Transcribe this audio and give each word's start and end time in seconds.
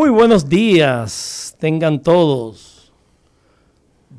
Muy 0.00 0.08
buenos 0.08 0.48
días, 0.48 1.54
tengan 1.60 2.02
todos. 2.02 2.90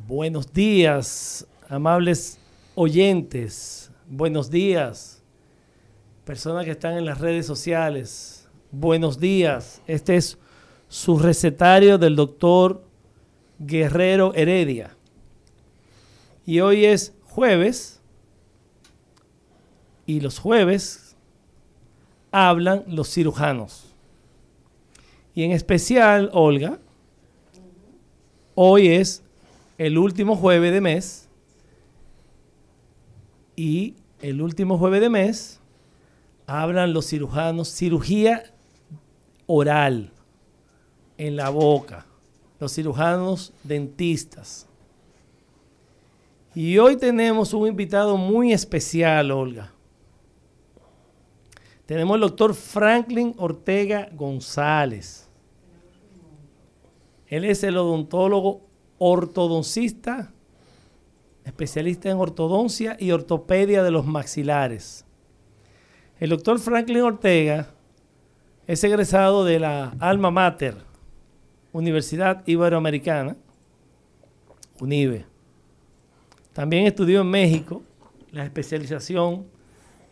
Buenos 0.07 0.53
días, 0.53 1.47
amables 1.67 2.37
oyentes. 2.75 3.91
Buenos 4.07 4.51
días, 4.51 5.23
personas 6.23 6.65
que 6.65 6.71
están 6.71 6.99
en 6.99 7.05
las 7.05 7.17
redes 7.17 7.47
sociales. 7.47 8.47
Buenos 8.69 9.19
días. 9.19 9.81
Este 9.87 10.17
es 10.17 10.37
su 10.87 11.17
recetario 11.17 11.97
del 11.97 12.15
doctor 12.15 12.83
Guerrero 13.57 14.35
Heredia. 14.35 14.95
Y 16.45 16.59
hoy 16.59 16.85
es 16.85 17.15
jueves. 17.23 17.99
Y 20.05 20.19
los 20.19 20.37
jueves 20.37 21.15
hablan 22.31 22.83
los 22.85 23.11
cirujanos. 23.11 23.90
Y 25.33 25.43
en 25.43 25.51
especial, 25.51 26.29
Olga, 26.33 26.79
hoy 28.55 28.89
es 28.89 29.23
el 29.77 29.97
último 29.97 30.35
jueves 30.35 30.73
de 30.73 30.81
mes. 30.81 31.29
Y 33.55 33.95
el 34.21 34.41
último 34.41 34.77
jueves 34.77 35.01
de 35.01 35.09
mes 35.09 35.59
hablan 36.45 36.93
los 36.93 37.07
cirujanos 37.07 37.69
cirugía 37.69 38.53
oral 39.45 40.11
en 41.17 41.35
la 41.35 41.49
boca. 41.49 42.05
Los 42.59 42.73
cirujanos 42.73 43.53
dentistas. 43.63 44.67
Y 46.53 46.77
hoy 46.77 46.97
tenemos 46.97 47.53
un 47.53 47.67
invitado 47.67 48.17
muy 48.17 48.51
especial, 48.51 49.31
Olga. 49.31 49.71
Tenemos 51.91 52.15
al 52.15 52.21
doctor 52.21 52.55
Franklin 52.55 53.35
Ortega 53.37 54.07
González. 54.13 55.27
Él 57.27 57.43
es 57.43 57.65
el 57.65 57.75
odontólogo 57.75 58.61
ortodoncista, 58.97 60.31
especialista 61.43 62.09
en 62.09 62.15
ortodoncia 62.15 62.95
y 62.97 63.11
ortopedia 63.11 63.83
de 63.83 63.91
los 63.91 64.05
maxilares. 64.05 65.03
El 66.17 66.29
doctor 66.29 66.59
Franklin 66.59 67.01
Ortega 67.01 67.67
es 68.67 68.81
egresado 68.85 69.43
de 69.43 69.59
la 69.59 69.93
Alma 69.99 70.31
Mater, 70.31 70.77
Universidad 71.73 72.41
Iberoamericana, 72.47 73.35
UNIBE. 74.79 75.25
También 76.53 76.85
estudió 76.85 77.19
en 77.19 77.29
México 77.29 77.83
la 78.31 78.45
especialización 78.45 79.45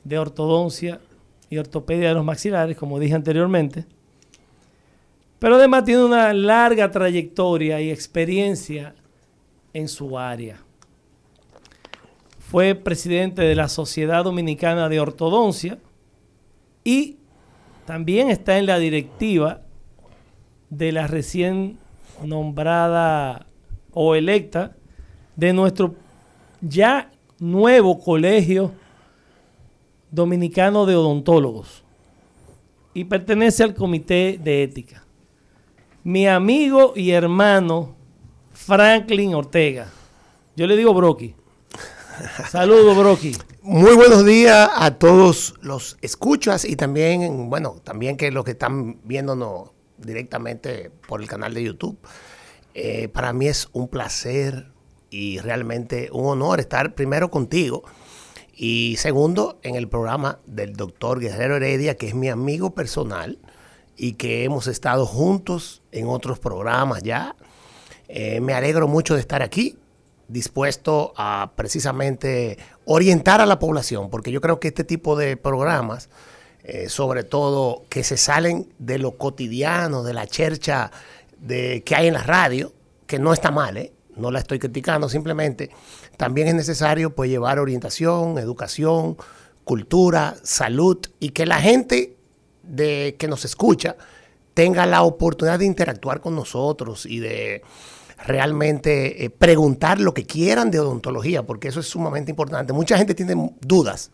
de 0.04 0.20
ortodoncia 0.20 1.00
y 1.50 1.58
ortopedia 1.58 2.10
de 2.10 2.14
los 2.14 2.26
maxilares, 2.26 2.78
como 2.78 3.00
dije 3.00 3.16
anteriormente. 3.16 3.86
Pero 5.40 5.56
además 5.56 5.86
tiene 5.86 6.04
una 6.04 6.34
larga 6.34 6.92
trayectoria 6.92 7.80
y 7.82 7.90
experiencia 7.92 8.94
en 9.74 9.88
su 9.88 10.18
área. 10.18 10.58
Fue 12.40 12.76
presidente 12.76 13.44
de 13.44 13.56
la 13.56 13.68
Sociedad 13.68 14.24
Dominicana 14.24 14.90
de 14.90 15.00
Ortodoncia 15.00 15.78
y 16.84 17.18
también 17.86 18.30
está 18.30 18.58
en 18.58 18.66
la 18.66 18.80
directiva 18.80 19.62
de 20.70 20.92
la 20.92 21.08
recién 21.08 21.78
nombrada 22.24 23.48
o 23.92 24.16
electa 24.16 24.76
de 25.36 25.54
nuestro 25.54 25.96
ya 26.62 27.12
nuevo 27.40 28.00
colegio 28.00 28.74
dominicano 30.12 30.86
de 30.86 30.96
odontólogos 30.96 31.84
y 32.94 33.06
pertenece 33.06 33.64
al 33.64 33.76
comité 33.76 34.40
de 34.44 34.64
ética. 34.64 35.06
Mi 36.04 36.28
amigo 36.28 36.94
y 36.96 37.12
hermano 37.12 37.96
Franklin 38.54 39.36
Ortega. 39.36 39.92
Yo 40.56 40.68
le 40.68 40.76
digo 40.76 40.94
Brocky. 40.94 41.36
Saludos, 42.50 42.98
Brocky. 42.98 43.36
Muy 43.62 43.96
buenos 43.96 44.26
días 44.26 44.70
a 44.74 44.98
todos 44.98 45.54
los 45.62 45.98
escuchas 46.02 46.66
y 46.66 46.76
también, 46.76 47.50
bueno, 47.50 47.78
también 47.84 48.18
que 48.18 48.32
los 48.32 48.44
que 48.44 48.52
están 48.52 49.00
viéndonos 49.04 49.72
directamente 49.98 50.92
por 51.08 51.22
el 51.22 51.28
canal 51.28 51.54
de 51.54 51.64
YouTube. 51.64 51.98
Eh, 52.74 53.10
para 53.10 53.34
mí 53.34 53.48
es 53.48 53.70
un 53.74 53.88
placer 53.88 54.72
y 55.10 55.40
realmente 55.40 56.10
un 56.12 56.26
honor 56.26 56.60
estar 56.60 56.96
primero 56.96 57.30
contigo 57.32 57.84
y 58.62 58.98
segundo 58.98 59.58
en 59.64 59.76
el 59.76 59.88
programa 59.88 60.40
del 60.46 60.74
doctor 60.74 61.22
Guerrero 61.22 61.56
Heredia, 61.56 61.96
que 61.96 62.10
es 62.10 62.14
mi 62.14 62.28
amigo 62.28 62.72
personal 62.72 63.40
y 63.96 64.16
que 64.16 64.44
hemos 64.44 64.68
estado 64.68 65.06
juntos 65.06 65.82
en 65.94 66.08
otros 66.08 66.40
programas 66.40 67.02
ya. 67.02 67.38
Eh, 68.10 68.42
me 68.42 68.54
alegro 68.54 68.90
mucho 68.90 69.14
de 69.14 69.22
estar 69.22 69.42
aquí, 69.42 69.78
dispuesto 70.28 71.14
a 71.16 71.54
precisamente 71.56 72.58
orientar 72.84 73.40
a 73.40 73.46
la 73.46 73.60
población, 73.60 74.10
porque 74.10 74.30
yo 74.30 74.42
creo 74.42 74.60
que 74.60 74.68
este 74.68 74.84
tipo 74.84 75.16
de 75.16 75.38
programas, 75.38 76.10
eh, 76.66 76.90
sobre 76.90 77.24
todo 77.24 77.86
que 77.88 78.04
se 78.04 78.18
salen 78.18 78.68
de 78.78 79.00
lo 79.00 79.18
cotidiano, 79.18 80.04
de 80.04 80.14
la 80.14 80.28
chercha 80.28 80.92
de, 81.38 81.82
que 81.86 81.96
hay 81.96 82.08
en 82.08 82.14
la 82.16 82.24
radio, 82.24 82.74
que 83.08 83.20
no 83.20 83.32
está 83.32 83.52
mal, 83.52 83.78
¿eh? 83.78 83.94
no 84.18 84.32
la 84.32 84.40
estoy 84.40 84.60
criticando, 84.60 85.08
simplemente 85.08 85.70
también 86.20 86.50
es 86.50 86.54
necesario 86.56 87.16
pues 87.16 87.30
llevar 87.30 87.60
orientación, 87.60 88.38
educación, 88.40 89.16
cultura, 89.64 90.36
salud 90.44 90.98
y 91.18 91.30
que 91.30 91.46
la 91.46 91.62
gente 91.62 92.18
de 92.62 93.16
que 93.18 93.30
nos 93.30 93.46
escucha 93.46 93.96
tenga 94.54 94.86
la 94.86 95.04
oportunidad 95.04 95.60
de 95.60 95.66
interactuar 95.66 96.20
con 96.20 96.36
nosotros 96.36 97.06
y 97.06 97.20
de 97.20 97.62
realmente 98.26 99.24
eh, 99.24 99.30
preguntar 99.30 100.02
lo 100.02 100.14
que 100.14 100.26
quieran 100.26 100.72
de 100.72 100.82
odontología, 100.82 101.44
porque 101.44 101.70
eso 101.70 101.80
es 101.80 101.88
sumamente 101.88 102.32
importante. 102.32 102.74
Mucha 102.74 102.98
gente 102.98 103.16
tiene 103.16 103.56
dudas 103.62 104.12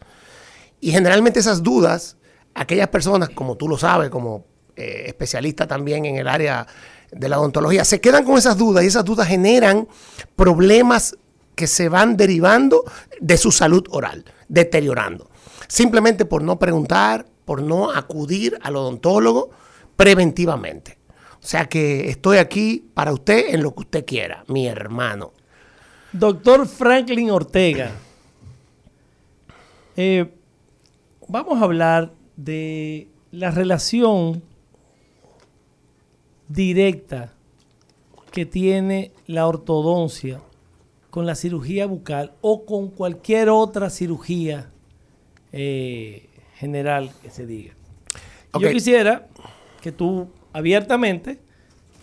y 0.79 0.91
generalmente 0.91 1.39
esas 1.39 1.63
dudas, 1.63 2.17
aquellas 2.53 2.89
personas, 2.89 3.31
como 3.31 3.57
tú 3.57 3.67
lo 3.67 3.79
sabes, 3.79 4.11
como 4.11 4.45
eh, 4.75 5.05
especialista 5.07 5.65
también 5.65 6.05
en 6.05 6.17
el 6.17 6.27
área 6.27 6.67
de 7.11 7.29
la 7.29 7.39
odontología, 7.39 7.83
se 7.83 7.99
quedan 7.99 8.25
con 8.25 8.37
esas 8.37 8.57
dudas 8.57 8.83
y 8.83 8.87
esas 8.87 9.05
dudas 9.05 9.27
generan 9.27 9.87
problemas 10.35 11.17
que 11.55 11.67
se 11.67 11.89
van 11.89 12.17
derivando 12.17 12.83
de 13.19 13.37
su 13.37 13.51
salud 13.51 13.85
oral, 13.89 14.25
deteriorando. 14.47 15.29
Simplemente 15.67 16.25
por 16.25 16.43
no 16.43 16.59
preguntar, 16.59 17.25
por 17.45 17.61
no 17.61 17.91
acudir 17.91 18.57
al 18.61 18.75
odontólogo 18.75 19.49
preventivamente. 19.95 20.97
O 21.41 21.47
sea 21.47 21.65
que 21.65 22.09
estoy 22.09 22.37
aquí 22.37 22.89
para 22.93 23.13
usted 23.13 23.53
en 23.53 23.63
lo 23.63 23.73
que 23.73 23.81
usted 23.81 24.05
quiera, 24.05 24.43
mi 24.47 24.67
hermano. 24.67 25.33
Doctor 26.11 26.67
Franklin 26.67 27.29
Ortega, 27.29 27.91
eh, 29.95 30.33
vamos 31.27 31.61
a 31.61 31.65
hablar 31.65 32.13
de 32.35 33.09
la 33.31 33.51
relación 33.51 34.41
directa 36.47 37.33
que 38.31 38.45
tiene 38.45 39.11
la 39.27 39.47
ortodoncia 39.47 40.41
con 41.15 41.25
la 41.25 41.35
cirugía 41.35 41.85
bucal 41.85 42.33
o 42.41 42.65
con 42.65 42.89
cualquier 42.89 43.47
otra 43.47 43.89
cirugía 43.89 44.69
eh, 45.53 46.27
general 46.57 47.09
que 47.23 47.29
se 47.29 47.45
diga. 47.45 47.73
Yo 48.59 48.69
quisiera 48.69 49.25
que 49.81 49.93
tú 49.93 50.27
abiertamente, 50.51 51.39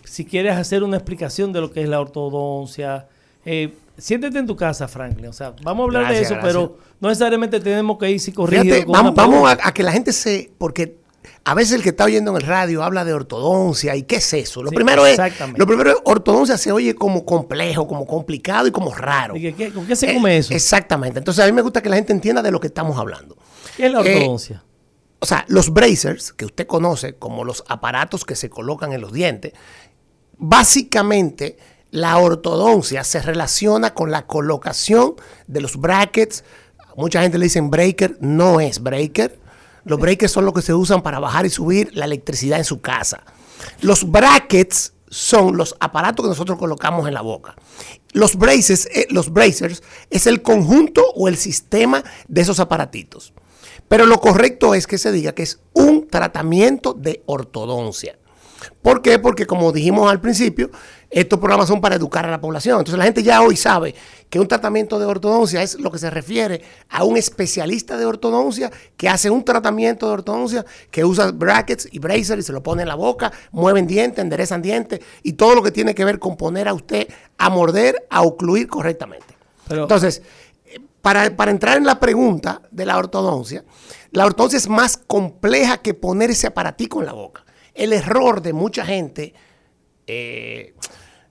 si 0.03 0.25
quieres 0.25 0.55
hacer 0.57 0.81
una 0.81 0.97
explicación 0.97 1.53
de 1.53 1.61
lo 1.61 1.71
que 1.71 1.83
es 1.83 1.89
la 1.89 2.01
ortodoncia, 2.01 3.07
eh, 3.45 3.75
siéntete 3.99 4.39
en 4.39 4.47
tu 4.47 4.55
casa, 4.55 4.87
Franklin. 4.87 5.27
O 5.27 5.33
sea, 5.33 5.53
vamos 5.61 5.83
a 5.83 5.85
hablar 5.85 6.01
Gracias, 6.05 6.17
de 6.17 6.25
eso, 6.25 6.33
gracias. 6.41 6.51
pero 6.51 6.77
no 6.99 7.09
necesariamente 7.09 7.59
tenemos 7.59 7.99
que 7.99 8.09
ir 8.09 8.19
Fíjate, 8.19 8.83
con 8.83 9.13
vamos, 9.13 9.47
a, 9.47 9.67
a 9.67 9.71
que 9.75 9.83
la 9.83 9.91
gente 9.91 10.11
se. 10.11 10.51
Porque 10.57 11.02
a 11.43 11.53
veces 11.53 11.73
el 11.73 11.83
que 11.83 11.89
está 11.89 12.05
oyendo 12.05 12.31
en 12.31 12.37
el 12.37 12.43
radio 12.47 12.83
habla 12.83 13.03
de 13.05 13.13
ortodoncia 13.13 13.95
y 13.95 14.03
qué 14.03 14.17
es 14.17 14.33
eso. 14.33 14.63
Lo 14.63 14.69
Sí, 14.69 14.75
primero 14.75 15.05
es. 15.05 15.13
exactamente. 15.13 15.59
Lo 15.59 15.65
primero 15.67 15.89
es 15.91 15.97
ortodoncia 16.05 16.57
se 16.57 16.71
oye 16.71 16.95
como 16.95 17.25
complejo, 17.25 17.87
como 17.87 18.05
complicado 18.05 18.67
y 18.67 18.71
como 18.71 18.93
raro. 18.93 19.35
¿Y 19.35 19.41
qué- 19.41 19.53
qué- 19.55 19.71
¿Con 19.71 19.85
qué 19.87 19.95
se 19.95 20.11
Eh, 20.11 20.13
come 20.15 20.37
eso? 20.37 20.53
Exactamente. 20.53 21.19
Entonces 21.19 21.43
a 21.43 21.47
mí 21.47 21.51
me 21.53 21.61
gusta 21.61 21.81
que 21.81 21.89
la 21.89 21.95
gente 21.95 22.13
entienda 22.13 22.41
de 22.41 22.51
lo 22.51 22.59
que 22.59 22.67
estamos 22.67 22.97
hablando. 22.97 23.35
¿Qué 23.77 23.85
es 23.87 23.91
la 23.91 24.01
eh, 24.01 24.15
ortodoncia? 24.17 24.63
O 25.19 25.25
sea, 25.25 25.45
los 25.47 25.71
bracers, 25.73 26.33
que 26.33 26.45
usted 26.45 26.67
conoce 26.67 27.15
como 27.15 27.45
los 27.45 27.63
aparatos 27.69 28.25
que 28.25 28.35
se 28.35 28.49
colocan 28.49 28.91
en 28.93 28.99
los 29.01 29.13
dientes, 29.13 29.53
básicamente 30.37 31.57
la 31.91 32.17
ortodoncia 32.17 33.03
se 33.03 33.21
relaciona 33.21 33.93
con 33.93 34.11
la 34.11 34.25
colocación 34.27 35.15
de 35.47 35.61
los 35.61 35.77
brackets. 35.77 36.43
Mucha 36.97 37.21
gente 37.21 37.37
le 37.37 37.45
dicen 37.45 37.69
breaker, 37.69 38.17
no 38.19 38.59
es 38.59 38.81
breaker. 38.81 39.39
Los 39.85 39.99
breakers 39.99 40.31
son 40.31 40.45
los 40.45 40.53
que 40.53 40.61
se 40.61 40.73
usan 40.73 41.01
para 41.01 41.19
bajar 41.19 41.45
y 41.45 41.49
subir 41.49 41.91
la 41.93 42.05
electricidad 42.05 42.57
en 42.57 42.65
su 42.65 42.81
casa. 42.81 43.23
Los 43.81 44.09
brackets 44.09 44.93
son 45.09 45.57
los 45.57 45.75
aparatos 45.79 46.25
que 46.25 46.29
nosotros 46.29 46.57
colocamos 46.57 47.07
en 47.07 47.13
la 47.13 47.21
boca. 47.21 47.55
Los 48.13 48.35
braces, 48.35 48.87
eh, 48.93 49.07
los 49.09 49.31
bracers 49.31 49.83
es 50.09 50.27
el 50.27 50.41
conjunto 50.41 51.03
o 51.15 51.27
el 51.27 51.37
sistema 51.37 52.03
de 52.27 52.41
esos 52.41 52.59
aparatitos. 52.59 53.33
Pero 53.87 54.05
lo 54.05 54.19
correcto 54.19 54.73
es 54.73 54.87
que 54.87 54.97
se 54.97 55.11
diga 55.11 55.33
que 55.33 55.43
es 55.43 55.59
un 55.73 56.07
tratamiento 56.07 56.93
de 56.93 57.21
ortodoncia. 57.25 58.17
¿Por 58.81 59.01
qué? 59.01 59.19
Porque 59.19 59.45
como 59.45 59.71
dijimos 59.71 60.09
al 60.11 60.19
principio, 60.21 60.69
estos 61.09 61.37
programas 61.39 61.67
son 61.67 61.79
para 61.81 61.95
educar 61.95 62.25
a 62.25 62.31
la 62.31 62.41
población. 62.41 62.79
Entonces 62.79 62.97
la 62.97 63.05
gente 63.05 63.21
ya 63.23 63.41
hoy 63.41 63.55
sabe 63.55 63.93
que 64.29 64.39
un 64.39 64.47
tratamiento 64.47 64.97
de 64.97 65.05
ortodoncia 65.05 65.61
es 65.61 65.79
lo 65.79 65.91
que 65.91 65.99
se 65.99 66.09
refiere 66.09 66.61
a 66.89 67.03
un 67.03 67.17
especialista 67.17 67.97
de 67.97 68.05
ortodoncia 68.05 68.71
que 68.97 69.07
hace 69.09 69.29
un 69.29 69.45
tratamiento 69.45 70.07
de 70.07 70.13
ortodoncia, 70.13 70.65
que 70.89 71.05
usa 71.05 71.31
brackets 71.31 71.87
y 71.91 71.99
braces 71.99 72.39
y 72.39 72.41
se 72.41 72.51
lo 72.51 72.63
pone 72.63 72.81
en 72.81 72.87
la 72.87 72.95
boca, 72.95 73.31
mueven 73.51 73.85
dientes, 73.85 74.19
enderezan 74.23 74.61
dientes 74.61 75.01
y 75.21 75.33
todo 75.33 75.53
lo 75.55 75.61
que 75.61 75.71
tiene 75.71 75.93
que 75.93 76.03
ver 76.05 76.17
con 76.19 76.35
poner 76.35 76.67
a 76.67 76.73
usted 76.73 77.07
a 77.37 77.49
morder, 77.49 78.07
a 78.09 78.23
ocluir 78.23 78.67
correctamente. 78.67 79.35
Pero- 79.67 79.83
Entonces, 79.83 80.21
para, 81.01 81.35
para 81.35 81.51
entrar 81.51 81.77
en 81.77 81.85
la 81.85 81.99
pregunta 81.99 82.61
de 82.71 82.85
la 82.85 82.97
ortodoncia, 82.97 83.63
la 84.11 84.25
ortodoncia 84.25 84.57
es 84.57 84.69
más 84.69 84.97
compleja 84.97 85.77
que 85.77 85.93
poner 85.93 86.31
ese 86.31 86.47
aparatico 86.47 87.01
en 87.01 87.05
la 87.07 87.13
boca. 87.13 87.43
El 87.73 87.93
error 87.93 88.41
de 88.41 88.53
mucha 88.53 88.85
gente, 88.85 89.33
eh, 90.07 90.73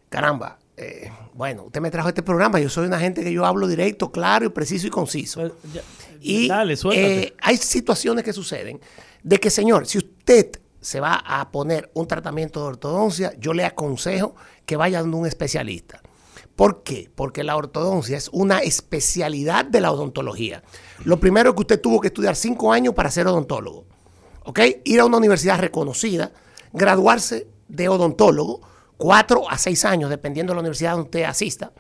caramba, 0.08 0.58
eh, 0.76 1.10
bueno, 1.34 1.64
usted 1.64 1.80
me 1.80 1.90
trajo 1.90 2.08
este 2.08 2.22
programa, 2.22 2.58
yo 2.60 2.68
soy 2.68 2.86
una 2.86 2.98
gente 2.98 3.22
que 3.22 3.32
yo 3.32 3.44
hablo 3.46 3.66
directo, 3.68 4.10
claro 4.10 4.46
y 4.46 4.48
preciso 4.48 4.86
y 4.86 4.90
conciso. 4.90 5.40
Pues, 5.40 5.52
ya- 5.72 5.82
Y 6.20 6.48
Dale, 6.48 6.74
eh, 6.92 7.34
hay 7.40 7.56
situaciones 7.56 8.24
que 8.24 8.32
suceden 8.32 8.80
de 9.22 9.38
que, 9.40 9.50
señor, 9.50 9.86
si 9.86 9.98
usted 9.98 10.50
se 10.80 11.00
va 11.00 11.14
a 11.14 11.50
poner 11.50 11.90
un 11.94 12.06
tratamiento 12.06 12.60
de 12.60 12.66
ortodoncia, 12.66 13.32
yo 13.38 13.52
le 13.54 13.64
aconsejo 13.64 14.34
que 14.66 14.76
vaya 14.76 15.00
a 15.00 15.02
un 15.04 15.26
especialista. 15.26 16.00
¿Por 16.56 16.82
qué? 16.82 17.10
Porque 17.14 17.42
la 17.44 17.56
ortodoncia 17.56 18.16
es 18.16 18.28
una 18.32 18.58
especialidad 18.60 19.64
de 19.64 19.80
la 19.80 19.90
odontología. 19.90 20.62
Lo 21.04 21.18
primero 21.18 21.50
es 21.50 21.54
que 21.56 21.60
usted 21.62 21.80
tuvo 21.80 22.00
que 22.00 22.08
estudiar 22.08 22.36
cinco 22.36 22.72
años 22.72 22.94
para 22.94 23.10
ser 23.10 23.26
odontólogo. 23.26 23.86
¿Ok? 24.44 24.60
Ir 24.84 25.00
a 25.00 25.04
una 25.04 25.18
universidad 25.18 25.58
reconocida, 25.58 26.32
graduarse 26.72 27.46
de 27.68 27.88
odontólogo, 27.88 28.60
cuatro 28.96 29.48
a 29.50 29.58
seis 29.58 29.84
años, 29.84 30.10
dependiendo 30.10 30.52
de 30.52 30.56
la 30.56 30.60
universidad 30.60 30.92
donde 30.92 31.04
usted 31.06 31.22
asista 31.24 31.72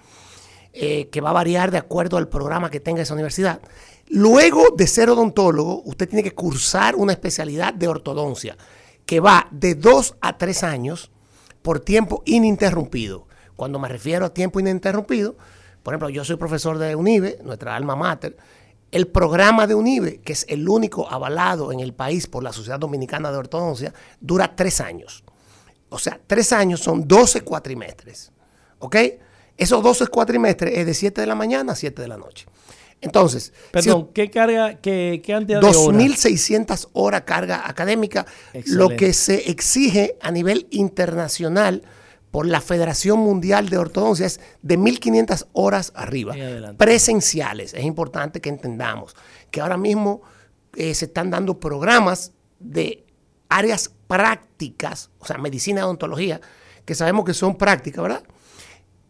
eh, 0.74 1.10
que 1.10 1.20
va 1.20 1.30
a 1.30 1.34
variar 1.34 1.70
de 1.70 1.76
acuerdo 1.76 2.16
al 2.16 2.28
programa 2.28 2.70
que 2.70 2.80
tenga 2.80 3.02
esa 3.02 3.12
universidad. 3.12 3.60
Luego 4.08 4.70
de 4.74 4.86
ser 4.86 5.10
odontólogo, 5.10 5.82
usted 5.84 6.08
tiene 6.08 6.22
que 6.22 6.34
cursar 6.34 6.96
una 6.96 7.12
especialidad 7.12 7.74
de 7.74 7.88
ortodoncia 7.88 8.56
que 9.04 9.20
va 9.20 9.48
de 9.50 9.74
dos 9.74 10.16
a 10.22 10.38
tres 10.38 10.62
años 10.62 11.10
por 11.60 11.80
tiempo 11.80 12.22
ininterrumpido. 12.24 13.26
Cuando 13.54 13.78
me 13.78 13.88
refiero 13.88 14.24
a 14.24 14.32
tiempo 14.32 14.60
ininterrumpido, 14.60 15.36
por 15.82 15.92
ejemplo, 15.92 16.08
yo 16.08 16.24
soy 16.24 16.36
profesor 16.36 16.78
de 16.78 16.96
UNIBE, 16.96 17.40
nuestra 17.44 17.76
alma 17.76 17.94
mater. 17.94 18.36
El 18.92 19.08
programa 19.08 19.66
de 19.66 19.74
UNIBE, 19.74 20.20
que 20.20 20.34
es 20.34 20.46
el 20.48 20.68
único 20.68 21.10
avalado 21.10 21.72
en 21.72 21.80
el 21.80 21.94
país 21.94 22.28
por 22.28 22.44
la 22.44 22.52
Sociedad 22.52 22.78
Dominicana 22.78 23.32
de 23.32 23.38
Ortodoncia, 23.38 23.92
dura 24.20 24.54
tres 24.54 24.80
años. 24.80 25.24
O 25.88 25.98
sea, 25.98 26.20
tres 26.26 26.52
años 26.52 26.80
son 26.80 27.08
12 27.08 27.40
cuatrimestres. 27.40 28.30
¿Ok? 28.78 28.96
Esos 29.56 29.82
12 29.82 30.06
cuatrimestres 30.06 30.78
es 30.78 30.86
de 30.86 30.94
7 30.94 31.20
de 31.20 31.26
la 31.26 31.34
mañana 31.34 31.72
a 31.72 31.76
7 31.76 32.00
de 32.02 32.08
la 32.08 32.16
noche. 32.16 32.46
Entonces, 33.00 33.52
si 33.54 33.70
Perdón, 33.72 34.10
¿qué 34.14 34.30
carga, 34.30 34.80
qué, 34.80 35.20
qué 35.24 35.32
cantidad 35.32 35.60
de 35.60 35.66
horas? 35.66 35.76
2.600 35.76 36.88
horas 36.92 37.22
carga 37.22 37.68
académica, 37.68 38.26
lo 38.66 38.90
que 38.90 39.12
se 39.12 39.50
exige 39.50 40.16
a 40.20 40.30
nivel 40.30 40.68
internacional 40.70 41.82
por 42.32 42.46
la 42.46 42.60
Federación 42.60 43.20
Mundial 43.20 43.68
de 43.68 43.78
Ortodoncia 43.78 44.26
es 44.26 44.40
de 44.62 44.76
1.500 44.76 45.46
horas 45.52 45.92
arriba, 45.94 46.34
presenciales. 46.76 47.74
Es 47.74 47.84
importante 47.84 48.40
que 48.40 48.48
entendamos 48.48 49.14
que 49.52 49.60
ahora 49.60 49.76
mismo 49.76 50.22
eh, 50.74 50.94
se 50.94 51.04
están 51.04 51.30
dando 51.30 51.60
programas 51.60 52.32
de 52.58 53.06
áreas 53.48 53.92
prácticas, 54.08 55.10
o 55.20 55.26
sea, 55.26 55.38
medicina 55.38 55.82
y 55.82 55.84
odontología, 55.84 56.40
que 56.84 56.96
sabemos 56.96 57.24
que 57.24 57.34
son 57.34 57.56
prácticas, 57.56 58.02
¿verdad? 58.02 58.24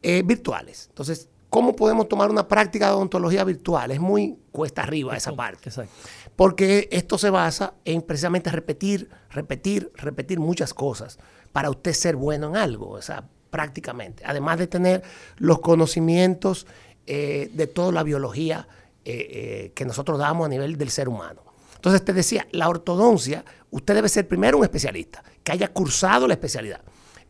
eh, 0.03 0.23
virtuales. 0.25 0.87
Entonces, 0.89 1.29
¿cómo 1.49 1.75
podemos 1.75 2.09
tomar 2.09 2.31
una 2.31 2.47
práctica 2.47 2.89
de 2.89 2.93
odontología 2.95 3.45
virtual? 3.45 3.91
Es 3.91 4.01
muy 4.01 4.37
cuesta 4.51 4.83
arriba 4.83 5.17
esa 5.17 5.35
parte. 5.35 5.69
Exacto. 5.69 5.93
Porque 6.37 6.89
esto 6.91 7.19
se 7.19 7.31
basa 7.31 7.75
en 7.85 8.03
precisamente 8.03 8.51
repetir, 8.51 9.09
repetir, 9.31 9.93
repetir 9.95 10.41
muchas 10.41 10.75
cosas 10.75 11.19
para 11.53 11.71
usted 11.71 11.93
ser 11.93 12.17
bueno 12.17 12.49
en 12.49 12.57
algo, 12.57 12.91
o 12.91 13.03
sea, 13.03 13.25
prácticamente. 13.53 14.25
Además 14.27 14.59
de 14.59 14.67
tener 14.67 15.03
los 15.37 15.61
conocimientos 15.61 16.67
eh, 17.07 17.51
de 17.53 17.67
toda 17.67 17.93
la 17.93 18.03
biología 18.03 18.67
eh, 19.05 19.29
eh, 19.31 19.73
que 19.75 19.85
nosotros 19.85 20.19
damos 20.19 20.47
a 20.47 20.49
nivel 20.49 20.79
del 20.79 20.91
ser 20.91 21.09
humano. 21.09 21.43
Entonces 21.75 22.05
te 22.05 22.15
decía, 22.15 22.47
la 22.53 22.69
ortodoncia, 22.69 23.45
usted 23.71 23.95
debe 23.95 24.09
ser 24.09 24.27
primero 24.27 24.57
un 24.57 24.65
especialista, 24.65 25.23
que 25.45 25.53
haya 25.53 25.69
cursado 25.69 26.27
la 26.27 26.35
especialidad. 26.35 26.81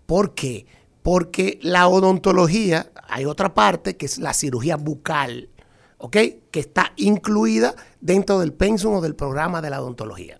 ¿Por 0.06 0.34
qué? 0.34 0.66
Porque 1.02 1.58
la 1.62 1.88
odontología, 1.88 2.90
hay 3.08 3.24
otra 3.24 3.54
parte 3.54 3.96
que 3.96 4.06
es 4.06 4.18
la 4.18 4.34
cirugía 4.34 4.76
bucal, 4.76 5.48
¿ok? 5.98 6.16
Que 6.50 6.60
está 6.60 6.92
incluida 6.96 7.74
dentro 8.00 8.38
del 8.40 8.52
pensum 8.52 8.94
o 8.94 9.00
del 9.00 9.14
programa 9.14 9.60
de 9.62 9.70
la 9.70 9.80
odontología. 9.80 10.38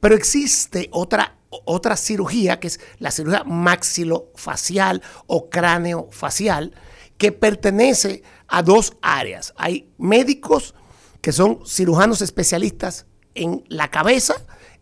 Pero 0.00 0.14
existe 0.14 0.88
otra, 0.92 1.36
otra 1.48 1.96
cirugía 1.96 2.60
que 2.60 2.68
es 2.68 2.80
la 2.98 3.10
cirugía 3.10 3.44
maxilofacial 3.44 5.02
o 5.26 5.48
cráneofacial 5.48 6.74
que 7.20 7.32
pertenece 7.32 8.22
a 8.48 8.62
dos 8.62 8.94
áreas. 9.02 9.52
Hay 9.58 9.92
médicos 9.98 10.74
que 11.20 11.32
son 11.32 11.60
cirujanos 11.66 12.22
especialistas 12.22 13.04
en 13.34 13.62
la 13.68 13.90
cabeza 13.90 14.36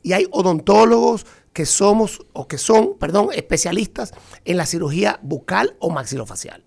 y 0.04 0.12
hay 0.12 0.28
odontólogos 0.30 1.26
que 1.52 1.66
somos 1.66 2.24
o 2.34 2.46
que 2.46 2.56
son, 2.56 2.96
perdón, 2.96 3.30
especialistas 3.34 4.12
en 4.44 4.56
la 4.56 4.66
cirugía 4.66 5.18
bucal 5.20 5.74
o 5.80 5.90
maxilofacial. 5.90 6.64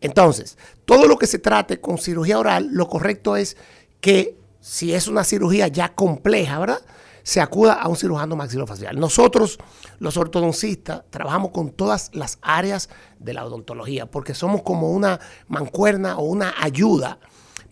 Entonces, 0.00 0.58
todo 0.84 1.06
lo 1.06 1.18
que 1.18 1.28
se 1.28 1.38
trate 1.38 1.80
con 1.80 1.98
cirugía 1.98 2.40
oral, 2.40 2.70
lo 2.72 2.88
correcto 2.88 3.36
es 3.36 3.56
que 4.00 4.36
si 4.60 4.92
es 4.92 5.06
una 5.06 5.22
cirugía 5.22 5.68
ya 5.68 5.94
compleja, 5.94 6.58
¿verdad? 6.58 6.80
Se 7.26 7.40
acuda 7.40 7.72
a 7.72 7.88
un 7.88 7.96
cirujano 7.96 8.36
maxilofacial. 8.36 9.00
Nosotros, 9.00 9.58
los 9.98 10.16
ortodoncistas, 10.16 11.02
trabajamos 11.10 11.50
con 11.50 11.72
todas 11.72 12.10
las 12.14 12.38
áreas 12.40 12.88
de 13.18 13.34
la 13.34 13.44
odontología 13.44 14.08
porque 14.08 14.32
somos 14.32 14.62
como 14.62 14.92
una 14.92 15.18
mancuerna 15.48 16.18
o 16.18 16.22
una 16.22 16.54
ayuda 16.56 17.18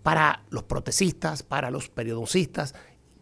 para 0.02 0.42
los 0.50 0.64
protecistas, 0.64 1.44
para 1.44 1.70
los 1.70 1.88
periodoncistas, 1.88 2.74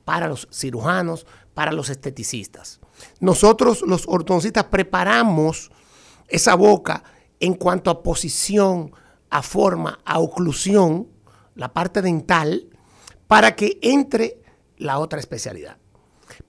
para 0.07 0.27
los 0.27 0.49
cirujanos, 0.51 1.27
para 1.53 1.71
los 1.71 1.91
esteticistas. 1.91 2.81
Nosotros, 3.21 3.83
los 3.83 4.05
ortodoncistas, 4.09 4.65
preparamos 4.65 5.71
esa 6.29 6.55
boca 6.55 7.05
en 7.41 7.53
cuanto 7.53 7.91
a 7.91 8.03
posición, 8.03 8.91
a 9.29 9.43
forma, 9.43 9.99
a 10.07 10.19
oclusión, 10.19 11.09
la 11.57 11.75
parte 11.75 12.01
dental, 12.01 12.71
para 13.27 13.55
que 13.55 13.79
entre 13.83 14.41
la 14.79 14.99
otra 14.99 15.21
especialidad. 15.21 15.82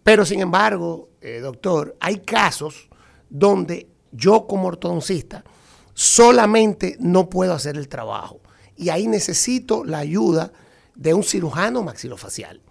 Pero 0.03 0.25
sin 0.25 0.41
embargo, 0.41 1.10
eh, 1.22 1.39
doctor, 1.39 1.95
hay 2.00 2.19
casos 2.19 2.89
donde 3.29 3.88
yo 4.12 4.45
como 4.45 4.67
ortodoncista 4.67 5.43
solamente 5.93 6.98
no 7.00 7.29
puedo 7.29 7.53
hacer 7.53 7.77
el 7.77 7.88
trabajo 7.88 8.41
y 8.75 8.89
ahí 8.89 9.07
necesito 9.07 9.83
la 9.83 10.00
ayuda 10.00 10.51
de 10.95 11.13
un 11.13 11.24
cirujano 11.24 11.83
maxilofacial. 11.83 12.62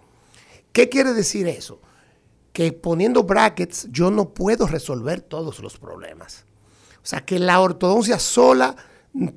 ¿Qué 0.71 0.89
quiere 0.89 1.13
decir 1.13 1.47
eso? 1.47 1.79
Que 2.51 2.71
poniendo 2.71 3.23
brackets 3.23 3.87
yo 3.91 4.11
no 4.11 4.33
puedo 4.33 4.67
resolver 4.67 5.21
todos 5.21 5.59
los 5.59 5.77
problemas. 5.77 6.45
O 6.97 7.05
sea, 7.05 7.25
que 7.25 7.39
la 7.39 7.59
ortodoncia 7.59 8.19
sola, 8.19 8.75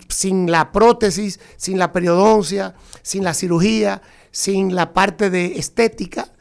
sin 0.08 0.50
la 0.50 0.70
prótesis, 0.72 1.40
sin 1.56 1.78
la 1.78 1.92
periodoncia, 1.92 2.74
sin 3.02 3.24
la 3.24 3.34
cirugía, 3.34 4.02
sin 4.30 4.74
la 4.74 4.92
parte 4.92 5.30
de 5.30 5.58
estética, 5.58 6.32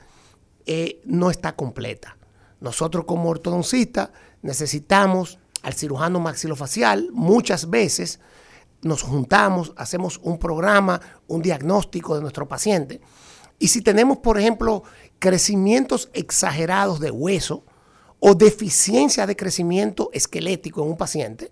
eh, 0.65 1.01
no 1.05 1.29
está 1.31 1.55
completa. 1.55 2.17
Nosotros 2.59 3.05
como 3.05 3.29
ortodoncistas 3.29 4.09
necesitamos 4.41 5.39
al 5.63 5.73
cirujano 5.73 6.19
maxilofacial 6.19 7.09
muchas 7.11 7.69
veces 7.69 8.19
nos 8.81 9.01
juntamos, 9.01 9.73
hacemos 9.77 10.19
un 10.21 10.37
programa, 10.37 11.01
un 11.27 11.41
diagnóstico 11.41 12.15
de 12.15 12.21
nuestro 12.21 12.47
paciente. 12.47 13.01
Y 13.57 13.69
si 13.69 13.81
tenemos, 13.81 14.19
por 14.19 14.37
ejemplo, 14.37 14.83
crecimientos 15.17 16.09
exagerados 16.13 16.99
de 16.99 17.09
hueso, 17.09 17.63
o 18.19 18.33
deficiencia 18.33 19.27
de 19.27 19.35
crecimiento 19.35 20.09
esquelético 20.13 20.81
en 20.81 20.89
un 20.89 20.97
paciente, 20.97 21.51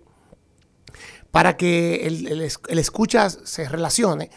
para 1.30 1.56
que 1.56 2.06
el, 2.06 2.40
escucha 2.40 3.30
se 3.30 3.68
relacione, 3.68 4.30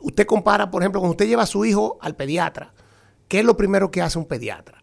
usted 0.00 0.26
compara, 0.26 0.70
por 0.70 0.82
ejemplo, 0.82 1.00
cuando 1.00 1.12
usted 1.12 1.26
lleva 1.26 1.42
a 1.42 1.46
su 1.46 1.64
hijo 1.64 1.98
al 2.00 2.16
pediatra, 2.16 2.72
¿qué 3.28 3.40
es 3.40 3.44
lo 3.44 3.56
primero 3.56 3.90
que 3.90 4.02
hace 4.02 4.18
un 4.18 4.26
pediatra 4.26 4.82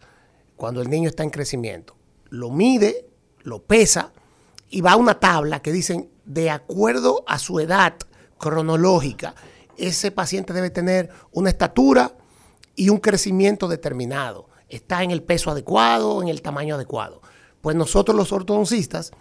cuando 0.55 0.81
el 0.81 0.89
niño 0.89 1.09
está 1.09 1.23
en 1.23 1.29
crecimiento? 1.29 1.95
Lo 2.29 2.49
mide, 2.49 3.07
lo 3.43 3.63
pesa 3.63 4.13
y 4.69 4.81
va 4.81 4.93
a 4.93 4.97
una 4.97 5.19
tabla 5.19 5.61
que 5.61 5.71
dicen, 5.71 6.09
de 6.25 6.49
acuerdo 6.49 7.23
a 7.27 7.39
su 7.39 7.59
edad 7.59 7.95
cronológica, 8.37 9.35
ese 9.77 10.11
paciente 10.11 10.53
debe 10.53 10.69
tener 10.69 11.09
una 11.31 11.49
estatura 11.49 12.15
y 12.75 12.89
un 12.89 12.99
crecimiento 12.99 13.67
determinado 13.67 14.49
está 14.69 15.03
en 15.03 15.11
el 15.11 15.23
peso 15.23 15.51
adecuado, 15.51 16.21
en 16.21 16.27
el 16.27 16.41
tamaño 16.41 16.75
adecuado. 16.75 17.21
Pues 17.61 17.75
nosotros 17.75 18.15
los 18.15 18.31
ortodoncistas 18.31 19.11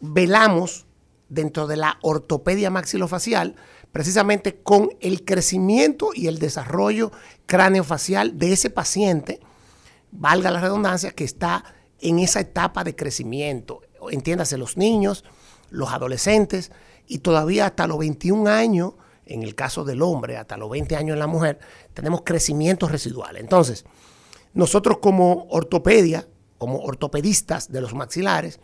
velamos 0.00 0.86
dentro 1.30 1.66
de 1.66 1.78
la 1.78 1.98
ortopedia 2.02 2.68
maxilofacial 2.68 3.56
precisamente 3.92 4.60
con 4.62 4.90
el 5.00 5.24
crecimiento 5.24 6.10
y 6.14 6.26
el 6.28 6.38
desarrollo 6.38 7.10
craneofacial 7.46 8.38
de 8.38 8.52
ese 8.52 8.70
paciente, 8.70 9.40
valga 10.12 10.50
la 10.50 10.60
redundancia, 10.60 11.10
que 11.12 11.24
está 11.24 11.64
en 12.00 12.18
esa 12.18 12.40
etapa 12.40 12.84
de 12.84 12.94
crecimiento. 12.94 13.82
Entiéndase, 14.10 14.56
los 14.56 14.76
niños, 14.76 15.24
los 15.70 15.90
adolescentes 15.90 16.72
y 17.06 17.18
todavía 17.18 17.66
hasta 17.66 17.86
los 17.86 17.98
21 17.98 18.48
años, 18.48 18.94
en 19.26 19.42
el 19.42 19.54
caso 19.54 19.84
del 19.84 20.02
hombre, 20.02 20.36
hasta 20.36 20.56
los 20.56 20.70
20 20.70 20.96
años 20.96 21.14
en 21.14 21.20
la 21.20 21.26
mujer, 21.26 21.58
tenemos 21.94 22.22
crecimiento 22.22 22.88
residual. 22.88 23.36
Entonces, 23.36 23.84
nosotros 24.54 24.98
como 24.98 25.46
ortopedia, 25.50 26.28
como 26.58 26.78
ortopedistas 26.78 27.70
de 27.70 27.80
los 27.80 27.94
maxilares, 27.94 28.60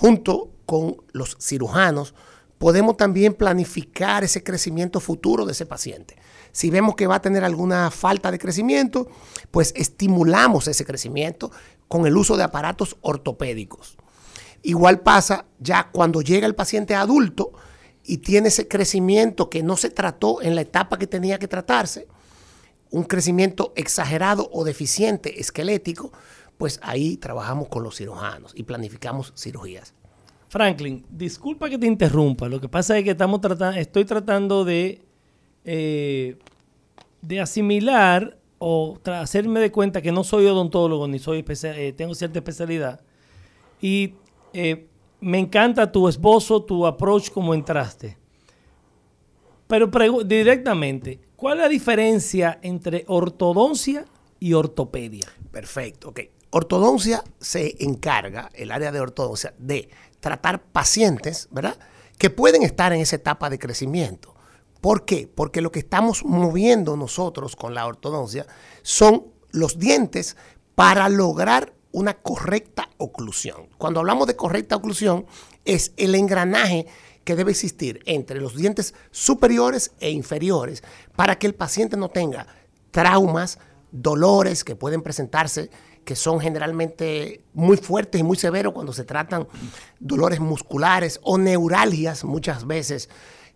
junto 0.00 0.48
con 0.64 0.96
los 1.12 1.36
cirujanos, 1.38 2.14
podemos 2.56 2.96
también 2.96 3.34
planificar 3.34 4.24
ese 4.24 4.42
crecimiento 4.42 4.98
futuro 4.98 5.44
de 5.44 5.52
ese 5.52 5.66
paciente. 5.66 6.16
Si 6.52 6.70
vemos 6.70 6.94
que 6.94 7.06
va 7.06 7.16
a 7.16 7.20
tener 7.20 7.44
alguna 7.44 7.90
falta 7.90 8.30
de 8.30 8.38
crecimiento, 8.38 9.08
pues 9.50 9.74
estimulamos 9.76 10.68
ese 10.68 10.86
crecimiento 10.86 11.50
con 11.86 12.06
el 12.06 12.16
uso 12.16 12.38
de 12.38 12.44
aparatos 12.44 12.96
ortopédicos. 13.02 13.98
Igual 14.62 15.00
pasa 15.00 15.44
ya 15.58 15.90
cuando 15.92 16.22
llega 16.22 16.46
el 16.46 16.54
paciente 16.54 16.94
adulto 16.94 17.52
y 18.02 18.18
tiene 18.18 18.48
ese 18.48 18.68
crecimiento 18.68 19.50
que 19.50 19.62
no 19.62 19.76
se 19.76 19.90
trató 19.90 20.40
en 20.40 20.54
la 20.54 20.62
etapa 20.62 20.98
que 20.98 21.06
tenía 21.06 21.38
que 21.38 21.48
tratarse, 21.48 22.08
un 22.90 23.04
crecimiento 23.04 23.74
exagerado 23.76 24.48
o 24.50 24.64
deficiente 24.64 25.40
esquelético, 25.40 26.10
pues 26.60 26.78
ahí 26.82 27.16
trabajamos 27.16 27.68
con 27.68 27.82
los 27.82 27.96
cirujanos 27.96 28.52
y 28.54 28.62
planificamos 28.62 29.32
cirugías. 29.36 29.94
Franklin, 30.48 31.04
disculpa 31.10 31.68
que 31.68 31.78
te 31.78 31.86
interrumpa. 31.86 32.48
Lo 32.48 32.60
que 32.60 32.68
pasa 32.68 32.96
es 32.96 33.02
que 33.04 33.10
estamos 33.10 33.40
tratando, 33.40 33.80
estoy 33.80 34.04
tratando 34.04 34.64
de, 34.64 35.02
eh, 35.64 36.38
de 37.22 37.40
asimilar 37.40 38.38
o 38.58 38.98
hacerme 39.06 39.58
de 39.60 39.72
cuenta 39.72 40.02
que 40.02 40.12
no 40.12 40.22
soy 40.22 40.46
odontólogo 40.46 41.08
ni 41.08 41.18
soy 41.18 41.42
eh, 41.48 41.94
tengo 41.96 42.14
cierta 42.14 42.38
especialidad. 42.40 43.00
Y 43.80 44.14
eh, 44.52 44.86
me 45.20 45.38
encanta 45.38 45.90
tu 45.90 46.06
esbozo, 46.06 46.62
tu 46.62 46.86
approach 46.86 47.30
como 47.30 47.54
entraste. 47.54 48.18
Pero 49.66 49.90
directamente, 50.24 51.20
¿Cuál 51.40 51.56
es 51.56 51.62
la 51.62 51.68
diferencia 51.70 52.58
entre 52.60 53.06
ortodoncia 53.08 54.04
y 54.38 54.52
ortopedia? 54.52 55.26
Perfecto, 55.50 56.10
ok. 56.10 56.20
Ortodoncia 56.50 57.22
se 57.40 57.76
encarga, 57.84 58.50
el 58.54 58.72
área 58.72 58.92
de 58.92 59.00
ortodoncia, 59.00 59.54
de 59.58 59.88
tratar 60.18 60.62
pacientes, 60.62 61.48
¿verdad? 61.50 61.78
Que 62.18 62.30
pueden 62.30 62.62
estar 62.62 62.92
en 62.92 63.00
esa 63.00 63.16
etapa 63.16 63.48
de 63.50 63.58
crecimiento. 63.58 64.34
¿Por 64.80 65.04
qué? 65.04 65.30
Porque 65.32 65.60
lo 65.60 65.70
que 65.70 65.78
estamos 65.78 66.24
moviendo 66.24 66.96
nosotros 66.96 67.54
con 67.54 67.74
la 67.74 67.86
ortodoncia 67.86 68.46
son 68.82 69.26
los 69.52 69.78
dientes 69.78 70.36
para 70.74 71.08
lograr 71.08 71.74
una 71.92 72.14
correcta 72.14 72.88
oclusión. 72.98 73.68
Cuando 73.78 74.00
hablamos 74.00 74.26
de 74.26 74.36
correcta 74.36 74.76
oclusión, 74.76 75.26
es 75.64 75.92
el 75.96 76.14
engranaje 76.14 76.86
que 77.24 77.36
debe 77.36 77.50
existir 77.50 78.00
entre 78.06 78.40
los 78.40 78.56
dientes 78.56 78.94
superiores 79.10 79.92
e 80.00 80.10
inferiores 80.10 80.82
para 81.16 81.38
que 81.38 81.46
el 81.46 81.54
paciente 81.54 81.96
no 81.96 82.08
tenga 82.08 82.46
traumas, 82.90 83.58
dolores 83.92 84.64
que 84.64 84.76
pueden 84.76 85.02
presentarse, 85.02 85.70
que 86.04 86.16
son 86.16 86.40
generalmente 86.40 87.44
muy 87.54 87.76
fuertes 87.76 88.20
y 88.20 88.24
muy 88.24 88.36
severos 88.36 88.72
cuando 88.72 88.92
se 88.92 89.04
tratan 89.04 89.46
dolores 89.98 90.40
musculares 90.40 91.20
o 91.22 91.38
neuralgias 91.38 92.24
muchas 92.24 92.66
veces, 92.66 93.08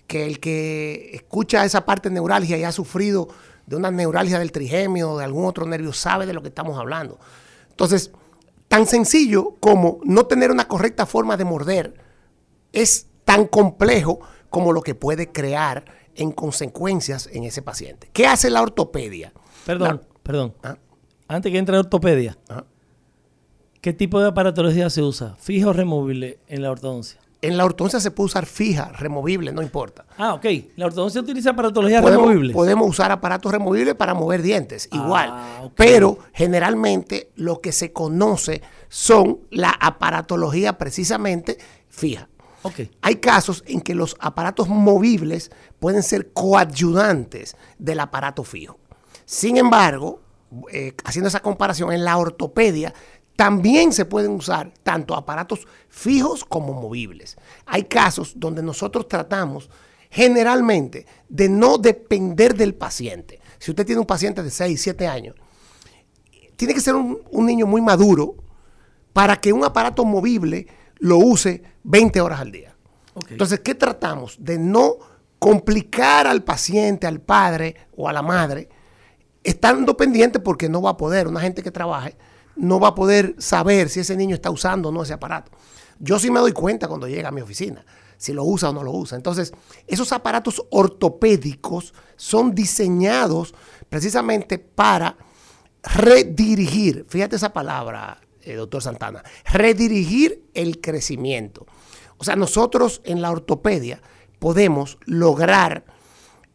que 0.06 0.26
el 0.26 0.40
que 0.40 1.10
escucha 1.14 1.64
esa 1.64 1.84
parte 1.84 2.08
de 2.08 2.14
neuralgia 2.14 2.56
y 2.58 2.64
ha 2.64 2.72
sufrido 2.72 3.28
de 3.66 3.76
una 3.76 3.90
neuralgia 3.90 4.38
del 4.38 4.52
trigemio 4.52 5.12
o 5.12 5.18
de 5.18 5.24
algún 5.24 5.46
otro 5.46 5.66
nervio 5.66 5.92
sabe 5.92 6.26
de 6.26 6.34
lo 6.34 6.42
que 6.42 6.48
estamos 6.48 6.78
hablando. 6.78 7.18
Entonces, 7.70 8.12
tan 8.68 8.86
sencillo 8.86 9.56
como 9.60 10.00
no 10.04 10.26
tener 10.26 10.50
una 10.50 10.68
correcta 10.68 11.06
forma 11.06 11.36
de 11.36 11.44
morder 11.44 11.94
es 12.72 13.06
tan 13.24 13.46
complejo 13.46 14.20
como 14.50 14.72
lo 14.72 14.82
que 14.82 14.94
puede 14.94 15.32
crear 15.32 15.84
en 16.14 16.32
consecuencias 16.32 17.28
en 17.32 17.44
ese 17.44 17.62
paciente. 17.62 18.10
¿Qué 18.12 18.26
hace 18.26 18.50
la 18.50 18.62
ortopedia? 18.62 19.32
Perdón, 19.64 20.02
perdón. 20.22 20.54
¿Ah? 20.62 20.76
Antes 21.28 21.52
que 21.52 21.59
entre 21.59 21.75
la 21.75 21.81
ortopedia. 21.81 22.37
¿qué 23.81 23.93
tipo 23.93 24.19
de 24.19 24.28
aparatología 24.28 24.88
se 24.88 25.02
usa? 25.02 25.37
¿Fija 25.38 25.69
o 25.69 25.73
removible 25.75 26.38
en 26.49 26.62
la 26.62 26.71
ortodoncia? 26.71 27.21
En 27.43 27.59
la 27.59 27.66
ortodoncia 27.66 28.00
se 28.00 28.11
puede 28.11 28.26
usar 28.26 28.47
fija, 28.47 28.90
removible, 28.93 29.52
no 29.52 29.61
importa. 29.61 30.07
Ah, 30.16 30.33
ok. 30.33 30.47
¿La 30.76 30.87
ortodoncia 30.87 31.21
utiliza 31.21 31.50
aparatología 31.50 32.00
removible? 32.00 32.54
Podemos 32.54 32.88
usar 32.88 33.12
aparatos 33.12 33.52
removibles 33.52 33.95
para 33.95 34.14
mover 34.14 34.40
dientes, 34.40 34.88
ah, 34.90 34.97
igual. 34.97 35.73
Pero 35.76 36.19
generalmente 36.33 37.31
lo 37.37 37.61
que 37.61 37.73
se 37.73 37.93
conoce 37.93 38.62
son 38.88 39.40
la 39.50 39.76
aparatología 39.78 40.78
precisamente 40.78 41.59
fija. 41.90 42.31
Hay 43.02 43.16
casos 43.16 43.62
en 43.66 43.83
que 43.83 43.95
los 43.95 44.16
aparatos 44.19 44.69
movibles 44.69 45.50
pueden 45.78 46.02
ser 46.02 46.33
coadyudantes 46.33 47.57
del 47.78 48.00
aparato 48.00 48.43
fijo. 48.43 48.78
Sin 49.26 49.59
embargo, 49.59 50.24
eh, 50.73 50.94
haciendo 51.04 51.28
esa 51.28 51.40
comparación, 51.40 51.92
en 51.92 52.04
la 52.04 52.16
ortopedia 52.16 52.92
también 53.37 53.92
se 53.92 54.04
pueden 54.04 54.32
usar 54.32 54.73
tanto 54.82 55.14
aparatos 55.14 55.66
fijos 55.88 56.44
como 56.44 56.73
movibles. 56.73 57.37
Hay 57.66 57.84
casos 57.84 58.34
donde 58.37 58.62
nosotros 58.62 59.08
tratamos 59.08 59.70
generalmente 60.11 61.06
de 61.28 61.49
no 61.49 61.78
depender 61.78 62.54
del 62.54 62.75
paciente. 62.75 63.40
Si 63.58 63.73
usted 63.73 63.84
tiene 63.84 64.00
un 64.00 64.06
paciente 64.06 64.42
de 64.42 64.50
6, 64.50 64.80
7 64.80 65.06
años, 65.08 65.34
tiene 66.56 66.75
que 66.75 66.80
ser 66.80 66.94
un, 66.94 67.20
un 67.30 67.46
niño 67.46 67.66
muy 67.66 67.80
maduro 67.80 68.37
para 69.12 69.37
que 69.37 69.52
un 69.52 69.64
aparato 69.64 70.04
movible 70.04 70.68
lo 70.99 71.18
use 71.18 71.62
20 71.82 72.20
horas 72.20 72.40
al 72.40 72.52
día. 72.52 72.76
Entonces, 73.28 73.61
¿qué 73.61 73.75
tratamos? 73.75 74.37
De 74.38 74.58
no 74.58 74.96
complicar 75.38 76.26
al 76.26 76.42
paciente, 76.42 77.06
al 77.06 77.20
padre 77.20 77.76
o 77.96 78.08
a 78.08 78.12
la 78.12 78.23
madre, 78.23 78.68
estando 79.44 79.96
pendiente 79.96 80.40
porque 80.40 80.68
no 80.68 80.82
va 80.82 80.90
a 80.90 80.96
poder, 80.96 81.28
una 81.28 81.40
gente 81.40 81.62
que 81.62 81.70
trabaje, 81.70 82.16
no 82.56 82.80
va 82.80 82.88
a 82.88 82.94
poder 82.94 83.36
saber 83.38 83.88
si 83.88 84.00
ese 84.00 84.16
niño 84.16 84.34
está 84.34 84.50
usando 84.50 84.88
o 84.88 84.92
no 84.92 85.02
ese 85.02 85.12
aparato. 85.12 85.52
Yo 85.98 86.18
sí 86.18 86.30
me 86.30 86.40
doy 86.40 86.52
cuenta 86.52 86.88
cuando 86.88 87.06
llega 87.06 87.28
a 87.28 87.32
mi 87.32 87.40
oficina, 87.40 87.84
si 88.16 88.32
lo 88.32 88.44
usa 88.44 88.70
o 88.70 88.72
no 88.72 88.82
lo 88.82 88.92
usa. 88.92 89.16
Entonces, 89.16 89.52
esos 89.86 90.12
aparatos 90.12 90.64
ortopédicos 90.70 91.94
son 92.16 92.54
diseñados 92.54 93.54
precisamente 93.88 94.58
para 94.58 95.16
redirigir, 95.82 97.04
fíjate 97.08 97.36
esa 97.36 97.52
palabra, 97.52 98.20
eh, 98.42 98.54
doctor 98.54 98.82
Santana, 98.82 99.22
redirigir 99.52 100.44
el 100.54 100.80
crecimiento. 100.80 101.66
O 102.16 102.24
sea, 102.24 102.36
nosotros 102.36 103.02
en 103.04 103.20
la 103.20 103.30
ortopedia 103.30 104.00
podemos 104.38 104.98
lograr 105.04 105.84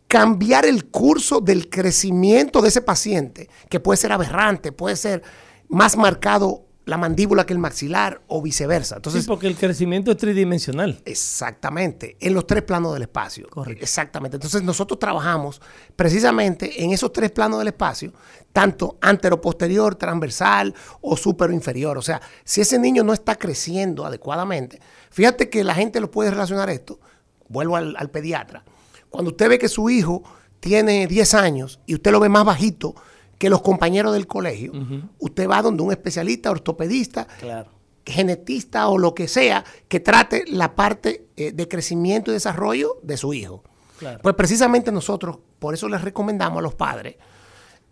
cambiar 0.10 0.66
el 0.66 0.88
curso 0.88 1.40
del 1.40 1.70
crecimiento 1.70 2.64
de 2.64 2.70
ese 2.70 2.82
paciente, 2.82 3.48
que 3.70 3.80
puede 3.80 3.96
ser 3.96 4.12
aberrante, 4.12 4.72
puede 4.72 4.96
ser 4.96 5.22
más 5.70 5.96
marcado 5.96 6.66
la 6.86 6.98
mandíbula 6.98 7.46
que 7.46 7.54
el 7.54 7.60
maxilar 7.60 8.20
o 8.26 8.42
viceversa. 8.42 8.96
Entonces, 8.96 9.22
sí, 9.22 9.28
porque 9.28 9.46
el 9.46 9.56
crecimiento 9.56 10.10
es 10.10 10.18
tridimensional. 10.18 11.00
Exactamente, 11.06 12.18
en 12.20 12.34
los 12.34 12.48
tres 12.48 12.64
planos 12.64 12.94
del 12.94 13.04
espacio. 13.04 13.48
Correcto. 13.52 13.84
Exactamente. 13.84 14.38
Entonces 14.38 14.64
nosotros 14.64 14.98
trabajamos 14.98 15.62
precisamente 15.96 16.84
en 16.84 16.90
esos 16.90 17.14
tres 17.14 17.30
planos 17.30 17.60
del 17.60 17.68
espacio, 17.68 18.12
tanto 18.52 18.98
antero-posterior, 19.02 19.94
transversal 19.94 20.74
o 21.02 21.16
supero-inferior. 21.16 22.00
O 22.00 22.02
sea, 22.02 22.20
si 22.44 22.62
ese 22.62 22.80
niño 22.80 23.04
no 23.04 23.14
está 23.14 23.36
creciendo 23.36 24.08
adecuadamente, 24.08 24.82
fíjate 25.12 25.52
que 25.52 25.64
la 25.64 25.76
gente 25.76 26.00
lo 26.00 26.10
puede 26.10 26.32
relacionar 26.32 26.72
esto, 26.72 27.00
vuelvo 27.48 27.76
al, 27.76 27.96
al 27.96 28.10
pediatra, 28.10 28.66
cuando 29.10 29.32
usted 29.32 29.50
ve 29.50 29.60
que 29.60 29.70
su 29.70 29.90
hijo 29.90 30.24
tiene 30.60 31.08
10 31.08 31.34
años 31.36 31.80
y 31.86 31.96
usted 31.96 32.12
lo 32.12 32.20
ve 32.20 32.30
más 32.30 32.46
bajito 32.46 32.96
que 33.38 33.50
los 33.50 33.62
compañeros 33.62 34.14
del 34.14 34.28
colegio, 34.28 34.72
usted 35.20 35.50
va 35.50 35.62
donde 35.62 35.82
un 35.84 35.92
especialista, 35.92 36.52
ortopedista, 36.52 37.26
Claro. 37.40 37.70
genetista 38.06 38.88
o 38.90 38.98
lo 38.98 39.14
que 39.16 39.28
sea 39.28 39.64
que 39.88 40.00
trate 40.00 40.44
la 40.48 40.76
parte 40.76 41.28
eh, 41.38 41.52
de 41.54 41.68
crecimiento 41.68 42.32
y 42.32 42.34
desarrollo 42.34 42.98
de 43.04 43.16
su 43.18 43.34
hijo. 43.34 43.64
Claro. 43.98 44.20
Pues 44.22 44.36
precisamente 44.36 44.92
nosotros, 44.92 45.38
por 45.60 45.74
eso 45.74 45.88
les 45.90 46.02
recomendamos 46.02 46.60
a 46.60 46.62
los 46.62 46.76
padres, 46.76 47.16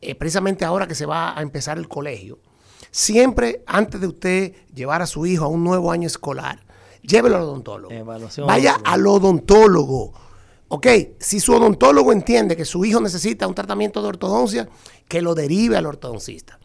eh, 0.01 0.15
precisamente 0.15 0.65
ahora 0.65 0.87
que 0.87 0.95
se 0.95 1.05
va 1.05 1.37
a 1.37 1.41
empezar 1.41 1.77
el 1.77 1.87
colegio, 1.87 2.39
siempre 2.91 3.63
antes 3.67 3.99
de 4.01 4.07
usted 4.07 4.53
llevar 4.73 5.01
a 5.01 5.07
su 5.07 5.25
hijo 5.25 5.45
a 5.45 5.47
un 5.47 5.63
nuevo 5.63 5.91
año 5.91 6.07
escolar, 6.07 6.65
llévelo 7.01 7.37
al 7.37 7.43
odontólogo. 7.43 7.93
Evaluación 7.93 8.47
Vaya 8.47 8.77
al 8.83 9.05
odontólogo. 9.07 10.13
Ok, 10.69 10.87
si 11.19 11.39
su 11.39 11.53
odontólogo 11.53 12.11
entiende 12.11 12.55
que 12.55 12.65
su 12.65 12.83
hijo 12.83 12.99
necesita 12.99 13.47
un 13.47 13.55
tratamiento 13.55 14.01
de 14.01 14.09
ortodoncia, 14.09 14.69
que 15.07 15.21
lo 15.21 15.33
derive 15.33 15.77
al 15.77 15.85
ortodoncista 15.85 16.59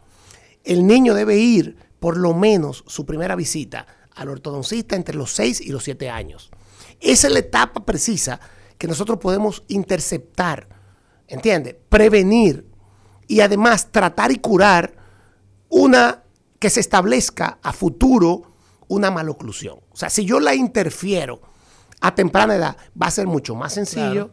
el 0.63 0.87
niño 0.87 1.13
debe 1.13 1.37
ir 1.37 1.77
por 1.99 2.17
lo 2.17 2.33
menos 2.33 2.83
su 2.87 3.05
primera 3.05 3.35
visita 3.35 3.85
al 4.15 4.29
ortodoncista 4.29 4.95
entre 4.95 5.15
los 5.15 5.33
6 5.33 5.61
y 5.61 5.71
los 5.71 5.83
7 5.83 6.09
años. 6.09 6.51
Esa 6.99 7.27
es 7.27 7.33
la 7.33 7.39
etapa 7.39 7.85
precisa 7.85 8.39
que 8.77 8.87
nosotros 8.87 9.19
podemos 9.19 9.63
interceptar, 9.67 10.67
¿entiende? 11.27 11.73
Prevenir 11.89 12.67
y 13.27 13.39
además 13.39 13.91
tratar 13.91 14.31
y 14.31 14.37
curar 14.37 14.95
una 15.69 16.23
que 16.59 16.69
se 16.69 16.79
establezca 16.79 17.59
a 17.61 17.73
futuro 17.73 18.53
una 18.87 19.09
maloclusión. 19.11 19.79
O 19.91 19.97
sea, 19.97 20.09
si 20.09 20.25
yo 20.25 20.39
la 20.39 20.53
interfiero 20.53 21.41
a 22.03 22.13
temprana 22.13 22.55
edad, 22.55 22.75
va 23.01 23.07
a 23.07 23.11
ser 23.11 23.27
mucho 23.27 23.55
más 23.55 23.73
sencillo. 23.73 24.29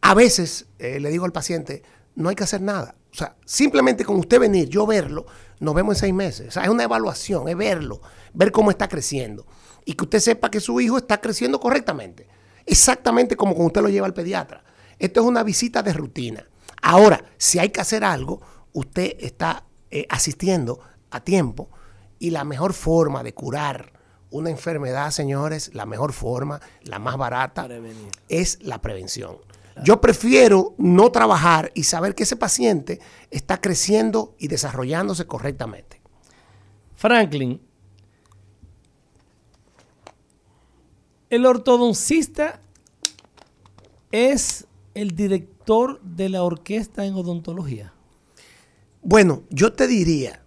A 0.00 0.14
veces 0.14 0.66
eh, 0.78 0.98
le 0.98 1.10
digo 1.10 1.26
al 1.26 1.32
paciente, 1.32 1.82
no 2.14 2.30
hay 2.30 2.34
que 2.34 2.44
hacer 2.44 2.62
nada. 2.62 2.94
O 3.12 3.14
sea, 3.14 3.36
simplemente 3.44 4.02
con 4.02 4.16
usted 4.16 4.40
venir, 4.40 4.70
yo 4.70 4.86
verlo, 4.86 5.26
nos 5.60 5.74
vemos 5.74 5.96
en 5.96 6.00
seis 6.00 6.14
meses. 6.14 6.48
O 6.48 6.50
sea, 6.50 6.62
es 6.62 6.70
una 6.70 6.84
evaluación, 6.84 7.48
es 7.48 7.56
verlo, 7.56 8.00
ver 8.32 8.50
cómo 8.50 8.70
está 8.70 8.88
creciendo. 8.88 9.46
Y 9.84 9.92
que 9.92 10.04
usted 10.04 10.20
sepa 10.20 10.50
que 10.50 10.58
su 10.58 10.80
hijo 10.80 10.96
está 10.96 11.20
creciendo 11.20 11.60
correctamente. 11.60 12.28
Exactamente 12.64 13.36
como 13.36 13.52
cuando 13.52 13.66
usted 13.66 13.82
lo 13.82 13.90
lleva 13.90 14.06
al 14.06 14.14
pediatra. 14.14 14.64
Esto 14.98 15.20
es 15.20 15.26
una 15.26 15.42
visita 15.42 15.82
de 15.82 15.92
rutina. 15.92 16.48
Ahora, 16.80 17.22
si 17.36 17.58
hay 17.58 17.68
que 17.68 17.82
hacer 17.82 18.04
algo, 18.04 18.40
usted 18.72 19.16
está 19.20 19.66
eh, 19.90 20.06
asistiendo 20.08 20.80
a 21.10 21.20
tiempo 21.20 21.68
y 22.18 22.30
la 22.30 22.44
mejor 22.44 22.72
forma 22.72 23.22
de 23.22 23.34
curar 23.34 23.92
una 24.32 24.50
enfermedad, 24.50 25.10
señores, 25.10 25.74
la 25.74 25.86
mejor 25.86 26.12
forma, 26.12 26.60
la 26.82 26.98
más 26.98 27.16
barata, 27.16 27.66
Prevenir. 27.66 28.08
es 28.28 28.58
la 28.62 28.80
prevención. 28.80 29.36
Yo 29.84 30.00
prefiero 30.00 30.74
no 30.76 31.10
trabajar 31.10 31.70
y 31.74 31.84
saber 31.84 32.14
que 32.14 32.24
ese 32.24 32.36
paciente 32.36 33.00
está 33.30 33.60
creciendo 33.60 34.34
y 34.38 34.48
desarrollándose 34.48 35.26
correctamente. 35.26 36.00
Franklin, 36.94 37.60
el 41.30 41.46
ortodoncista 41.46 42.60
es 44.10 44.66
el 44.94 45.16
director 45.16 46.00
de 46.02 46.28
la 46.28 46.42
orquesta 46.42 47.06
en 47.06 47.14
odontología. 47.14 47.94
Bueno, 49.02 49.42
yo 49.48 49.72
te 49.72 49.86
diría 49.86 50.42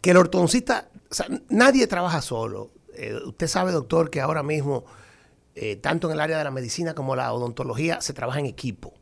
que 0.00 0.10
el 0.10 0.16
ortodoncista, 0.16 0.90
o 1.10 1.14
sea, 1.14 1.26
nadie 1.48 1.86
trabaja 1.86 2.20
solo. 2.20 2.70
Eh, 3.02 3.16
usted 3.26 3.48
sabe, 3.48 3.72
doctor, 3.72 4.10
que 4.10 4.20
ahora 4.20 4.42
mismo, 4.42 4.84
eh, 5.54 5.76
tanto 5.76 6.06
en 6.06 6.14
el 6.14 6.20
área 6.20 6.38
de 6.38 6.44
la 6.44 6.50
medicina 6.52 6.94
como 6.94 7.16
la 7.16 7.32
odontología, 7.32 8.00
se 8.00 8.12
trabaja 8.12 8.38
en 8.38 8.46
equipo. 8.46 8.94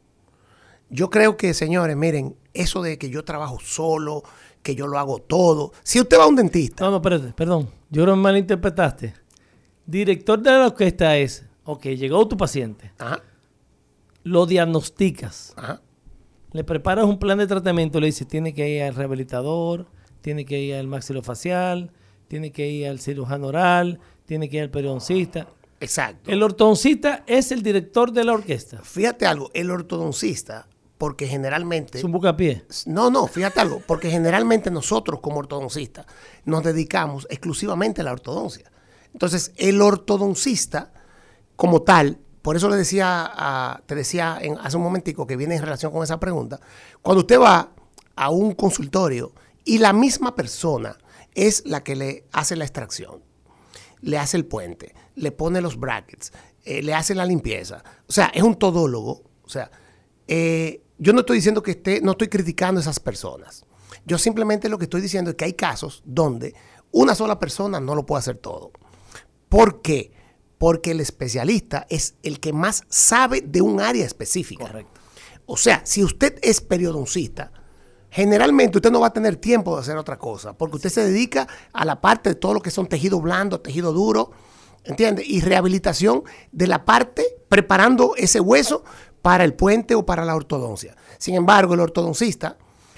Yo 0.88 1.10
creo 1.10 1.36
que, 1.36 1.52
señores, 1.52 1.96
miren, 1.96 2.34
eso 2.54 2.82
de 2.82 2.98
que 2.98 3.10
yo 3.10 3.24
trabajo 3.24 3.58
solo, 3.60 4.22
que 4.62 4.74
yo 4.74 4.86
lo 4.86 4.98
hago 4.98 5.18
todo. 5.18 5.72
Si 5.82 6.00
usted 6.00 6.18
va 6.18 6.24
a 6.24 6.28
un 6.28 6.36
dentista, 6.36 6.84
No, 6.84 6.90
no, 6.90 6.96
espérate, 6.96 7.32
perdón. 7.34 7.68
Yo 7.90 8.06
que 8.06 8.12
malinterpretaste. 8.12 9.14
Director 9.86 10.40
de 10.40 10.50
la 10.50 10.66
orquesta 10.66 11.16
es, 11.16 11.44
ok, 11.64 11.84
llegó 11.88 12.26
tu 12.26 12.36
paciente, 12.36 12.92
ajá, 12.98 13.22
lo 14.22 14.46
diagnosticas, 14.46 15.52
ajá, 15.56 15.80
le 16.52 16.64
preparas 16.64 17.04
un 17.04 17.18
plan 17.18 17.38
de 17.38 17.46
tratamiento, 17.46 18.00
le 18.00 18.06
dices, 18.06 18.26
tiene 18.28 18.54
que 18.54 18.68
ir 18.68 18.82
al 18.82 18.94
rehabilitador, 18.94 19.86
tiene 20.20 20.44
que 20.44 20.60
ir 20.60 20.74
al 20.74 20.86
maxilofacial, 20.86 21.92
tiene 22.30 22.52
que 22.52 22.68
ir 22.68 22.86
al 22.86 23.00
cirujano 23.00 23.48
oral, 23.48 23.98
tiene 24.24 24.48
que 24.48 24.58
ir 24.58 24.62
al 24.62 24.70
periodoncista. 24.70 25.48
exacto. 25.80 26.30
El 26.30 26.44
ortodoncista 26.44 27.24
es 27.26 27.50
el 27.50 27.64
director 27.64 28.12
de 28.12 28.22
la 28.22 28.34
orquesta. 28.34 28.78
Fíjate 28.84 29.26
algo, 29.26 29.50
el 29.52 29.68
ortodoncista, 29.68 30.68
porque 30.96 31.26
generalmente... 31.26 31.98
Es 31.98 32.04
un 32.04 32.12
bucapié. 32.12 32.64
No, 32.86 33.10
no, 33.10 33.26
fíjate 33.26 33.58
algo, 33.58 33.82
porque 33.84 34.10
generalmente 34.10 34.70
nosotros 34.70 35.18
como 35.18 35.38
ortodoncistas 35.40 36.06
nos 36.44 36.62
dedicamos 36.62 37.26
exclusivamente 37.30 38.02
a 38.02 38.04
la 38.04 38.12
ortodoncia. 38.12 38.70
Entonces, 39.12 39.50
el 39.56 39.82
ortodoncista 39.82 40.92
como 41.56 41.82
tal, 41.82 42.18
por 42.42 42.54
eso 42.54 42.68
le 42.70 42.76
decía, 42.76 43.28
a- 43.34 43.82
te 43.86 43.96
decía 43.96 44.38
en- 44.40 44.56
hace 44.58 44.76
un 44.76 44.84
momentico 44.84 45.26
que 45.26 45.34
viene 45.36 45.56
en 45.56 45.62
relación 45.62 45.90
con 45.90 46.04
esa 46.04 46.20
pregunta, 46.20 46.60
cuando 47.02 47.22
usted 47.22 47.40
va 47.40 47.70
a 48.14 48.30
un 48.30 48.54
consultorio 48.54 49.32
y 49.64 49.78
la 49.78 49.92
misma 49.92 50.36
persona 50.36 50.96
es 51.34 51.62
la 51.66 51.82
que 51.82 51.96
le 51.96 52.24
hace 52.32 52.56
la 52.56 52.64
extracción, 52.64 53.22
le 54.00 54.18
hace 54.18 54.36
el 54.36 54.46
puente, 54.46 54.94
le 55.14 55.32
pone 55.32 55.60
los 55.60 55.78
brackets, 55.78 56.32
eh, 56.64 56.82
le 56.82 56.94
hace 56.94 57.14
la 57.14 57.24
limpieza. 57.24 57.82
O 58.08 58.12
sea, 58.12 58.26
es 58.34 58.42
un 58.42 58.56
todólogo. 58.56 59.22
O 59.42 59.48
sea, 59.48 59.70
eh, 60.26 60.82
yo 60.98 61.12
no 61.12 61.20
estoy 61.20 61.36
diciendo 61.36 61.62
que 61.62 61.72
esté, 61.72 62.00
no 62.00 62.12
estoy 62.12 62.28
criticando 62.28 62.78
a 62.78 62.82
esas 62.82 63.00
personas. 63.00 63.64
Yo 64.06 64.18
simplemente 64.18 64.68
lo 64.68 64.78
que 64.78 64.84
estoy 64.84 65.00
diciendo 65.00 65.30
es 65.30 65.36
que 65.36 65.44
hay 65.44 65.54
casos 65.54 66.02
donde 66.04 66.54
una 66.92 67.14
sola 67.14 67.38
persona 67.38 67.80
no 67.80 67.94
lo 67.94 68.06
puede 68.06 68.20
hacer 68.20 68.38
todo. 68.38 68.72
¿Por 69.48 69.82
qué? 69.82 70.12
Porque 70.58 70.92
el 70.92 71.00
especialista 71.00 71.86
es 71.88 72.14
el 72.22 72.40
que 72.40 72.52
más 72.52 72.84
sabe 72.88 73.40
de 73.40 73.62
un 73.62 73.80
área 73.80 74.04
específica. 74.04 74.66
Correcto. 74.66 75.00
O 75.46 75.56
sea, 75.56 75.82
si 75.84 76.04
usted 76.04 76.38
es 76.42 76.60
periodoncista, 76.60 77.52
generalmente 78.10 78.78
usted 78.78 78.90
no 78.90 79.00
va 79.00 79.08
a 79.08 79.12
tener 79.12 79.36
tiempo 79.36 79.74
de 79.74 79.82
hacer 79.82 79.96
otra 79.96 80.18
cosa, 80.18 80.52
porque 80.52 80.76
usted 80.76 80.90
se 80.90 81.04
dedica 81.04 81.46
a 81.72 81.84
la 81.84 82.00
parte 82.00 82.30
de 82.30 82.34
todo 82.34 82.54
lo 82.54 82.60
que 82.60 82.70
son 82.70 82.86
tejido 82.86 83.20
blando, 83.20 83.60
tejido 83.60 83.92
duro, 83.92 84.32
¿entiende? 84.84 85.22
Y 85.24 85.40
rehabilitación 85.40 86.24
de 86.52 86.66
la 86.66 86.84
parte 86.84 87.24
preparando 87.48 88.14
ese 88.16 88.40
hueso 88.40 88.84
para 89.22 89.44
el 89.44 89.54
puente 89.54 89.94
o 89.94 90.04
para 90.04 90.24
la 90.24 90.34
ortodoncia. 90.34 90.96
Sin 91.18 91.34
embargo, 91.34 91.74
el 91.74 91.80
ortodoncista 91.80 92.56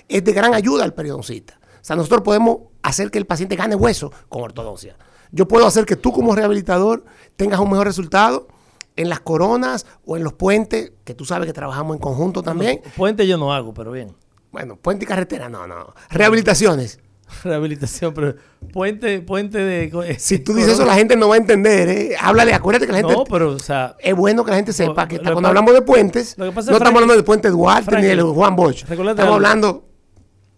es 0.08 0.24
de 0.24 0.32
gran 0.32 0.54
ayuda 0.54 0.84
al 0.84 0.94
periodoncista. 0.94 1.58
O 1.62 1.84
sea, 1.84 1.96
nosotros 1.96 2.22
podemos 2.22 2.58
hacer 2.82 3.10
que 3.10 3.18
el 3.18 3.26
paciente 3.26 3.56
gane 3.56 3.74
hueso 3.74 4.12
con 4.28 4.42
ortodoncia. 4.42 4.96
Yo 5.32 5.48
puedo 5.48 5.66
hacer 5.66 5.86
que 5.86 5.96
tú 5.96 6.12
como 6.12 6.34
rehabilitador 6.34 7.04
tengas 7.36 7.58
un 7.58 7.70
mejor 7.70 7.86
resultado 7.86 8.48
en 8.96 9.08
las 9.08 9.20
coronas 9.20 9.86
o 10.04 10.16
en 10.16 10.24
los 10.24 10.34
puentes, 10.34 10.92
que 11.04 11.14
tú 11.14 11.24
sabes 11.24 11.46
que 11.46 11.52
trabajamos 11.52 11.96
en 11.96 12.00
conjunto 12.00 12.42
también. 12.42 12.82
Puente 12.96 13.26
yo 13.26 13.38
no 13.38 13.52
hago, 13.52 13.72
pero 13.72 13.90
bien. 13.90 14.14
Bueno, 14.52 14.76
puente 14.76 15.04
y 15.04 15.08
carretera, 15.08 15.48
no, 15.48 15.66
no. 15.66 15.92
Rehabilitaciones. 16.10 17.00
Rehabilitación, 17.44 18.12
pero 18.12 18.34
puente, 18.72 19.20
puente 19.22 19.56
de. 19.58 19.84
eh, 20.06 20.16
Si 20.18 20.38
tú 20.38 20.52
dices 20.54 20.74
eso, 20.74 20.84
la 20.84 20.94
gente 20.94 21.16
no 21.16 21.28
va 21.28 21.36
a 21.36 21.38
entender, 21.38 21.88
¿eh? 21.88 22.16
Háblale, 22.20 22.52
acuérdate 22.52 22.84
que 22.86 22.92
la 22.92 22.98
gente... 22.98 23.14
No, 23.14 23.24
pero, 23.24 23.52
o 23.52 23.58
sea, 23.58 23.96
Es 23.98 24.14
bueno 24.14 24.44
que 24.44 24.50
la 24.50 24.58
gente 24.58 24.72
sepa 24.74 25.08
que 25.08 25.16
que 25.16 25.22
cuando 25.22 25.36
pasa- 25.40 25.48
hablamos 25.48 25.72
de 25.74 25.82
puentes, 25.82 26.36
no 26.36 26.44
lo 26.44 26.50
que 26.50 26.54
pasa, 26.56 26.70
estamos 26.72 26.92
hablando 26.94 27.14
del 27.14 27.24
puente 27.24 27.48
Duarte 27.48 27.96
ni 27.96 28.02
Franklin, 28.02 28.34
Juan 28.34 28.54
Bosch. 28.56 28.82
Estamos 28.82 29.18
algo. 29.18 29.34
hablando... 29.34 29.88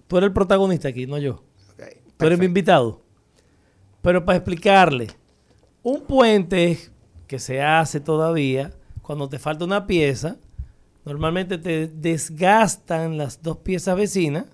tú 0.09 0.17
eres 0.19 0.27
el 0.29 0.33
protagonista 0.33 0.89
aquí, 0.89 1.07
no 1.07 1.17
yo. 1.19 1.45
Ok, 1.75 1.83
Tú 2.17 2.27
eres 2.27 2.39
mi 2.41 2.47
invitado. 2.47 3.03
Pero 4.03 4.25
para 4.25 4.37
explicarle, 4.39 5.07
un 5.85 6.03
puente 6.05 6.79
que 7.29 7.39
se 7.39 7.63
hace 7.63 8.01
todavía, 8.01 8.73
cuando 9.01 9.29
te 9.29 9.39
falta 9.39 9.65
una 9.65 9.87
pieza, 9.87 10.37
normalmente 11.05 11.59
te 11.59 11.87
desgastan 11.89 13.17
las 13.19 13.43
dos 13.43 13.59
piezas 13.59 13.97
vecinas 13.97 14.47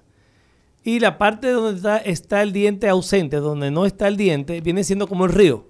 y 0.83 0.99
la 1.01 1.19
parte 1.19 1.49
donde 1.51 1.77
está, 1.77 1.99
está 1.99 2.43
el 2.43 2.53
diente 2.53 2.89
ausente, 2.89 3.37
donde 3.37 3.71
no 3.71 3.87
está 3.87 4.09
el 4.09 4.17
diente, 4.17 4.61
viene 4.61 4.83
siendo 4.85 5.07
como 5.07 5.27
el 5.27 5.33
río. 5.33 5.67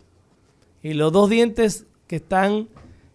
Y 0.82 0.94
los 0.94 1.12
dos 1.12 1.28
dientes 1.28 1.86
que 2.06 2.16
están 2.16 2.68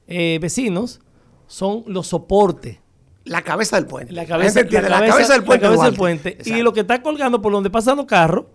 eh, 0.07 0.37
vecinos 0.41 1.01
son 1.47 1.83
los 1.87 2.07
soportes. 2.07 2.79
La 3.23 3.41
cabeza 3.41 3.77
del 3.77 3.87
puente. 3.87 4.13
La 4.13 4.25
cabeza, 4.25 4.61
la 4.61 4.67
cabeza- 4.67 5.33
del 5.33 5.43
puente. 5.43 5.63
la 5.63 5.69
cabeza 5.69 5.85
del 5.85 5.95
puente. 5.95 6.37
Y 6.45 6.61
lo 6.61 6.73
que 6.73 6.81
está 6.81 7.01
colgando 7.01 7.41
por 7.41 7.51
donde 7.53 7.69
pasan 7.71 7.97
los 7.97 8.05
carros 8.05 8.45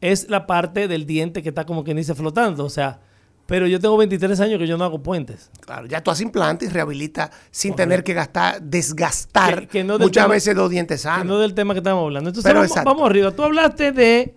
es 0.00 0.30
la 0.30 0.46
parte 0.46 0.88
del 0.88 1.04
diente 1.04 1.42
que 1.42 1.50
está 1.50 1.66
como 1.66 1.84
que 1.84 1.92
dice 1.94 2.14
flotando. 2.14 2.64
O 2.64 2.70
sea, 2.70 3.00
pero 3.46 3.66
yo 3.66 3.78
tengo 3.80 3.96
23 3.96 4.40
años 4.40 4.58
que 4.58 4.66
yo 4.66 4.76
no 4.78 4.84
hago 4.84 5.02
puentes. 5.02 5.50
Claro, 5.60 5.86
ya 5.86 6.02
tú 6.02 6.10
haces 6.10 6.22
implante 6.22 6.64
y 6.64 6.68
rehabilita 6.68 7.30
sin 7.50 7.74
tener 7.76 8.02
que 8.04 8.14
gastar, 8.14 8.62
desgastar 8.62 9.60
Que- 9.60 9.66
que 9.68 9.84
no 9.84 9.98
muchas 9.98 10.24
tema- 10.24 10.34
veces 10.34 10.54
dos 10.56 10.70
dientes 10.70 11.00
Que 11.00 11.04
sanos. 11.04 11.26
no 11.26 11.38
del 11.38 11.54
tema 11.54 11.74
que 11.74 11.78
estamos 11.80 12.04
hablando. 12.04 12.30
Entonces 12.30 12.48
Pero 12.50 12.60
vamos, 12.60 12.84
vamos 12.84 13.10
arriba. 13.10 13.30
Tú 13.32 13.42
hablaste 13.42 13.92
de 13.92 14.34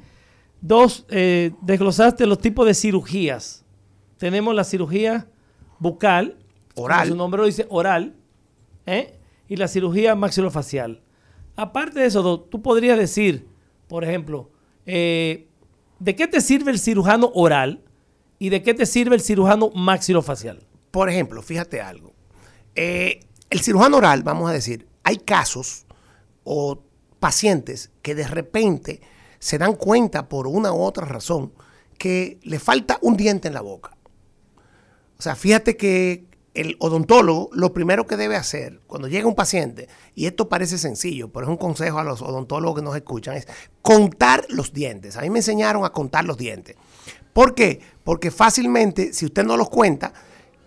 dos, 0.62 1.06
eh, 1.10 1.52
desglosaste 1.62 2.26
los 2.26 2.40
tipos 2.40 2.66
de 2.66 2.74
cirugías. 2.74 3.64
Tenemos 4.18 4.54
la 4.56 4.64
cirugía 4.64 5.28
bucal, 5.80 6.38
Oral. 6.76 7.08
su 7.08 7.16
nombre 7.16 7.40
lo 7.42 7.46
dice, 7.46 7.66
oral, 7.70 8.16
¿eh? 8.86 9.14
y 9.48 9.56
la 9.56 9.68
cirugía 9.68 10.16
maxilofacial. 10.16 11.02
Aparte 11.56 12.00
de 12.02 12.08
eso, 12.08 12.40
tú 12.42 12.62
podrías 12.62 12.98
decir, 12.98 13.48
por 13.88 14.04
ejemplo, 14.04 14.52
eh, 14.86 15.48
¿de 16.00 16.16
qué 16.16 16.28
te 16.28 16.42
sirve 16.42 16.72
el 16.72 16.80
cirujano 16.80 17.32
oral 17.34 17.84
y 18.40 18.50
de 18.50 18.64
qué 18.64 18.74
te 18.74 18.86
sirve 18.86 19.16
el 19.16 19.22
cirujano 19.22 19.70
maxilofacial? 19.72 20.66
Por 20.92 21.10
ejemplo, 21.10 21.42
fíjate 21.42 21.82
algo. 21.82 22.14
Eh, 22.76 23.22
el 23.50 23.62
cirujano 23.62 23.98
oral, 23.98 24.24
vamos 24.24 24.50
a 24.50 24.54
decir, 24.54 24.88
hay 25.04 25.18
casos 25.18 25.86
o 26.44 26.84
pacientes 27.20 27.92
que 28.02 28.16
de 28.16 28.28
repente 28.28 29.02
se 29.40 29.58
dan 29.58 29.74
cuenta 29.74 30.30
por 30.30 30.48
una 30.48 30.72
u 30.72 30.82
otra 30.82 31.06
razón 31.06 31.54
que 31.98 32.40
le 32.44 32.60
falta 32.60 33.00
un 33.02 33.18
diente 33.18 33.48
en 33.48 33.54
la 33.54 33.62
boca. 33.62 33.98
O 35.18 35.22
sea, 35.22 35.36
fíjate 35.36 35.78
que 35.78 36.28
el 36.54 36.76
odontólogo 36.80 37.50
lo 37.54 37.72
primero 37.72 38.08
que 38.08 38.18
debe 38.18 38.36
hacer 38.36 38.82
cuando 38.88 39.08
llega 39.08 39.28
un 39.28 39.36
paciente, 39.36 39.88
y 40.16 40.26
esto 40.26 40.50
parece 40.50 40.78
sencillo, 40.78 41.30
pero 41.32 41.46
es 41.46 41.50
un 41.50 41.58
consejo 41.58 42.00
a 42.00 42.04
los 42.04 42.22
odontólogos 42.22 42.80
que 42.80 42.84
nos 42.84 42.96
escuchan, 42.96 43.36
es 43.36 43.48
contar 43.82 44.46
los 44.50 44.74
dientes. 44.74 45.18
A 45.18 45.22
mí 45.22 45.30
me 45.30 45.40
enseñaron 45.40 45.86
a 45.86 45.92
contar 45.92 46.26
los 46.26 46.38
dientes. 46.38 46.76
¿Por 47.38 47.54
qué? 47.54 47.82
Porque 48.04 48.32
fácilmente, 48.32 49.14
si 49.14 49.28
usted 49.28 49.46
no 49.46 49.58
los 49.58 49.70
cuenta, 49.70 50.12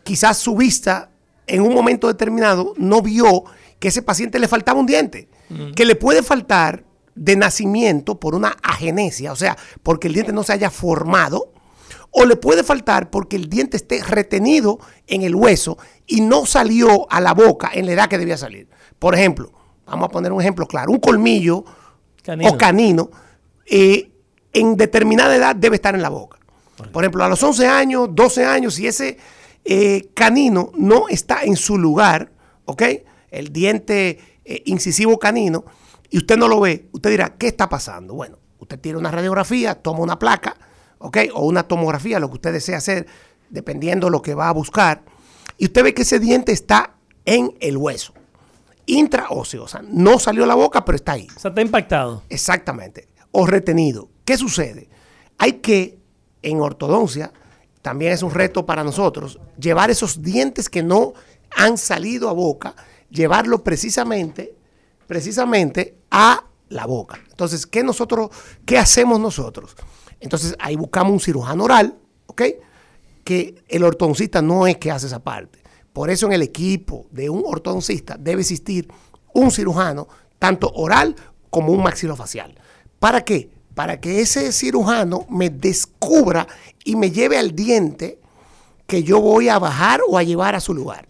quizás 0.04 0.36
su 0.36 0.54
vista 0.54 1.10
en 1.48 1.62
un 1.62 1.74
momento 1.74 2.06
determinado 2.06 2.74
no 2.76 3.02
vio 3.02 3.42
que 3.80 3.88
ese 3.88 4.02
paciente 4.02 4.38
le 4.38 4.46
faltaba 4.46 4.78
un 4.78 4.86
diente, 4.86 5.28
que 5.74 5.84
le 5.84 5.96
puede 5.96 6.22
faltar 6.22 6.84
de 7.16 7.34
nacimiento 7.34 8.20
por 8.20 8.36
una 8.36 8.56
agenesia, 8.62 9.32
o 9.32 9.34
sea, 9.34 9.56
porque 9.82 10.06
el 10.06 10.14
diente 10.14 10.32
no 10.32 10.44
se 10.44 10.52
haya 10.52 10.70
formado, 10.70 11.52
o 12.12 12.24
le 12.24 12.36
puede 12.36 12.62
faltar 12.62 13.10
porque 13.10 13.34
el 13.34 13.48
diente 13.48 13.76
esté 13.76 14.00
retenido 14.04 14.78
en 15.08 15.22
el 15.22 15.34
hueso 15.34 15.76
y 16.06 16.20
no 16.20 16.46
salió 16.46 17.10
a 17.10 17.20
la 17.20 17.34
boca 17.34 17.72
en 17.74 17.86
la 17.86 17.94
edad 17.94 18.08
que 18.08 18.16
debía 18.16 18.36
salir. 18.36 18.68
Por 18.96 19.16
ejemplo, 19.16 19.50
vamos 19.86 20.06
a 20.06 20.12
poner 20.12 20.30
un 20.30 20.40
ejemplo 20.40 20.68
claro, 20.68 20.92
un 20.92 21.00
colmillo 21.00 21.64
Canino. 22.22 22.48
o 22.48 22.56
canino 22.56 23.10
eh, 23.66 24.12
en 24.52 24.76
determinada 24.76 25.34
edad 25.34 25.56
debe 25.56 25.74
estar 25.74 25.96
en 25.96 26.02
la 26.02 26.10
boca. 26.10 26.39
Por 26.88 27.04
ejemplo, 27.04 27.24
a 27.24 27.28
los 27.28 27.42
11 27.42 27.66
años, 27.66 28.08
12 28.12 28.44
años, 28.44 28.74
si 28.74 28.86
ese 28.86 29.18
eh, 29.64 30.10
canino 30.14 30.72
no 30.74 31.08
está 31.08 31.42
en 31.42 31.56
su 31.56 31.78
lugar, 31.78 32.32
¿ok? 32.64 32.82
El 33.30 33.52
diente 33.52 34.18
eh, 34.44 34.62
incisivo 34.66 35.18
canino, 35.18 35.64
y 36.08 36.18
usted 36.18 36.36
no 36.36 36.48
lo 36.48 36.60
ve, 36.60 36.88
usted 36.92 37.10
dirá, 37.10 37.36
¿qué 37.36 37.46
está 37.46 37.68
pasando? 37.68 38.14
Bueno, 38.14 38.38
usted 38.58 38.78
tira 38.80 38.98
una 38.98 39.10
radiografía, 39.10 39.76
toma 39.76 40.00
una 40.00 40.18
placa, 40.18 40.56
¿ok? 40.98 41.18
O 41.34 41.46
una 41.46 41.62
tomografía, 41.62 42.18
lo 42.18 42.28
que 42.28 42.34
usted 42.34 42.52
desea 42.52 42.78
hacer, 42.78 43.06
dependiendo 43.48 44.08
de 44.08 44.10
lo 44.12 44.22
que 44.22 44.34
va 44.34 44.48
a 44.48 44.52
buscar, 44.52 45.02
y 45.56 45.66
usted 45.66 45.84
ve 45.84 45.94
que 45.94 46.02
ese 46.02 46.18
diente 46.18 46.52
está 46.52 46.94
en 47.24 47.54
el 47.60 47.76
hueso, 47.76 48.14
intraóseo, 48.86 49.64
o 49.64 49.68
sea, 49.68 49.82
no 49.86 50.18
salió 50.18 50.44
a 50.44 50.46
la 50.46 50.54
boca, 50.54 50.84
pero 50.84 50.96
está 50.96 51.12
ahí. 51.12 51.28
O 51.36 51.38
sea, 51.38 51.50
está 51.50 51.60
impactado. 51.60 52.22
Exactamente. 52.28 53.08
O 53.30 53.46
retenido. 53.46 54.08
¿Qué 54.24 54.36
sucede? 54.36 54.88
Hay 55.38 55.54
que, 55.54 55.99
en 56.42 56.60
ortodoncia, 56.60 57.32
también 57.82 58.12
es 58.12 58.22
un 58.22 58.30
reto 58.30 58.66
para 58.66 58.84
nosotros, 58.84 59.38
llevar 59.58 59.90
esos 59.90 60.22
dientes 60.22 60.68
que 60.68 60.82
no 60.82 61.14
han 61.50 61.78
salido 61.78 62.28
a 62.28 62.32
boca, 62.32 62.74
llevarlo 63.10 63.64
precisamente, 63.64 64.54
precisamente 65.06 65.96
a 66.10 66.44
la 66.68 66.86
boca. 66.86 67.18
Entonces, 67.30 67.66
¿qué 67.66 67.82
nosotros, 67.82 68.30
qué 68.64 68.78
hacemos 68.78 69.18
nosotros? 69.18 69.74
Entonces, 70.20 70.54
ahí 70.58 70.76
buscamos 70.76 71.12
un 71.12 71.20
cirujano 71.20 71.64
oral, 71.64 71.96
¿ok? 72.26 72.42
Que 73.24 73.62
el 73.68 73.82
ortodoncista 73.82 74.42
no 74.42 74.66
es 74.66 74.76
que 74.76 74.90
hace 74.90 75.06
esa 75.06 75.18
parte. 75.18 75.60
Por 75.92 76.10
eso 76.10 76.26
en 76.26 76.32
el 76.32 76.42
equipo 76.42 77.06
de 77.10 77.28
un 77.30 77.42
ortodoncista 77.44 78.16
debe 78.18 78.42
existir 78.42 78.88
un 79.32 79.50
cirujano, 79.50 80.06
tanto 80.38 80.70
oral 80.74 81.16
como 81.48 81.72
un 81.72 81.82
maxilofacial. 81.82 82.54
¿Para 82.98 83.24
qué? 83.24 83.50
Para 83.74 84.00
que 84.00 84.20
ese 84.20 84.52
cirujano 84.52 85.26
me 85.28 85.50
descubra 85.50 86.46
y 86.84 86.96
me 86.96 87.10
lleve 87.10 87.38
al 87.38 87.54
diente 87.54 88.18
que 88.86 89.02
yo 89.02 89.20
voy 89.20 89.48
a 89.48 89.58
bajar 89.58 90.00
o 90.08 90.18
a 90.18 90.22
llevar 90.22 90.54
a 90.54 90.60
su 90.60 90.74
lugar. 90.74 91.08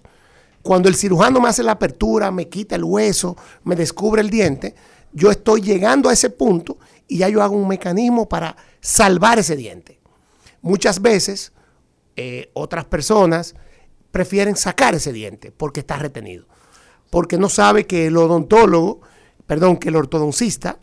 Cuando 0.63 0.89
el 0.89 0.95
cirujano 0.95 1.41
me 1.41 1.49
hace 1.49 1.63
la 1.63 1.73
apertura, 1.73 2.31
me 2.31 2.49
quita 2.49 2.77
el 2.77 2.85
hueso, 2.85 3.37
me 3.65 3.77
descubre 3.77 4.21
el 4.21 4.29
diente, 4.29 4.75
yo 5.13 5.31
estoy 5.31 5.63
llegando 5.63 6.09
a 6.09 6.13
ese 6.13 6.31
punto 6.31 6.79
y 7.09 7.19
ya 7.19 7.29
yo 7.29 7.43
hago 7.43 7.57
un 7.57 7.67
mecanismo 7.67 8.29
para 8.29 8.57
salvar 8.81 9.39
ese 9.39 9.57
diente. 9.57 9.99
Muchas 10.61 11.01
veces 11.01 11.53
eh, 12.17 12.51
otras 12.53 12.85
personas 12.85 13.55
prefieren 14.11 14.57
sacar 14.57 14.95
ese 14.95 15.13
diente 15.13 15.51
porque 15.51 15.81
está 15.81 15.97
retenido, 15.97 16.47
porque 17.09 17.39
no 17.39 17.49
sabe 17.49 17.87
que 17.87 18.09
el 18.09 18.17
odontólogo, 18.17 19.01
perdón, 19.47 19.79
que 19.79 19.89
el 19.89 19.97
ortodoncista 19.97 20.79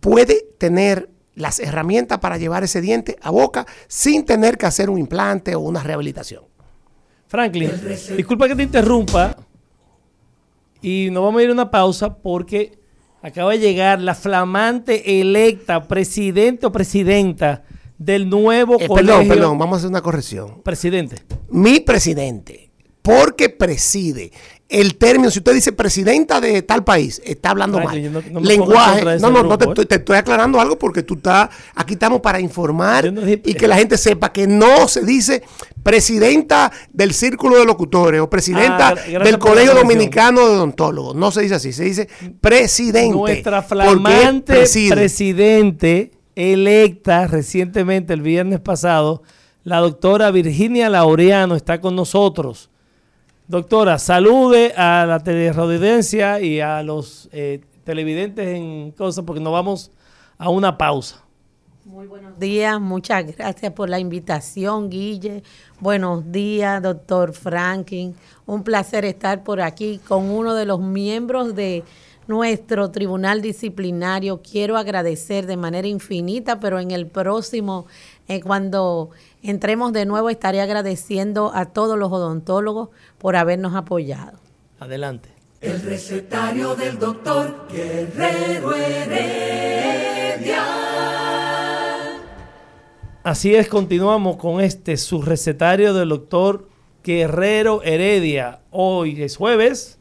puede 0.00 0.46
tener 0.58 1.10
las 1.34 1.60
herramientas 1.60 2.18
para 2.18 2.38
llevar 2.38 2.64
ese 2.64 2.80
diente 2.80 3.16
a 3.20 3.30
boca 3.30 3.66
sin 3.88 4.24
tener 4.24 4.56
que 4.56 4.66
hacer 4.66 4.88
un 4.90 4.98
implante 4.98 5.54
o 5.54 5.60
una 5.60 5.82
rehabilitación. 5.82 6.44
Franklin, 7.28 7.70
disculpa 8.16 8.48
que 8.48 8.54
te 8.56 8.62
interrumpa 8.62 9.36
y 10.80 11.08
nos 11.10 11.22
vamos 11.24 11.40
a 11.40 11.42
ir 11.44 11.50
a 11.50 11.52
una 11.52 11.70
pausa 11.70 12.16
porque 12.16 12.78
acaba 13.22 13.52
de 13.52 13.58
llegar 13.58 14.00
la 14.00 14.14
flamante 14.14 15.20
electa 15.20 15.88
presidente 15.88 16.66
o 16.66 16.72
presidenta 16.72 17.64
del 17.98 18.28
nuevo 18.28 18.76
Eh, 18.80 18.86
colegio. 18.86 18.94
perdón, 19.14 19.28
perdón, 19.28 19.58
vamos 19.58 19.76
a 19.76 19.78
hacer 19.78 19.90
una 19.90 20.02
corrección. 20.02 20.62
Presidente. 20.62 21.16
mi 21.48 21.80
presidente, 21.80 22.70
porque 23.02 23.48
preside. 23.48 24.32
El 24.68 24.96
término, 24.96 25.30
si 25.30 25.38
usted 25.38 25.54
dice 25.54 25.70
presidenta 25.70 26.40
de 26.40 26.60
tal 26.62 26.82
país, 26.82 27.22
está 27.24 27.50
hablando 27.50 27.78
mal. 27.78 28.12
no- 28.12 28.20
no 28.32 28.40
Lenguaje. 28.40 29.04
No, 29.20 29.30
no, 29.30 29.44
no 29.44 29.56
te, 29.56 29.64
grupo, 29.64 29.64
¿eh? 29.64 29.68
estoy- 29.68 29.86
te 29.86 29.94
estoy 29.94 30.16
aclarando 30.16 30.60
algo 30.60 30.76
porque 30.76 31.04
tú 31.04 31.14
estás, 31.14 31.50
aquí 31.76 31.92
estamos 31.94 32.20
para 32.20 32.40
informar 32.40 33.04
Yo 33.04 33.12
no 33.12 33.20
dije- 33.20 33.42
y 33.44 33.54
que 33.54 33.68
la 33.68 33.76
gente 33.76 33.96
sepa 33.96 34.32
que 34.32 34.48
no 34.48 34.88
se 34.88 35.04
dice 35.04 35.44
presidenta 35.84 36.72
del 36.92 37.14
círculo 37.14 37.58
de 37.58 37.64
locutores 37.64 38.20
o 38.20 38.28
presidenta 38.28 38.88
Ah, 38.88 38.94
del 39.22 39.38
Colegio. 39.38 39.72
Dominicano 39.74 40.40
de 40.40 40.56
Odontólogos. 40.56 41.14
No 41.14 41.30
se 41.30 41.42
dice 41.42 41.54
así, 41.54 41.72
se 41.72 41.84
dice 41.84 42.08
presidente. 42.40 43.14
Nuestra 43.16 43.62
flamante 43.62 44.52
preside. 44.52 44.90
presidente 44.96 46.10
electa 46.34 47.28
recientemente 47.28 48.12
el 48.14 48.22
viernes 48.22 48.58
pasado, 48.58 49.22
la 49.62 49.78
doctora 49.78 50.32
Virginia 50.32 50.88
Laureano 50.90 51.54
está 51.54 51.80
con 51.80 51.94
nosotros. 51.94 52.68
Doctora, 53.48 54.00
salude 54.00 54.72
a 54.76 55.06
la 55.06 55.20
teleaudiencia 55.20 56.40
y 56.40 56.58
a 56.58 56.82
los 56.82 57.28
eh, 57.30 57.60
televidentes 57.84 58.44
en 58.44 58.90
cosas 58.90 59.24
porque 59.24 59.40
nos 59.40 59.52
vamos 59.52 59.92
a 60.36 60.48
una 60.48 60.76
pausa. 60.76 61.22
Muy 61.84 62.08
buenos 62.08 62.40
días, 62.40 62.80
muchas 62.80 63.24
gracias 63.36 63.72
por 63.72 63.88
la 63.88 64.00
invitación, 64.00 64.90
Guille. 64.90 65.44
Buenos 65.78 66.32
días, 66.32 66.82
doctor 66.82 67.34
Franklin. 67.34 68.16
Un 68.46 68.64
placer 68.64 69.04
estar 69.04 69.44
por 69.44 69.60
aquí 69.60 70.00
con 70.08 70.28
uno 70.28 70.56
de 70.56 70.66
los 70.66 70.80
miembros 70.80 71.54
de 71.54 71.84
nuestro 72.26 72.90
tribunal 72.90 73.42
disciplinario. 73.42 74.42
Quiero 74.42 74.76
agradecer 74.76 75.46
de 75.46 75.56
manera 75.56 75.86
infinita, 75.86 76.58
pero 76.58 76.80
en 76.80 76.90
el 76.90 77.06
próximo, 77.06 77.86
eh, 78.26 78.40
cuando 78.40 79.10
entremos 79.50 79.92
de 79.92 80.06
nuevo, 80.06 80.28
estaré 80.30 80.60
agradeciendo 80.60 81.52
a 81.54 81.66
todos 81.66 81.98
los 81.98 82.10
odontólogos 82.12 82.90
por 83.18 83.36
habernos 83.36 83.74
apoyado. 83.74 84.38
Adelante. 84.78 85.30
El 85.60 85.80
recetario 85.82 86.74
del 86.74 86.98
doctor 86.98 87.66
Guerrero 87.72 88.74
Heredia. 88.74 90.64
Así 93.22 93.54
es, 93.54 93.68
continuamos 93.68 94.36
con 94.36 94.60
este 94.60 94.96
su 94.96 95.22
recetario 95.22 95.94
del 95.94 96.10
doctor 96.10 96.68
Guerrero 97.02 97.82
Heredia. 97.82 98.60
Hoy 98.70 99.22
es 99.22 99.36
jueves, 99.36 99.98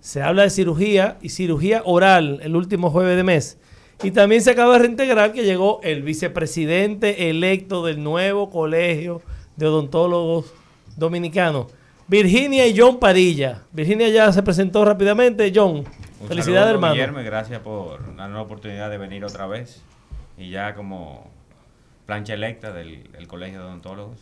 se 0.00 0.22
habla 0.22 0.42
de 0.42 0.50
cirugía 0.50 1.18
y 1.22 1.30
cirugía 1.30 1.82
oral 1.84 2.40
el 2.42 2.56
último 2.56 2.90
jueves 2.90 3.16
de 3.16 3.24
mes. 3.24 3.58
Y 4.02 4.12
también 4.12 4.40
se 4.40 4.50
acaba 4.50 4.74
de 4.74 4.80
reintegrar 4.80 5.32
que 5.32 5.44
llegó 5.44 5.80
el 5.82 6.02
vicepresidente 6.02 7.28
electo 7.28 7.84
del 7.84 8.02
nuevo 8.02 8.48
Colegio 8.50 9.20
de 9.56 9.66
Odontólogos 9.66 10.54
Dominicanos, 10.96 11.66
Virginia 12.08 12.66
y 12.66 12.78
John 12.78 12.98
Padilla. 12.98 13.62
Virginia 13.72 14.08
ya 14.08 14.32
se 14.32 14.42
presentó 14.42 14.84
rápidamente. 14.84 15.52
John, 15.54 15.84
Un 16.20 16.28
felicidades, 16.28 16.72
hermano. 16.72 16.94
Guillermo, 16.94 17.18
gracias 17.22 17.60
por 17.60 18.16
darnos 18.16 18.36
la 18.36 18.42
oportunidad 18.42 18.90
de 18.90 18.98
venir 18.98 19.24
otra 19.24 19.46
vez. 19.46 19.82
Y 20.38 20.50
ya 20.50 20.74
como 20.74 21.30
plancha 22.06 22.34
electa 22.34 22.72
del, 22.72 23.12
del 23.12 23.28
Colegio 23.28 23.60
de 23.60 23.66
Odontólogos. 23.66 24.18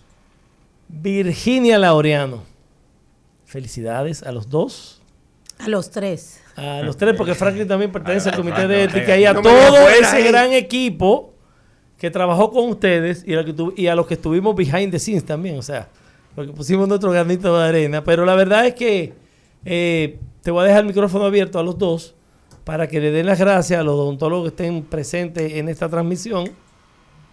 Virginia 0.88 1.78
Laureano. 1.78 2.42
Felicidades 3.44 4.22
a 4.22 4.32
los 4.32 4.50
dos. 4.50 5.00
A 5.58 5.68
los 5.68 5.90
tres. 5.90 6.42
A 6.58 6.82
los 6.82 6.96
tres, 6.96 7.14
porque 7.16 7.34
Franklin 7.34 7.68
también 7.68 7.92
pertenece 7.92 8.28
al 8.30 8.34
a 8.34 8.36
comité 8.38 8.66
de 8.66 8.84
ética 8.84 9.16
y 9.16 9.24
a 9.24 9.32
No 9.32 9.42
todo 9.42 9.88
ese 9.88 10.16
ahí. 10.16 10.24
gran 10.24 10.52
equipo 10.52 11.32
que 11.96 12.10
trabajó 12.10 12.50
con 12.50 12.68
ustedes 12.70 13.24
y 13.26 13.32
a, 13.34 13.36
lo 13.36 13.44
que 13.44 13.52
tu- 13.52 13.74
y 13.76 13.86
a 13.86 13.94
los 13.94 14.06
que 14.06 14.14
estuvimos 14.14 14.54
behind 14.56 14.90
the 14.90 14.98
scenes 14.98 15.24
también, 15.24 15.58
o 15.58 15.62
sea, 15.62 15.88
lo 16.36 16.44
que 16.46 16.52
pusimos 16.52 16.86
nuestro 16.88 17.10
granito 17.10 17.56
de 17.58 17.64
arena. 17.68 18.04
Pero 18.04 18.24
la 18.24 18.34
verdad 18.34 18.66
es 18.66 18.74
que 18.74 19.14
eh, 19.64 20.18
te 20.42 20.50
voy 20.50 20.62
a 20.62 20.66
dejar 20.66 20.80
el 20.82 20.86
micrófono 20.86 21.24
abierto 21.24 21.58
a 21.58 21.62
los 21.62 21.76
dos 21.78 22.14
para 22.64 22.86
que 22.86 23.00
le 23.00 23.10
den 23.10 23.26
las 23.26 23.38
gracias 23.38 23.80
a 23.80 23.82
los 23.82 23.94
odontólogos 23.94 24.44
que 24.44 24.62
estén 24.64 24.82
presentes 24.82 25.52
en 25.54 25.68
esta 25.68 25.88
transmisión 25.88 26.50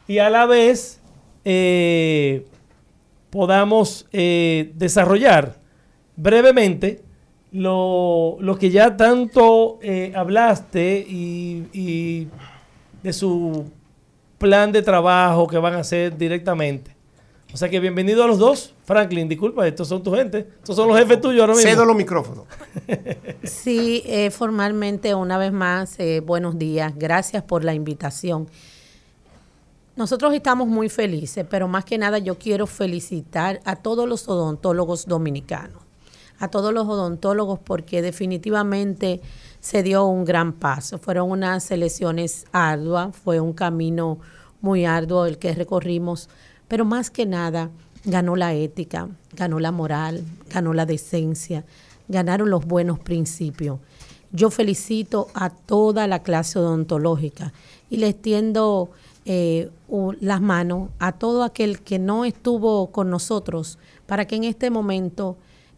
y 0.07 0.17
a 0.19 0.29
la 0.29 0.45
vez 0.45 0.99
eh, 1.43 2.45
podamos 3.29 4.07
eh, 4.13 4.71
desarrollar 4.75 5.57
brevemente 6.15 7.01
lo, 7.55 8.37
lo 8.39 8.57
que 8.57 8.69
ya 8.69 8.97
tanto 8.97 9.79
eh, 9.81 10.11
hablaste 10.15 11.05
y, 11.07 11.67
y 11.73 12.27
de 13.01 13.13
su 13.13 13.65
plan 14.37 14.71
de 14.71 14.81
trabajo 14.81 15.47
que 15.47 15.57
van 15.57 15.73
a 15.73 15.79
hacer 15.79 16.17
directamente. 16.17 16.95
O 17.53 17.57
sea 17.57 17.69
que 17.69 17.79
bienvenido 17.79 18.21
a 18.21 18.27
los 18.27 18.37
dos. 18.37 18.73
Franklin, 18.83 19.29
disculpa, 19.29 19.65
estos 19.65 19.87
son 19.87 20.03
tu 20.03 20.13
gente. 20.13 20.39
Estos 20.57 20.75
son 20.75 20.89
los 20.89 20.97
jefes 20.97 21.21
tuyos 21.21 21.39
ahora 21.39 21.53
mismo. 21.53 21.69
Cedo 21.69 21.85
los 21.85 21.95
micrófonos. 21.95 22.45
Sí, 23.43 24.03
eh, 24.05 24.31
formalmente, 24.31 25.15
una 25.15 25.37
vez 25.37 25.53
más, 25.53 25.97
eh, 25.99 26.19
buenos 26.19 26.57
días. 26.57 26.93
Gracias 26.97 27.43
por 27.43 27.63
la 27.63 27.73
invitación. 27.73 28.49
Nosotros 29.95 30.33
estamos 30.33 30.67
muy 30.67 30.89
felices, 30.89 31.45
pero 31.49 31.69
más 31.69 31.85
que 31.85 31.97
nada 31.97 32.17
yo 32.17 32.37
quiero 32.37 32.67
felicitar 32.67 33.61
a 33.63 33.77
todos 33.77 34.09
los 34.09 34.27
odontólogos 34.27 35.05
dominicanos, 35.05 35.84
a 36.39 36.49
todos 36.49 36.73
los 36.73 36.87
odontólogos 36.87 37.59
porque 37.59 38.01
definitivamente 38.01 39.21
se 39.59 39.83
dio 39.83 40.05
un 40.05 40.25
gran 40.25 40.53
paso. 40.53 40.97
Fueron 40.97 41.31
unas 41.31 41.69
elecciones 41.71 42.45
arduas, 42.51 43.15
fue 43.15 43.39
un 43.39 43.53
camino 43.53 44.19
muy 44.61 44.85
arduo 44.85 45.25
el 45.25 45.37
que 45.37 45.53
recorrimos, 45.53 46.29
pero 46.67 46.85
más 46.85 47.09
que 47.09 47.25
nada 47.25 47.69
ganó 48.03 48.35
la 48.35 48.53
ética, 48.53 49.09
ganó 49.33 49.59
la 49.59 49.71
moral, 49.71 50.23
ganó 50.49 50.73
la 50.73 50.85
decencia, 50.85 51.65
ganaron 52.07 52.49
los 52.49 52.65
buenos 52.65 52.99
principios. 52.99 53.79
Yo 54.31 54.49
felicito 54.49 55.27
a 55.33 55.49
toda 55.49 56.07
la 56.07 56.21
clase 56.21 56.59
odontológica 56.59 57.53
y 57.89 57.97
le 57.97 58.09
extiendo 58.09 58.89
eh, 59.25 59.69
las 60.19 60.41
manos 60.41 60.89
a 60.99 61.13
todo 61.13 61.43
aquel 61.43 61.79
que 61.81 61.99
no 61.99 62.25
estuvo 62.25 62.91
con 62.91 63.09
nosotros 63.09 63.79
para 64.05 64.25
que 64.25 64.35
en 64.35 64.43
este 64.43 64.69
momento, 64.69 65.37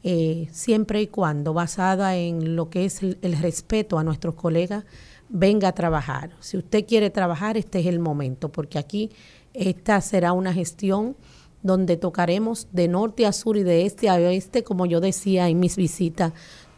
eh, 0.10 0.48
siempre 0.54 1.02
y 1.02 1.08
cuando 1.08 1.54
basada 1.54 2.16
en 2.16 2.56
lo 2.56 2.70
que 2.70 2.86
es 2.86 3.04
el, 3.04 3.38
respeto 3.42 4.00
a 4.00 4.06
nuestros 4.06 4.36
colegas, 4.36 4.86
venga 5.28 5.68
a 5.68 5.72
trabajar. 5.74 6.32
Si 6.40 6.56
usted 6.56 6.86
quiere 6.86 7.10
trabajar, 7.10 7.58
este 7.58 7.82
es 7.82 7.88
el 7.88 8.00
momento, 8.00 8.50
porque 8.50 8.80
aquí 8.80 9.12
esta 9.54 10.00
será 10.00 10.32
una 10.32 10.54
gestión 10.54 11.18
donde 11.62 11.98
tocaremos 11.98 12.70
de 12.72 12.88
norte 12.88 13.26
a 13.26 13.34
sur 13.34 13.58
y 13.58 13.64
de 13.64 13.86
este 13.86 14.08
a 14.08 14.14
oeste, 14.14 14.64
como 14.64 14.86
yo 14.86 15.02
decía 15.02 15.50
en 15.50 15.60
mis 15.60 15.76
visitas, 15.76 16.32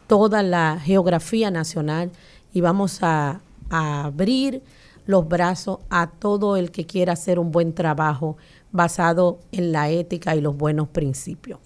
toda 0.08 0.42
la 0.42 0.80
geografía 0.84 1.52
nacional 1.52 2.10
y 2.52 2.62
vamos 2.62 3.04
a 3.04 3.42
abrir 3.70 4.64
los 5.06 5.28
brazos 5.28 5.82
a 5.92 6.10
todo 6.10 6.58
el 6.58 6.72
que 6.72 6.88
quiera 6.88 7.14
hacer 7.14 7.38
un 7.38 7.52
buen 7.52 7.74
trabajo 7.74 8.38
basado 8.72 9.38
en 9.52 9.72
la 9.72 9.92
ética 9.92 10.36
y 10.36 10.42
los 10.42 10.58
buenos 10.58 10.88
principios. 10.88 11.60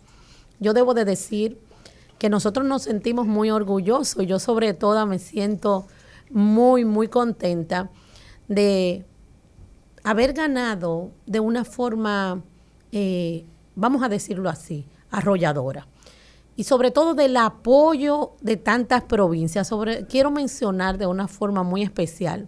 Yo 0.63 0.73
debo 0.73 0.93
de 0.93 1.05
decir 1.05 1.59
que 2.17 2.29
nosotros 2.29 2.65
nos 2.65 2.83
sentimos 2.83 3.27
muy 3.27 3.51
orgullosos. 3.51 4.25
Yo 4.25 4.39
sobre 4.39 4.73
todo 4.73 5.05
me 5.05 5.19
siento 5.19 5.85
muy, 6.29 6.85
muy 6.85 7.09
contenta 7.09 7.91
de 8.47 9.05
haber 10.03 10.33
ganado 10.33 11.11
de 11.25 11.41
una 11.41 11.65
forma, 11.65 12.41
eh, 12.91 13.45
vamos 13.75 14.03
a 14.03 14.09
decirlo 14.09 14.49
así, 14.49 14.85
arrolladora. 15.11 15.87
Y 16.55 16.63
sobre 16.63 16.91
todo 16.91 17.13
del 17.13 17.35
apoyo 17.35 18.33
de 18.39 18.57
tantas 18.57 19.03
provincias. 19.03 19.67
Sobre, 19.67 20.05
quiero 20.07 20.31
mencionar 20.31 20.97
de 20.97 21.07
una 21.07 21.27
forma 21.27 21.63
muy 21.63 21.81
especial 21.83 22.47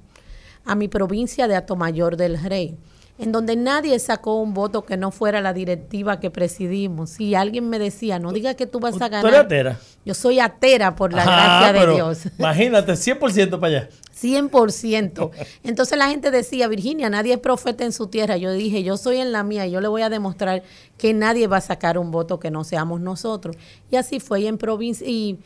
a 0.64 0.76
mi 0.76 0.88
provincia 0.88 1.48
de 1.48 1.56
Atomayor 1.56 2.16
del 2.16 2.42
Rey, 2.42 2.78
en 3.18 3.32
donde 3.32 3.56
nadie 3.56 3.98
sacó 4.00 4.42
un 4.42 4.54
voto 4.54 4.84
que 4.86 4.98
no 4.98 5.10
fuera 5.12 5.40
la 5.42 5.54
directiva 5.54 6.20
que 6.20 6.30
presidimos. 6.30 7.12
Si 7.12 7.34
alguien 7.34 7.70
me 7.70 7.80
decía, 7.80 8.20
no 8.20 8.34
diga 8.34 8.56
que 8.56 8.66
tú 8.68 8.80
vas 8.80 8.96
a 8.96 8.98
¿Tú 8.98 9.06
eres 9.06 9.22
ganar. 9.24 9.46
atera? 9.46 9.80
Yo 10.04 10.14
soy 10.14 10.40
atera 10.40 10.96
por 10.96 11.14
la 11.14 11.24
Ah, 11.24 11.72
gracia 11.72 11.86
de 11.88 11.94
Dios. 11.94 12.20
Imagínate, 12.38 12.92
100% 12.94 13.60
para 13.60 13.68
allá. 13.68 13.90
100%. 14.22 15.32
Entonces 15.64 15.98
la 15.98 16.10
gente 16.10 16.32
decía, 16.32 16.68
Virginia, 16.68 17.10
nadie 17.10 17.34
es 17.34 17.40
profeta 17.40 17.86
en 17.86 17.92
su 17.94 18.08
tierra. 18.08 18.38
Yo 18.38 18.52
dije, 18.52 18.84
yo 18.84 18.98
soy 18.98 19.18
en 19.18 19.32
la 19.32 19.44
mía 19.44 19.66
y 19.66 19.72
yo 19.72 19.82
le 19.82 19.88
voy 19.88 20.02
a 20.02 20.10
demostrar 20.10 20.64
que 20.98 21.14
nadie 21.14 21.48
va 21.48 21.58
a 21.58 21.62
sacar 21.62 21.98
un 21.98 22.12
voto 22.12 22.40
que 22.40 22.52
no 22.52 22.64
seamos 22.64 23.02
nosotros. 23.02 23.56
Y 23.92 23.96
así 23.96 24.20
fue 24.20 24.42
y 24.42 24.48
en 24.48 24.58
provincia. 24.58 25.08
Y, 25.08 25.40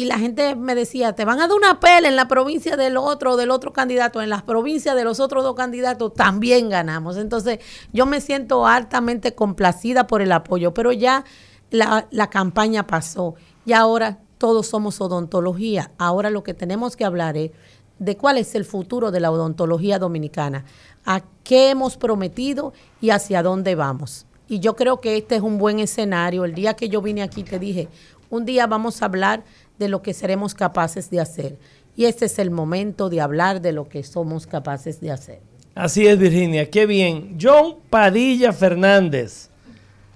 y 0.00 0.06
la 0.06 0.18
gente 0.18 0.56
me 0.56 0.74
decía, 0.74 1.12
te 1.12 1.26
van 1.26 1.40
a 1.40 1.46
dar 1.46 1.54
una 1.54 1.78
pela 1.78 2.08
en 2.08 2.16
la 2.16 2.26
provincia 2.26 2.74
del 2.74 2.96
otro, 2.96 3.36
del 3.36 3.50
otro 3.50 3.74
candidato, 3.74 4.22
en 4.22 4.30
las 4.30 4.42
provincias 4.42 4.96
de 4.96 5.04
los 5.04 5.20
otros 5.20 5.44
dos 5.44 5.54
candidatos, 5.54 6.14
también 6.14 6.70
ganamos. 6.70 7.18
Entonces 7.18 7.58
yo 7.92 8.06
me 8.06 8.22
siento 8.22 8.66
altamente 8.66 9.34
complacida 9.34 10.06
por 10.06 10.22
el 10.22 10.32
apoyo, 10.32 10.72
pero 10.72 10.90
ya 10.90 11.26
la, 11.70 12.08
la 12.12 12.30
campaña 12.30 12.86
pasó 12.86 13.34
y 13.66 13.74
ahora 13.74 14.20
todos 14.38 14.68
somos 14.68 15.02
odontología. 15.02 15.90
Ahora 15.98 16.30
lo 16.30 16.44
que 16.44 16.54
tenemos 16.54 16.96
que 16.96 17.04
hablar 17.04 17.36
es 17.36 17.50
de 17.98 18.16
cuál 18.16 18.38
es 18.38 18.54
el 18.54 18.64
futuro 18.64 19.10
de 19.10 19.20
la 19.20 19.30
odontología 19.30 19.98
dominicana, 19.98 20.64
a 21.04 21.20
qué 21.44 21.68
hemos 21.68 21.98
prometido 21.98 22.72
y 23.02 23.10
hacia 23.10 23.42
dónde 23.42 23.74
vamos. 23.74 24.24
Y 24.48 24.60
yo 24.60 24.76
creo 24.76 25.02
que 25.02 25.18
este 25.18 25.36
es 25.36 25.42
un 25.42 25.58
buen 25.58 25.78
escenario. 25.78 26.46
El 26.46 26.54
día 26.54 26.72
que 26.72 26.88
yo 26.88 27.02
vine 27.02 27.22
aquí 27.22 27.44
te 27.44 27.58
dije, 27.58 27.90
un 28.30 28.46
día 28.46 28.66
vamos 28.66 29.02
a 29.02 29.04
hablar 29.04 29.44
de 29.80 29.88
lo 29.88 30.02
que 30.02 30.14
seremos 30.14 30.54
capaces 30.54 31.10
de 31.10 31.18
hacer. 31.20 31.56
Y 31.96 32.04
este 32.04 32.26
es 32.26 32.38
el 32.38 32.52
momento 32.52 33.10
de 33.10 33.20
hablar 33.20 33.60
de 33.60 33.72
lo 33.72 33.88
que 33.88 34.04
somos 34.04 34.46
capaces 34.46 35.00
de 35.00 35.10
hacer. 35.10 35.40
Así 35.74 36.06
es, 36.06 36.16
Virginia. 36.18 36.70
Qué 36.70 36.86
bien. 36.86 37.36
John 37.40 37.76
Padilla 37.90 38.52
Fernández, 38.52 39.50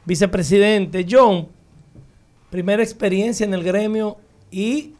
vicepresidente. 0.05 1.05
John, 1.11 1.49
primera 2.51 2.83
experiencia 2.83 3.45
en 3.45 3.55
el 3.55 3.65
gremio 3.65 4.19
y 4.53 4.93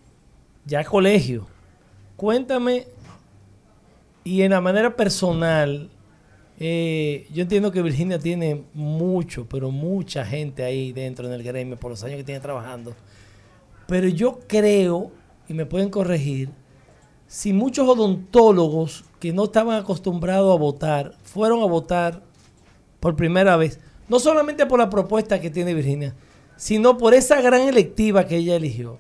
ya 0.65 0.83
colegio. 0.83 1.47
Cuéntame, 2.17 2.87
y 4.25 4.41
en 4.43 4.53
la 4.53 4.61
manera 4.63 4.97
personal, 4.97 5.91
eh, 6.59 7.27
yo 7.33 7.43
entiendo 7.43 7.71
que 7.71 7.83
Virginia 7.83 8.19
tiene 8.19 8.63
mucho, 8.73 9.47
pero 9.47 9.71
mucha 9.71 10.25
gente 10.25 10.65
ahí 10.65 10.93
dentro 10.93 11.27
en 11.27 11.35
el 11.35 11.43
gremio 11.43 11.77
por 11.77 11.91
los 11.91 12.03
años 12.05 12.17
que 12.17 12.25
tiene 12.25 12.41
trabajando. 12.41 12.95
Pero 13.87 14.09
yo 14.09 14.41
creo, 14.47 15.13
y 15.49 15.55
me 15.55 15.67
pueden 15.67 15.91
corregir, 15.91 16.51
si 17.27 17.53
muchos 17.53 17.89
odontólogos 17.89 19.05
que 19.21 19.33
no 19.33 19.45
estaban 19.45 19.77
acostumbrados 19.77 20.55
a 20.55 20.59
votar 20.59 21.15
fueron 21.23 21.63
a 21.63 21.67
votar 21.67 22.23
por 23.01 23.17
primera 23.17 23.57
vez, 23.57 23.81
no 24.09 24.19
solamente 24.19 24.67
por 24.67 24.79
la 24.79 24.91
propuesta 24.91 25.41
que 25.41 25.51
tiene 25.51 25.75
Virginia, 25.75 26.15
sino 26.57 26.97
por 26.97 27.15
esa 27.15 27.41
gran 27.41 27.63
electiva 27.63 28.27
que 28.27 28.37
ella 28.37 28.57
eligió, 28.57 28.99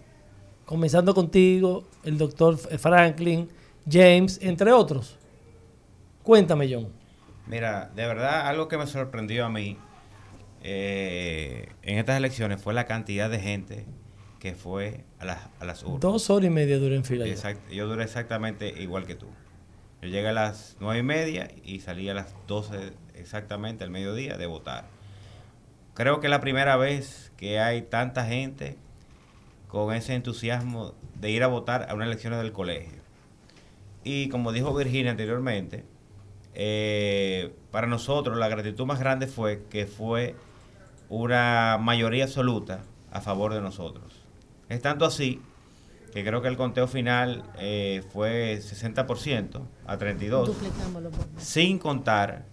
comenzando 0.64 1.14
contigo, 1.14 1.84
el 2.02 2.18
doctor 2.18 2.56
Franklin, 2.56 3.48
James, 3.88 4.38
entre 4.42 4.72
otros. 4.72 5.16
Cuéntame, 6.22 6.72
John. 6.72 6.88
Mira, 7.46 7.90
de 7.94 8.06
verdad, 8.06 8.46
algo 8.46 8.68
que 8.68 8.78
me 8.78 8.86
sorprendió 8.86 9.44
a 9.44 9.50
mí 9.50 9.76
eh, 10.62 11.68
en 11.82 11.98
estas 11.98 12.16
elecciones 12.16 12.60
fue 12.62 12.72
la 12.72 12.86
cantidad 12.86 13.28
de 13.28 13.38
gente 13.38 13.86
que 14.44 14.54
fue 14.54 15.06
a 15.20 15.24
las, 15.24 15.38
a 15.58 15.64
las 15.64 15.82
urnas. 15.84 16.00
Dos 16.00 16.28
horas 16.28 16.48
y 16.48 16.50
media 16.50 16.78
duré 16.78 16.96
en 16.96 17.04
fila. 17.06 17.24
yo 17.72 17.88
duré 17.88 18.04
exactamente 18.04 18.74
igual 18.82 19.06
que 19.06 19.14
tú. 19.14 19.24
Yo 20.02 20.08
llegué 20.10 20.28
a 20.28 20.32
las 20.34 20.76
nueve 20.80 20.98
y 20.98 21.02
media 21.02 21.50
y 21.64 21.80
salí 21.80 22.10
a 22.10 22.12
las 22.12 22.34
doce 22.46 22.92
exactamente 23.14 23.84
al 23.84 23.90
mediodía 23.90 24.36
de 24.36 24.44
votar. 24.44 24.84
Creo 25.94 26.20
que 26.20 26.26
es 26.26 26.30
la 26.30 26.42
primera 26.42 26.76
vez 26.76 27.32
que 27.38 27.58
hay 27.58 27.80
tanta 27.80 28.26
gente 28.26 28.76
con 29.66 29.94
ese 29.94 30.12
entusiasmo 30.12 30.92
de 31.18 31.30
ir 31.30 31.42
a 31.42 31.46
votar 31.46 31.86
a 31.88 31.94
unas 31.94 32.08
elecciones 32.08 32.38
del 32.38 32.52
colegio. 32.52 33.00
Y 34.04 34.28
como 34.28 34.52
dijo 34.52 34.74
Virginia 34.74 35.10
anteriormente, 35.10 35.86
eh, 36.52 37.54
para 37.70 37.86
nosotros 37.86 38.36
la 38.36 38.48
gratitud 38.48 38.84
más 38.84 39.00
grande 39.00 39.26
fue 39.26 39.64
que 39.70 39.86
fue 39.86 40.36
una 41.08 41.78
mayoría 41.80 42.24
absoluta 42.24 42.84
a 43.10 43.22
favor 43.22 43.54
de 43.54 43.62
nosotros. 43.62 44.23
Es 44.68 44.82
tanto 44.82 45.04
así 45.04 45.40
que 46.12 46.24
creo 46.24 46.42
que 46.42 46.48
el 46.48 46.56
conteo 46.56 46.86
final 46.86 47.42
eh, 47.58 48.02
fue 48.12 48.58
60% 48.58 49.62
a 49.86 49.98
32, 49.98 50.52
sin 51.38 51.78
contar 51.78 52.44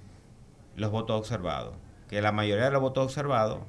los 0.76 0.90
votos 0.90 1.20
observados, 1.20 1.76
que 2.10 2.22
la 2.22 2.32
mayoría 2.32 2.66
de 2.66 2.72
los 2.72 2.82
votos 2.82 3.06
observados 3.06 3.60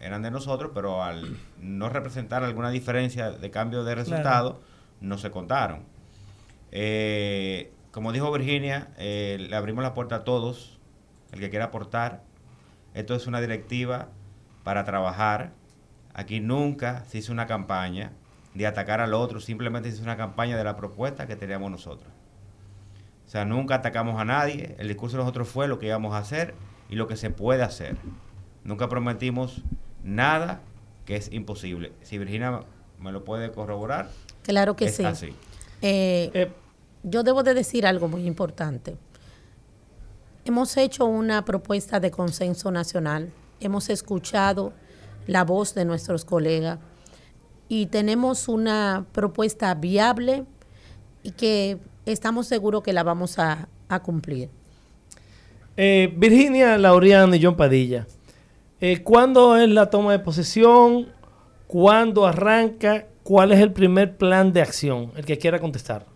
eran 0.00 0.22
de 0.22 0.30
nosotros, 0.30 0.70
pero 0.74 1.02
al 1.02 1.36
no 1.58 1.88
representar 1.88 2.44
alguna 2.44 2.70
diferencia 2.70 3.30
de 3.30 3.50
cambio 3.50 3.84
de 3.84 3.94
resultado, 3.94 4.60
no 5.00 5.18
se 5.18 5.30
contaron. 5.30 5.84
Eh, 6.70 7.72
como 7.90 8.12
dijo 8.12 8.30
Virginia, 8.32 8.88
eh, 8.98 9.36
le 9.48 9.56
abrimos 9.56 9.82
la 9.82 9.94
puerta 9.94 10.16
a 10.16 10.24
todos, 10.24 10.78
el 11.32 11.40
que 11.40 11.50
quiera 11.50 11.66
aportar. 11.66 12.22
Esto 12.92 13.14
es 13.14 13.26
una 13.26 13.40
directiva 13.40 14.08
para 14.62 14.84
trabajar. 14.84 15.52
Aquí 16.14 16.40
nunca 16.40 17.04
se 17.06 17.18
hizo 17.18 17.32
una 17.32 17.46
campaña 17.46 18.12
de 18.54 18.66
atacar 18.66 19.00
al 19.00 19.14
otro, 19.14 19.40
simplemente 19.40 19.90
se 19.90 19.96
hizo 19.96 20.04
una 20.04 20.16
campaña 20.16 20.56
de 20.56 20.64
la 20.64 20.76
propuesta 20.76 21.26
que 21.26 21.34
teníamos 21.34 21.70
nosotros. 21.70 22.08
O 23.26 23.28
sea, 23.28 23.44
nunca 23.44 23.76
atacamos 23.76 24.20
a 24.20 24.24
nadie, 24.24 24.76
el 24.78 24.86
discurso 24.86 25.16
de 25.16 25.24
nosotros 25.24 25.48
fue 25.48 25.66
lo 25.66 25.78
que 25.78 25.86
íbamos 25.86 26.14
a 26.14 26.18
hacer 26.18 26.54
y 26.88 26.94
lo 26.94 27.08
que 27.08 27.16
se 27.16 27.30
puede 27.30 27.62
hacer. 27.62 27.96
Nunca 28.62 28.88
prometimos 28.88 29.62
nada 30.04 30.60
que 31.04 31.16
es 31.16 31.32
imposible. 31.32 31.92
Si 32.02 32.16
Virginia 32.16 32.60
me 33.00 33.12
lo 33.12 33.24
puede 33.24 33.50
corroborar. 33.50 34.08
Claro 34.42 34.76
que 34.76 34.90
sí. 34.90 35.04
Eh, 35.82 36.30
eh, 36.32 36.52
yo 37.02 37.22
debo 37.24 37.42
de 37.42 37.54
decir 37.54 37.86
algo 37.86 38.08
muy 38.08 38.26
importante. 38.26 38.96
Hemos 40.44 40.76
hecho 40.76 41.06
una 41.06 41.44
propuesta 41.44 42.00
de 42.00 42.10
consenso 42.10 42.70
nacional, 42.70 43.32
hemos 43.60 43.88
escuchado 43.88 44.72
la 45.26 45.44
voz 45.44 45.74
de 45.74 45.84
nuestros 45.84 46.24
colegas 46.24 46.78
y 47.68 47.86
tenemos 47.86 48.48
una 48.48 49.06
propuesta 49.12 49.74
viable 49.74 50.44
y 51.22 51.32
que 51.32 51.78
estamos 52.06 52.46
seguros 52.46 52.82
que 52.82 52.92
la 52.92 53.02
vamos 53.02 53.38
a, 53.38 53.68
cumplir. 54.02 54.50
Eh, 55.76 56.12
Virginia 56.16 56.76
Laureano 56.78 57.36
y 57.36 57.42
John 57.42 57.56
Padilla, 57.56 58.08
eh, 58.80 59.04
¿cuándo 59.04 59.56
es 59.56 59.68
la 59.68 59.88
toma 59.88 60.10
de 60.10 60.18
posesión? 60.18 61.12
¿Cuándo 61.68 62.26
arranca? 62.26 63.06
¿Cuál 63.22 63.52
es 63.52 63.60
el 63.60 63.72
primer 63.72 64.16
plan 64.16 64.52
de 64.52 64.62
acción? 64.62 65.12
El 65.14 65.24
que 65.24 65.38
quiera 65.38 65.60
contestar. 65.60 66.06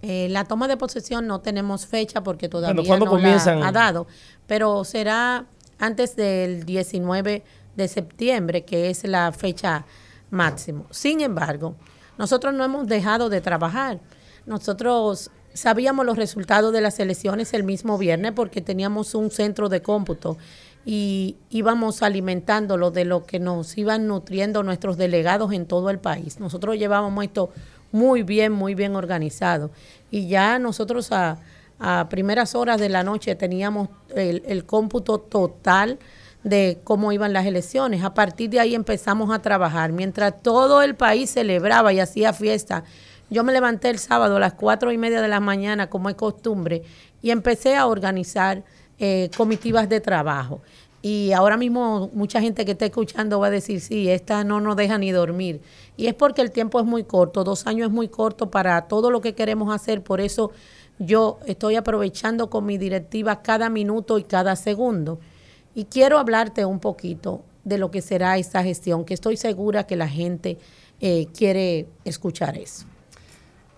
Eh, 0.00 0.28
la 0.30 0.44
toma 0.46 0.68
de 0.68 0.78
posesión 0.78 1.26
no 1.26 1.42
tenemos 1.42 1.86
fecha 1.86 2.22
porque 2.22 2.48
todavía 2.48 2.98
no 2.98 3.18
la 3.18 3.68
ha 3.68 3.72
dado, 3.72 4.06
pero 4.46 4.84
será 4.84 5.44
antes 5.78 6.16
del 6.16 6.64
19 6.64 7.44
de 7.76 7.88
septiembre, 7.88 8.64
que 8.64 8.90
es 8.90 9.04
la 9.04 9.32
fecha 9.32 9.84
máximo. 10.30 10.86
Sin 10.90 11.20
embargo, 11.20 11.76
nosotros 12.18 12.54
no 12.54 12.64
hemos 12.64 12.86
dejado 12.86 13.28
de 13.28 13.40
trabajar. 13.40 14.00
Nosotros 14.46 15.30
sabíamos 15.54 16.06
los 16.06 16.16
resultados 16.16 16.72
de 16.72 16.80
las 16.80 16.98
elecciones 16.98 17.52
el 17.54 17.64
mismo 17.64 17.98
viernes 17.98 18.32
porque 18.32 18.60
teníamos 18.60 19.14
un 19.14 19.30
centro 19.30 19.68
de 19.68 19.82
cómputo 19.82 20.38
y 20.84 21.36
íbamos 21.50 22.02
alimentándolo 22.02 22.90
de 22.90 23.04
lo 23.04 23.24
que 23.24 23.38
nos 23.38 23.76
iban 23.78 24.08
nutriendo 24.08 24.62
nuestros 24.62 24.96
delegados 24.96 25.52
en 25.52 25.66
todo 25.66 25.90
el 25.90 25.98
país. 25.98 26.40
Nosotros 26.40 26.76
llevábamos 26.76 27.24
esto 27.24 27.50
muy 27.92 28.22
bien, 28.22 28.52
muy 28.52 28.74
bien 28.74 28.96
organizado. 28.96 29.70
Y 30.10 30.26
ya 30.26 30.58
nosotros 30.58 31.10
a, 31.12 31.38
primeras 32.10 32.54
horas 32.54 32.80
de 32.80 32.88
la 32.88 33.02
noche 33.02 33.34
teníamos 33.34 33.88
el 34.14 34.64
cómputo 34.64 35.18
total 35.18 35.98
de 36.44 36.80
cómo 36.84 37.12
iban 37.12 37.32
las 37.32 37.46
elecciones. 37.46 38.02
A 38.02 38.14
partir 38.14 38.50
de 38.50 38.60
ahí 38.60 38.74
empezamos 38.74 39.30
a 39.30 39.40
trabajar. 39.40 39.92
Mientras 39.92 40.42
todo 40.42 40.82
el 40.82 40.94
país 40.94 41.30
celebraba 41.30 41.92
y 41.92 42.00
hacía 42.00 42.32
fiesta, 42.32 42.84
yo 43.30 43.44
me 43.44 43.52
levanté 43.52 43.90
el 43.90 43.98
sábado 43.98 44.36
a 44.36 44.40
las 44.40 44.54
cuatro 44.54 44.92
y 44.92 44.98
media 44.98 45.22
de 45.22 45.28
la 45.28 45.40
mañana, 45.40 45.88
como 45.88 46.08
es 46.10 46.16
costumbre, 46.16 46.82
y 47.22 47.30
empecé 47.30 47.76
a 47.76 47.86
organizar 47.86 48.62
eh, 48.98 49.30
comitivas 49.36 49.88
de 49.88 50.00
trabajo. 50.00 50.60
Y 51.00 51.32
ahora 51.32 51.56
mismo 51.56 52.10
mucha 52.12 52.40
gente 52.40 52.64
que 52.64 52.72
está 52.72 52.84
escuchando 52.86 53.40
va 53.40 53.48
a 53.48 53.50
decir, 53.50 53.80
sí, 53.80 54.08
esta 54.08 54.44
no 54.44 54.60
nos 54.60 54.76
deja 54.76 54.98
ni 54.98 55.10
dormir. 55.10 55.60
Y 55.96 56.06
es 56.06 56.14
porque 56.14 56.42
el 56.42 56.52
tiempo 56.52 56.78
es 56.78 56.86
muy 56.86 57.04
corto, 57.04 57.42
dos 57.42 57.66
años 57.66 57.88
es 57.88 57.92
muy 57.92 58.08
corto 58.08 58.50
para 58.50 58.82
todo 58.82 59.10
lo 59.10 59.20
que 59.20 59.34
queremos 59.34 59.74
hacer. 59.74 60.02
Por 60.02 60.20
eso 60.20 60.52
yo 60.98 61.40
estoy 61.46 61.74
aprovechando 61.74 62.50
con 62.50 62.66
mi 62.66 62.78
directiva 62.78 63.42
cada 63.42 63.68
minuto 63.68 64.18
y 64.18 64.24
cada 64.24 64.54
segundo. 64.54 65.18
Y 65.74 65.84
quiero 65.86 66.18
hablarte 66.18 66.64
un 66.64 66.80
poquito 66.80 67.42
de 67.64 67.78
lo 67.78 67.90
que 67.90 68.02
será 68.02 68.38
esta 68.38 68.62
gestión, 68.62 69.04
que 69.04 69.14
estoy 69.14 69.36
segura 69.36 69.86
que 69.86 69.96
la 69.96 70.08
gente 70.08 70.58
eh, 71.00 71.26
quiere 71.36 71.86
escuchar 72.04 72.56
eso. 72.58 72.86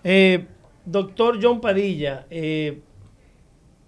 Eh, 0.03 0.45
doctor 0.85 1.39
John 1.41 1.61
Padilla, 1.61 2.25
eh, 2.29 2.81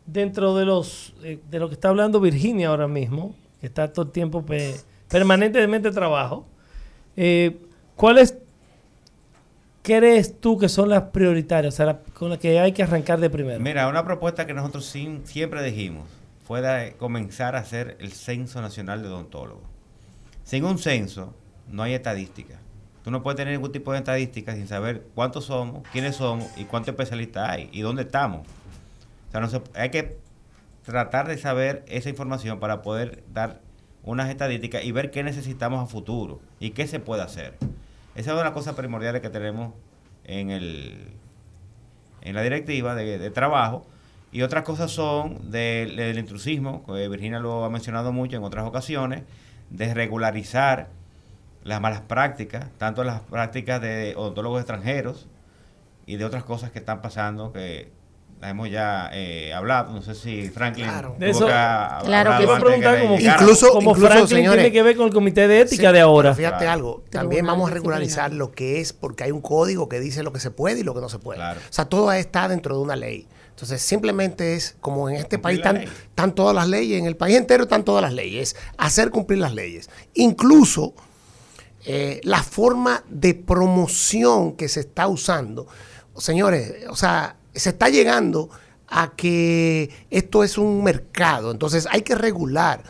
dentro 0.05 0.55
de 0.55 0.65
los 0.65 1.13
de 1.21 1.59
lo 1.59 1.67
que 1.67 1.73
está 1.73 1.89
hablando 1.89 2.19
Virginia 2.19 2.69
ahora 2.69 2.87
mismo, 2.87 3.35
que 3.59 3.67
está 3.67 3.91
todo 3.91 4.05
el 4.05 4.11
tiempo 4.11 4.45
permanentemente 5.09 5.91
trabajo, 5.91 6.45
¿cuáles 7.95 8.37
crees 9.81 10.39
tú 10.39 10.57
que 10.57 10.69
son 10.69 10.89
las 10.89 11.03
prioritarias, 11.03 11.73
o 11.73 11.77
sea, 11.77 11.99
con 12.13 12.29
las 12.29 12.39
que 12.39 12.59
hay 12.59 12.71
que 12.71 12.83
arrancar 12.83 13.19
de 13.19 13.29
primero? 13.29 13.59
Mira, 13.59 13.87
una 13.87 14.05
propuesta 14.05 14.45
que 14.45 14.53
nosotros 14.53 14.85
siempre 14.85 15.63
dijimos 15.63 16.16
pueda 16.47 16.93
comenzar 16.93 17.55
a 17.55 17.59
hacer 17.59 17.97
el 17.99 18.13
Censo 18.13 18.61
Nacional 18.61 19.01
de 19.01 19.09
Odontólogos. 19.09 19.65
Sin 20.43 20.63
un 20.63 20.79
censo, 20.79 21.35
no 21.67 21.83
hay 21.83 21.93
estadística. 21.93 22.59
Tú 23.03 23.11
no 23.11 23.21
puedes 23.21 23.35
tener 23.35 23.53
ningún 23.53 23.73
tipo 23.73 23.91
de 23.91 23.99
estadística 23.99 24.53
sin 24.55 24.67
saber 24.67 25.05
cuántos 25.13 25.45
somos, 25.45 25.85
quiénes 25.91 26.15
somos 26.15 26.47
y 26.57 26.63
cuántos 26.63 26.93
especialistas 26.93 27.49
hay 27.49 27.69
y 27.73 27.81
dónde 27.81 28.03
estamos. 28.03 28.47
O 29.33 29.47
sea, 29.47 29.61
hay 29.75 29.89
que 29.89 30.17
tratar 30.85 31.27
de 31.27 31.37
saber 31.37 31.83
esa 31.87 32.09
información 32.09 32.59
para 32.59 32.81
poder 32.81 33.23
dar 33.33 33.59
unas 34.03 34.29
estadísticas 34.29 34.85
y 34.85 34.93
ver 34.93 35.11
qué 35.11 35.23
necesitamos 35.23 35.83
a 35.83 35.87
futuro 35.87 36.39
y 36.61 36.69
qué 36.71 36.87
se 36.87 37.01
puede 37.01 37.23
hacer. 37.23 37.57
Esa 38.15 38.33
es 38.33 38.41
una 38.41 38.53
cosas 38.53 38.73
primordiales 38.75 39.21
que 39.21 39.29
tenemos 39.29 39.73
en, 40.23 40.49
el, 40.49 41.11
en 42.21 42.35
la 42.35 42.41
directiva 42.41 42.95
de 42.95 43.29
trabajo 43.31 43.85
y 44.31 44.41
otras 44.41 44.63
cosas 44.63 44.91
son 44.91 45.51
del 45.51 46.17
intrusismo, 46.17 46.85
que 46.85 47.07
Virginia 47.07 47.39
lo 47.39 47.63
ha 47.63 47.69
mencionado 47.69 48.11
mucho 48.11 48.37
en 48.37 48.43
otras 48.43 48.65
ocasiones, 48.65 49.23
de 49.69 49.93
regularizar 49.93 50.89
las 51.63 51.81
malas 51.81 52.01
prácticas, 52.01 52.67
tanto 52.77 53.03
las 53.03 53.21
prácticas 53.21 53.81
de 53.81 54.13
odontólogos 54.15 54.61
extranjeros 54.61 55.27
y 56.05 56.15
de 56.15 56.25
otras 56.25 56.43
cosas 56.43 56.71
que 56.71 56.79
están 56.79 57.01
pasando 57.01 57.51
que 57.51 57.91
las 58.39 58.51
hemos 58.51 58.69
ya 58.69 59.09
eh, 59.13 59.53
hablado. 59.53 59.91
No 59.93 60.01
sé 60.01 60.15
si 60.15 60.49
Franklin. 60.49 60.85
Claro, 60.85 61.15
de 61.17 61.29
eso, 61.29 61.45
claro 61.45 62.37
que 62.37 62.63
preguntar 62.63 63.01
como, 63.01 63.19
incluso, 63.19 63.71
como 63.71 63.95
Franklin 63.95 64.49
tiene 64.49 64.71
que 64.71 64.83
ver 64.83 64.95
con 64.95 65.07
el 65.07 65.13
comité 65.13 65.47
de 65.47 65.61
ética 65.61 65.91
de 65.91 65.99
ahora. 65.99 66.33
Fíjate 66.35 66.67
algo, 66.67 67.03
también 67.09 67.45
vamos 67.45 67.69
a 67.69 67.73
regularizar 67.73 68.33
lo 68.33 68.51
que 68.51 68.79
es, 68.79 68.93
porque 68.93 69.23
hay 69.23 69.31
un 69.31 69.41
código 69.41 69.89
que 69.89 69.99
dice 69.99 70.23
lo 70.23 70.31
que 70.31 70.39
se 70.39 70.51
puede 70.51 70.81
y 70.81 70.83
lo 70.83 70.93
que 70.93 71.01
no 71.01 71.09
se 71.09 71.19
puede. 71.19 71.41
O 71.41 71.55
sea, 71.69 71.85
todo 71.85 72.11
está 72.11 72.47
dentro 72.47 72.75
de 72.75 72.81
una 72.81 72.95
ley. 72.95 73.27
Entonces, 73.57 73.81
simplemente 73.81 74.53
es 74.53 74.75
como 74.81 75.09
en 75.09 75.15
este 75.15 75.39
país 75.39 75.57
están, 75.57 76.35
todas 76.35 76.53
las 76.53 76.67
leyes, 76.67 76.99
en 76.99 77.07
el 77.07 77.17
país 77.17 77.35
entero 77.37 77.63
están 77.63 77.83
todas 77.83 78.03
las 78.03 78.13
leyes, 78.13 78.55
hacer 78.77 79.09
cumplir 79.09 79.39
las 79.39 79.51
leyes. 79.51 79.89
Incluso 80.13 80.93
eh, 81.83 82.21
la 82.23 82.43
forma 82.43 83.03
de 83.09 83.33
promoción 83.33 84.55
que 84.55 84.69
se 84.69 84.81
está 84.81 85.07
usando. 85.07 85.65
señores, 86.17 86.87
o 86.87 86.95
sea, 86.95 87.37
se 87.51 87.69
está 87.69 87.89
llegando 87.89 88.51
a 88.87 89.15
que 89.15 89.89
esto 90.11 90.43
es 90.43 90.59
un 90.59 90.83
mercado, 90.83 91.49
entonces 91.49 91.87
hay 91.89 92.03
que 92.03 92.13
regular. 92.13 92.83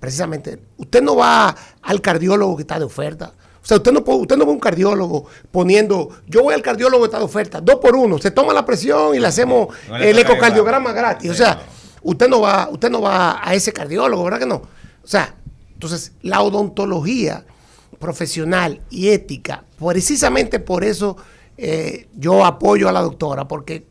Precisamente, 0.00 0.60
usted 0.78 1.00
no 1.00 1.14
va 1.14 1.54
al 1.80 2.00
cardiólogo 2.00 2.56
que 2.56 2.62
está 2.62 2.80
de 2.80 2.86
oferta. 2.86 3.34
O 3.68 3.74
sea, 3.76 3.76
usted 3.76 3.92
no, 3.92 4.02
usted 4.02 4.38
no 4.38 4.44
a 4.44 4.48
un 4.48 4.58
cardiólogo 4.58 5.26
poniendo, 5.50 6.08
yo 6.26 6.42
voy 6.42 6.54
al 6.54 6.62
cardiólogo 6.62 7.04
está 7.04 7.18
de 7.18 7.24
oferta, 7.24 7.60
dos 7.60 7.76
por 7.76 7.94
uno, 7.96 8.16
se 8.16 8.30
toma 8.30 8.54
la 8.54 8.64
presión 8.64 9.14
y 9.14 9.18
le 9.18 9.26
hacemos 9.26 9.68
No 9.86 9.96
el 9.98 10.18
ecocardiograma 10.18 10.94
gratis. 10.94 11.30
O 11.30 11.34
sea, 11.34 11.66
usted 12.00 12.28
no 12.28 12.40
va, 12.40 12.70
usted 12.70 12.88
no 12.88 13.02
va 13.02 13.46
a 13.46 13.52
ese 13.52 13.74
cardiólogo, 13.74 14.24
¿verdad 14.24 14.38
que 14.38 14.46
no? 14.46 14.54
O 14.54 15.06
sea, 15.06 15.34
entonces 15.74 16.12
la 16.22 16.40
odontología 16.40 17.44
profesional 17.98 18.80
y 18.88 19.08
ética, 19.08 19.64
precisamente 19.78 20.60
por 20.60 20.82
eso 20.82 21.18
eh, 21.58 22.08
yo 22.16 22.46
apoyo 22.46 22.88
a 22.88 22.92
la 22.92 23.02
doctora, 23.02 23.46
porque 23.46 23.84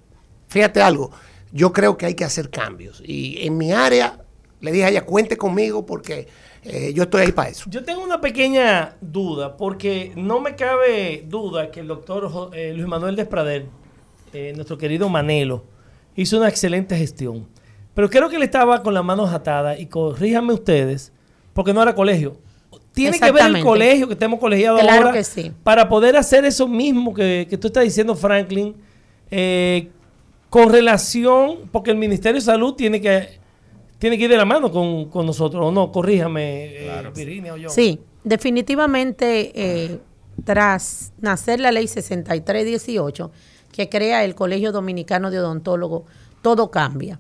fíjate 0.47 0.81
algo, 0.81 1.11
yo 1.51 1.71
creo 1.71 1.97
que 1.97 2.07
hay 2.07 2.15
que 2.15 2.25
hacer 2.25 2.49
cambios. 2.49 3.03
Y 3.05 3.45
en 3.45 3.59
mi 3.59 3.71
área, 3.71 4.21
le 4.59 4.71
dije 4.71 4.85
a 4.85 4.89
ella, 4.89 5.05
cuente 5.05 5.37
conmigo 5.37 5.85
porque 5.85 6.27
eh, 6.69 6.93
yo 6.93 7.03
estoy 7.03 7.23
ahí 7.23 7.31
para 7.31 7.49
eso. 7.49 7.69
Yo 7.69 7.83
tengo 7.83 8.03
una 8.03 8.21
pequeña 8.21 8.95
duda, 9.01 9.57
porque 9.57 10.11
no 10.15 10.39
me 10.39 10.55
cabe 10.55 11.23
duda 11.27 11.71
que 11.71 11.79
el 11.79 11.87
doctor 11.87 12.51
eh, 12.53 12.73
Luis 12.75 12.87
Manuel 12.87 13.15
Desprader, 13.15 13.65
eh, 14.33 14.53
nuestro 14.55 14.77
querido 14.77 15.09
Manelo, 15.09 15.63
hizo 16.15 16.37
una 16.37 16.49
excelente 16.49 16.97
gestión. 16.97 17.47
Pero 17.93 18.09
creo 18.09 18.29
que 18.29 18.35
él 18.35 18.43
estaba 18.43 18.83
con 18.83 18.93
las 18.93 19.03
manos 19.03 19.31
atadas, 19.33 19.79
y 19.79 19.87
corríjanme 19.87 20.53
ustedes, 20.53 21.11
porque 21.53 21.73
no 21.73 21.81
era 21.81 21.95
colegio. 21.95 22.37
Tiene 22.93 23.19
que 23.19 23.31
ver 23.31 23.55
el 23.55 23.63
colegio, 23.63 24.07
que 24.07 24.13
estemos 24.13 24.39
colegiados 24.39 24.81
Claro 24.81 25.07
ahora, 25.07 25.13
que 25.13 25.23
sí. 25.23 25.51
para 25.63 25.87
poder 25.87 26.15
hacer 26.15 26.45
eso 26.45 26.67
mismo 26.67 27.13
que, 27.13 27.45
que 27.49 27.57
tú 27.57 27.67
estás 27.67 27.83
diciendo, 27.83 28.15
Franklin, 28.15 28.75
eh, 29.29 29.89
con 30.49 30.71
relación, 30.71 31.69
porque 31.71 31.91
el 31.91 31.97
Ministerio 31.97 32.35
de 32.35 32.41
Salud 32.41 32.73
tiene 32.73 33.01
que, 33.01 33.39
tiene 33.99 34.17
que 34.17 34.25
ir 34.25 34.29
de 34.29 34.37
la 34.37 34.45
mano 34.45 34.71
con, 34.71 35.05
con 35.09 35.25
nosotros, 35.25 35.65
o 35.65 35.71
no, 35.71 35.91
corríjame, 35.91 36.65
eh, 36.65 36.83
Claro. 36.85 37.11
Virginia 37.13 37.53
o 37.53 37.57
yo. 37.57 37.69
Sí, 37.69 37.99
definitivamente 38.23 39.51
eh, 39.55 39.99
tras 40.43 41.13
nacer 41.19 41.59
la 41.59 41.71
ley 41.71 41.87
6318 41.87 43.31
que 43.71 43.89
crea 43.89 44.23
el 44.23 44.35
Colegio 44.35 44.71
Dominicano 44.71 45.29
de 45.31 45.39
Odontólogos, 45.39 46.03
todo 46.41 46.71
cambia. 46.71 47.19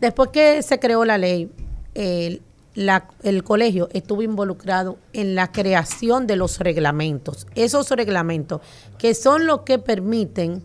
Después 0.00 0.30
que 0.30 0.62
se 0.62 0.78
creó 0.78 1.04
la 1.04 1.18
ley, 1.18 1.50
el, 1.94 2.42
la- 2.74 3.08
el 3.22 3.42
colegio 3.44 3.88
estuvo 3.92 4.22
involucrado 4.22 4.98
en 5.12 5.34
la 5.34 5.50
creación 5.52 6.26
de 6.26 6.36
los 6.36 6.58
reglamentos. 6.58 7.46
Esos 7.54 7.90
reglamentos 7.90 8.60
que 8.98 9.14
son 9.14 9.46
los 9.46 9.60
que 9.62 9.78
permiten 9.78 10.62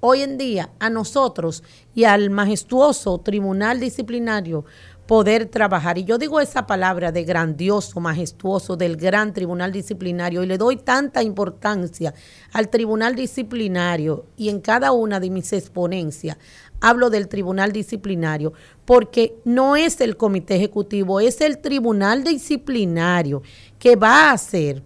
hoy 0.00 0.22
en 0.22 0.38
día 0.38 0.70
a 0.78 0.90
nosotros 0.90 1.62
y 1.96 2.04
al 2.04 2.28
majestuoso 2.28 3.18
tribunal 3.18 3.80
disciplinario 3.80 4.66
poder 5.06 5.46
trabajar. 5.46 5.96
Y 5.96 6.04
yo 6.04 6.18
digo 6.18 6.40
esa 6.40 6.66
palabra 6.66 7.10
de 7.10 7.24
grandioso, 7.24 8.00
majestuoso, 8.00 8.76
del 8.76 8.96
gran 8.96 9.32
tribunal 9.32 9.72
disciplinario, 9.72 10.42
y 10.42 10.46
le 10.46 10.58
doy 10.58 10.76
tanta 10.76 11.22
importancia 11.22 12.12
al 12.52 12.68
tribunal 12.68 13.14
disciplinario 13.14 14.26
y 14.36 14.50
en 14.50 14.60
cada 14.60 14.92
una 14.92 15.20
de 15.20 15.30
mis 15.30 15.52
exponencias 15.54 16.36
hablo 16.82 17.08
del 17.08 17.28
tribunal 17.28 17.72
disciplinario, 17.72 18.52
porque 18.84 19.38
no 19.46 19.74
es 19.74 19.98
el 20.02 20.18
comité 20.18 20.56
ejecutivo, 20.56 21.20
es 21.20 21.40
el 21.40 21.58
tribunal 21.58 22.24
disciplinario 22.24 23.42
que 23.78 23.96
va 23.96 24.28
a 24.28 24.32
hacer 24.32 24.82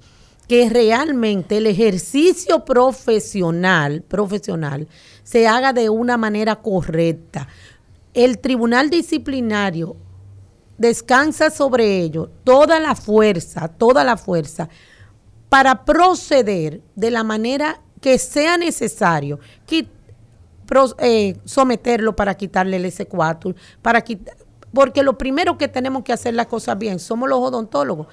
que 0.47 0.69
realmente 0.69 1.57
el 1.57 1.67
ejercicio 1.67 2.65
profesional, 2.65 4.03
profesional 4.03 4.87
se 5.23 5.47
haga 5.49 5.73
de 5.73 5.89
una 5.91 6.17
manera 6.17 6.57
correcta. 6.57 7.49
El 8.15 8.39
tribunal 8.39 8.91
disciplinario 8.91 9.97
descansa 10.79 11.51
sobre 11.51 12.01
ello 12.01 12.31
toda 12.45 12.81
la 12.81 12.95
fuerza, 12.95 13.69
toda 13.69 14.03
la 14.05 14.17
fuerza 14.17 14.69
para 15.49 15.85
proceder 15.85 16.81
de 16.95 17.11
la 17.11 17.23
manera 17.25 17.81
que 18.01 18.19
sea 18.19 18.57
necesario, 18.57 19.39
pro- 20.67 20.97
eh, 21.01 21.37
someterlo 21.45 22.17
para 22.17 22.35
quitarle 22.37 22.77
el 22.77 22.87
S4, 22.87 23.55
para 23.83 24.05
quit- 24.05 24.31
porque 24.73 25.03
lo 25.03 25.19
primero 25.19 25.59
que 25.59 25.69
tenemos 25.69 26.05
que 26.05 26.13
hacer 26.13 26.35
las 26.35 26.47
cosas 26.47 26.79
bien 26.79 26.99
somos 26.99 27.29
los 27.29 27.41
odontólogos. 27.41 28.07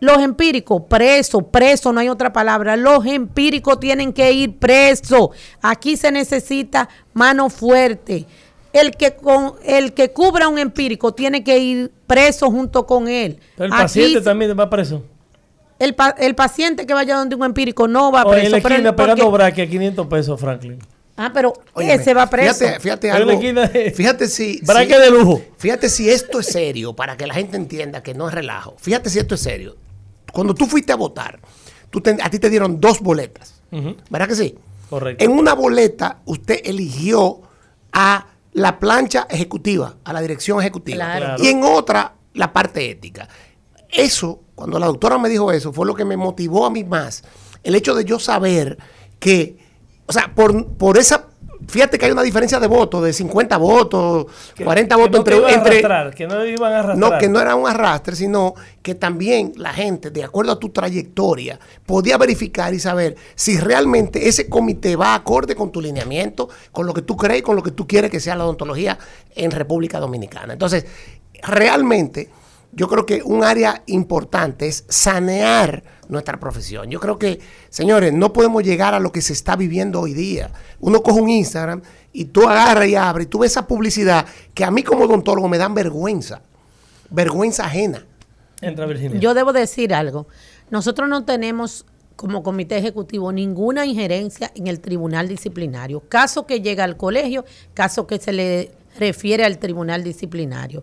Los 0.00 0.18
empíricos, 0.22 0.82
preso, 0.88 1.40
preso, 1.42 1.92
no 1.92 1.98
hay 2.00 2.08
otra 2.08 2.32
palabra. 2.32 2.76
Los 2.76 3.04
empíricos 3.04 3.80
tienen 3.80 4.12
que 4.12 4.30
ir 4.32 4.56
preso. 4.58 5.32
Aquí 5.60 5.96
se 5.96 6.12
necesita 6.12 6.88
mano 7.14 7.50
fuerte. 7.50 8.24
El 8.72 8.92
que, 8.92 9.14
con, 9.16 9.54
el 9.64 9.94
que 9.94 10.12
cubra 10.12 10.46
un 10.46 10.58
empírico 10.58 11.14
tiene 11.14 11.42
que 11.42 11.58
ir 11.58 11.90
preso 12.06 12.48
junto 12.50 12.86
con 12.86 13.08
él. 13.08 13.40
Pero 13.56 13.66
el 13.66 13.72
Aquí 13.72 13.82
paciente 13.82 14.20
también 14.20 14.56
va 14.56 14.70
preso. 14.70 15.02
el, 15.80 15.94
pa- 15.94 16.14
el 16.18 16.34
paciente 16.36 16.86
que 16.86 16.94
vaya 16.94 17.16
donde 17.16 17.34
un 17.34 17.44
empírico 17.44 17.88
no 17.88 18.12
va 18.12 18.22
O 18.22 18.30
preso. 18.30 18.46
en 18.46 18.52
la 18.52 18.58
pero 18.60 18.74
esquina 18.76 18.94
pegando 18.94 19.30
braque 19.32 19.62
a 19.62 19.66
500 19.68 20.06
pesos, 20.06 20.38
Franklin. 20.40 20.78
ah, 21.16 21.30
pero 21.34 21.54
Óyeme, 21.72 21.94
ese 21.94 22.14
va 22.14 22.28
preso. 22.30 22.58
Fíjate, 22.66 22.80
fíjate 22.80 23.10
Pero 23.10 23.30
en 23.30 23.54
la 23.54 23.62
algo. 23.64 23.94
Fíjate 23.96 24.28
si. 24.28 24.60
Braque 24.64 24.94
si- 24.94 25.00
de 25.00 25.10
lujo. 25.10 25.42
Fíjate 25.56 25.88
si 25.88 26.08
esto 26.10 26.38
es 26.38 26.46
serio, 26.46 26.92
para 26.94 27.16
que 27.16 27.26
la 27.26 27.34
gente 27.34 27.56
entienda 27.56 28.02
que 28.04 28.14
no 28.14 28.28
es 28.28 28.34
relajo. 28.34 28.76
Fíjate 28.78 29.10
si 29.10 29.18
esto 29.18 29.34
es 29.34 29.40
serio. 29.40 29.76
Cuando 30.32 30.54
tú 30.54 30.66
fuiste 30.66 30.92
a 30.92 30.96
votar, 30.96 31.38
tú 31.90 32.00
te- 32.00 32.16
a 32.22 32.30
ti 32.30 32.38
te 32.38 32.50
dieron 32.50 32.80
dos 32.80 33.00
boletas. 33.00 33.60
Ujú. 33.72 33.96
¿Verdad 34.10 34.28
que 34.28 34.34
sí? 34.34 34.54
Correcto. 34.90 35.22
En 35.24 35.32
una 35.32 35.54
boleta, 35.54 36.18
usted 36.24 36.60
eligió 36.64 37.40
a 37.92 38.26
la 38.52 38.78
plancha 38.78 39.26
ejecutiva, 39.30 39.96
a 40.04 40.12
la 40.12 40.20
dirección 40.20 40.60
ejecutiva. 40.60 40.96
Claro. 41.04 41.24
Claro. 41.26 41.44
Y 41.44 41.48
en 41.48 41.62
otra, 41.62 42.14
la 42.34 42.52
parte 42.52 42.90
ética. 42.90 43.28
Eso, 43.90 44.40
cuando 44.54 44.78
la 44.78 44.86
doctora 44.86 45.18
me 45.18 45.28
dijo 45.28 45.50
eso, 45.52 45.72
fue 45.72 45.86
lo 45.86 45.94
que 45.94 46.04
me 46.04 46.16
motivó 46.16 46.66
a 46.66 46.70
mí 46.70 46.84
más. 46.84 47.22
El 47.62 47.74
hecho 47.74 47.94
de 47.94 48.04
yo 48.04 48.18
saber 48.18 48.78
que, 49.18 49.58
o 50.06 50.12
sea, 50.12 50.34
por, 50.34 50.66
por 50.74 50.98
esa, 50.98 51.27
fíjate 51.68 51.98
que 51.98 52.06
hay 52.06 52.12
una 52.12 52.22
diferencia 52.22 52.58
de 52.58 52.66
votos, 52.66 53.04
de 53.04 53.12
50 53.12 53.56
votos, 53.58 54.26
Que- 54.54 54.64
40 54.64 54.96
que 54.96 55.00
votos 55.00 55.12
no 55.14 55.18
entre... 55.48 55.54
entre 55.54 55.70
arrastrar, 55.78 56.14
que 56.14 56.26
no 56.26 56.44
iban 56.44 56.72
a 56.72 56.78
arrastrar. 56.80 57.12
no, 57.12 57.18
que 57.18 57.28
no 57.28 57.40
era 57.40 57.54
un 57.54 57.68
arrastre, 57.68 58.16
sino 58.16 58.54
que 58.82 58.94
también 58.94 59.52
la 59.56 59.72
gente, 59.72 60.10
de 60.10 60.24
acuerdo 60.24 60.52
a 60.52 60.58
tu 60.58 60.70
trayectoria, 60.70 61.60
podía 61.86 62.16
verificar 62.18 62.74
y 62.74 62.80
saber 62.80 63.16
si 63.34 63.58
realmente 63.58 64.28
ese 64.28 64.48
comité 64.48 64.96
va 64.96 65.14
acorde 65.14 65.54
con 65.54 65.70
tu 65.70 65.80
lineamiento, 65.80 66.48
con 66.72 66.86
lo 66.86 66.94
que 66.94 67.02
tú 67.02 67.16
crees, 67.16 67.42
con 67.42 67.54
lo 67.54 67.62
que 67.62 67.70
tú 67.70 67.86
quieres 67.86 68.10
que 68.10 68.18
sea 68.20 68.34
la 68.34 68.44
odontología 68.44 68.98
en 69.36 69.50
República 69.50 70.00
Dominicana. 70.00 70.54
Entonces, 70.54 70.86
realmente, 71.42 72.28
yo 72.72 72.88
creo 72.88 73.06
que 73.06 73.22
un 73.22 73.44
área 73.44 73.82
importante 73.86 74.66
es 74.68 74.84
sanear 74.88 75.82
nuestra 76.08 76.40
profesión. 76.40 76.90
Yo 76.90 77.00
creo 77.00 77.18
que, 77.18 77.40
señores, 77.68 78.12
no 78.12 78.32
podemos 78.32 78.62
llegar 78.62 78.94
a 78.94 79.00
lo 79.00 79.12
que 79.12 79.20
se 79.20 79.32
está 79.32 79.56
viviendo 79.56 80.00
hoy 80.00 80.14
día. 80.14 80.50
Uno 80.80 81.02
coge 81.02 81.20
un 81.20 81.28
Instagram 81.28 81.82
y 82.12 82.26
tú 82.26 82.48
agarras 82.48 82.88
y 82.88 82.94
abres 82.94 83.26
y 83.26 83.30
tú 83.30 83.40
ves 83.40 83.52
esa 83.52 83.66
publicidad 83.66 84.26
que 84.54 84.64
a 84.64 84.70
mí 84.70 84.82
como 84.82 85.04
odontólogo 85.04 85.48
me 85.48 85.58
dan 85.58 85.74
vergüenza 85.74 86.42
vergüenza 87.10 87.64
ajena. 87.64 88.04
Entra 88.60 88.86
Virginia. 88.86 89.20
Yo 89.20 89.34
debo 89.34 89.52
decir 89.52 89.94
algo. 89.94 90.26
Nosotros 90.70 91.08
no 91.08 91.24
tenemos 91.24 91.86
como 92.16 92.42
comité 92.42 92.76
ejecutivo 92.76 93.30
ninguna 93.30 93.86
injerencia 93.86 94.50
en 94.54 94.66
el 94.66 94.80
tribunal 94.80 95.28
disciplinario. 95.28 96.00
Caso 96.08 96.46
que 96.46 96.60
llega 96.60 96.84
al 96.84 96.96
colegio, 96.96 97.44
caso 97.74 98.06
que 98.06 98.18
se 98.18 98.32
le 98.32 98.72
refiere 98.98 99.44
al 99.44 99.58
tribunal 99.58 100.02
disciplinario. 100.02 100.82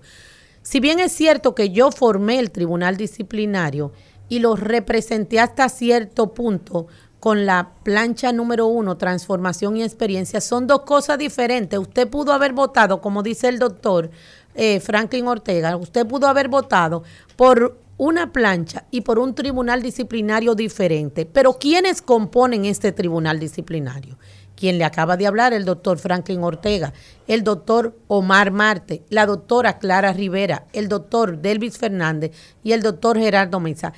Si 0.61 0.79
bien 0.79 0.99
es 0.99 1.11
cierto 1.11 1.53
que 1.53 1.69
yo 1.69 1.91
formé 1.91 2.39
el 2.39 2.51
tribunal 2.51 2.95
disciplinario 2.95 3.91
y 4.29 4.39
lo 4.39 4.55
representé 4.55 5.39
hasta 5.39 5.69
cierto 5.69 6.33
punto 6.33 6.87
con 7.19 7.45
la 7.45 7.71
plancha 7.83 8.31
número 8.31 8.67
uno, 8.67 8.97
transformación 8.97 9.77
y 9.77 9.83
experiencia, 9.83 10.41
son 10.41 10.67
dos 10.67 10.81
cosas 10.81 11.17
diferentes. 11.17 11.79
Usted 11.79 12.07
pudo 12.07 12.33
haber 12.33 12.53
votado, 12.53 13.01
como 13.01 13.23
dice 13.23 13.47
el 13.47 13.57
doctor 13.57 14.11
eh, 14.53 14.79
Franklin 14.79 15.27
Ortega, 15.27 15.75
usted 15.75 16.05
pudo 16.05 16.27
haber 16.27 16.49
votado 16.49 17.03
por 17.35 17.79
una 17.97 18.31
plancha 18.31 18.85
y 18.91 19.01
por 19.01 19.19
un 19.19 19.33
tribunal 19.33 19.81
disciplinario 19.81 20.53
diferente. 20.53 21.25
Pero 21.25 21.53
¿quiénes 21.53 22.01
componen 22.01 22.65
este 22.65 22.91
tribunal 22.91 23.39
disciplinario? 23.39 24.17
Quien 24.55 24.77
le 24.77 24.85
acaba 24.85 25.17
de 25.17 25.27
hablar, 25.27 25.53
el 25.53 25.65
doctor 25.65 25.97
Franklin 25.97 26.43
Ortega, 26.43 26.93
el 27.27 27.43
doctor 27.43 27.97
Omar 28.07 28.51
Marte, 28.51 29.03
la 29.09 29.25
doctora 29.25 29.79
Clara 29.79 30.13
Rivera, 30.13 30.65
el 30.73 30.87
doctor 30.87 31.39
Delvis 31.39 31.77
Fernández 31.77 32.31
y 32.63 32.71
el 32.71 32.81
doctor 32.81 33.17
Gerardo 33.17 33.59
Mesa. 33.59 33.93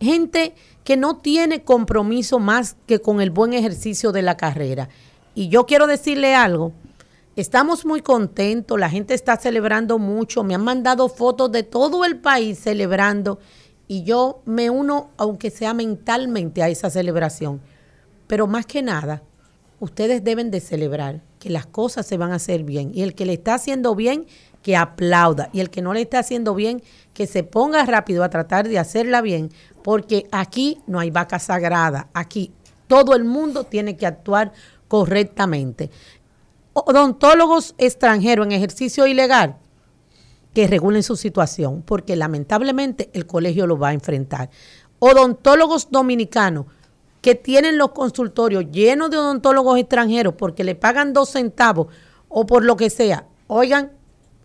Gente 0.00 0.54
que 0.82 0.96
no 0.96 1.18
tiene 1.18 1.62
compromiso 1.62 2.40
más 2.40 2.76
que 2.86 3.00
con 3.00 3.20
el 3.20 3.30
buen 3.30 3.52
ejercicio 3.52 4.10
de 4.10 4.22
la 4.22 4.36
carrera. 4.36 4.88
Y 5.34 5.48
yo 5.48 5.66
quiero 5.66 5.86
decirle 5.86 6.34
algo, 6.34 6.72
Estamos 7.34 7.86
muy 7.86 8.02
contentos, 8.02 8.78
la 8.78 8.90
gente 8.90 9.14
está 9.14 9.38
celebrando 9.38 9.98
mucho, 9.98 10.44
me 10.44 10.54
han 10.54 10.64
mandado 10.64 11.08
fotos 11.08 11.50
de 11.50 11.62
todo 11.62 12.04
el 12.04 12.18
país 12.18 12.58
celebrando 12.58 13.38
y 13.88 14.02
yo 14.02 14.42
me 14.44 14.68
uno, 14.68 15.12
aunque 15.16 15.48
sea 15.48 15.72
mentalmente, 15.72 16.62
a 16.62 16.68
esa 16.68 16.90
celebración. 16.90 17.62
Pero 18.26 18.46
más 18.46 18.66
que 18.66 18.82
nada, 18.82 19.22
ustedes 19.82 20.22
deben 20.22 20.52
de 20.52 20.60
celebrar 20.60 21.22
que 21.40 21.50
las 21.50 21.66
cosas 21.66 22.06
se 22.06 22.16
van 22.16 22.30
a 22.30 22.36
hacer 22.36 22.62
bien. 22.62 22.92
Y 22.94 23.02
el 23.02 23.16
que 23.16 23.26
le 23.26 23.32
está 23.32 23.54
haciendo 23.54 23.96
bien, 23.96 24.26
que 24.62 24.76
aplauda. 24.76 25.50
Y 25.52 25.58
el 25.58 25.70
que 25.70 25.82
no 25.82 25.92
le 25.92 26.02
está 26.02 26.20
haciendo 26.20 26.54
bien, 26.54 26.84
que 27.14 27.26
se 27.26 27.42
ponga 27.42 27.84
rápido 27.84 28.22
a 28.22 28.30
tratar 28.30 28.68
de 28.68 28.78
hacerla 28.78 29.22
bien. 29.22 29.50
Porque 29.82 30.28
aquí 30.30 30.78
no 30.86 31.00
hay 31.00 31.10
vaca 31.10 31.40
sagrada. 31.40 32.08
Aquí 32.14 32.52
todo 32.86 33.16
el 33.16 33.24
mundo 33.24 33.64
tiene 33.64 33.96
que 33.96 34.06
actuar 34.06 34.52
correctamente. 34.86 35.90
Odontólogos 36.74 37.74
extranjeros 37.76 38.46
en 38.46 38.52
ejercicio 38.52 39.08
ilegal, 39.08 39.56
que 40.54 40.68
regulen 40.68 41.02
su 41.02 41.16
situación, 41.16 41.82
porque 41.82 42.14
lamentablemente 42.14 43.10
el 43.14 43.26
colegio 43.26 43.66
lo 43.66 43.78
va 43.78 43.88
a 43.88 43.94
enfrentar. 43.94 44.48
Odontólogos 45.00 45.90
dominicanos 45.90 46.66
que 47.22 47.36
tienen 47.36 47.78
los 47.78 47.92
consultorios 47.92 48.66
llenos 48.70 49.10
de 49.10 49.16
odontólogos 49.16 49.78
extranjeros 49.78 50.34
porque 50.34 50.64
le 50.64 50.74
pagan 50.74 51.14
dos 51.14 51.30
centavos 51.30 51.86
o 52.28 52.44
por 52.44 52.64
lo 52.64 52.76
que 52.76 52.90
sea, 52.90 53.26
oigan, 53.46 53.92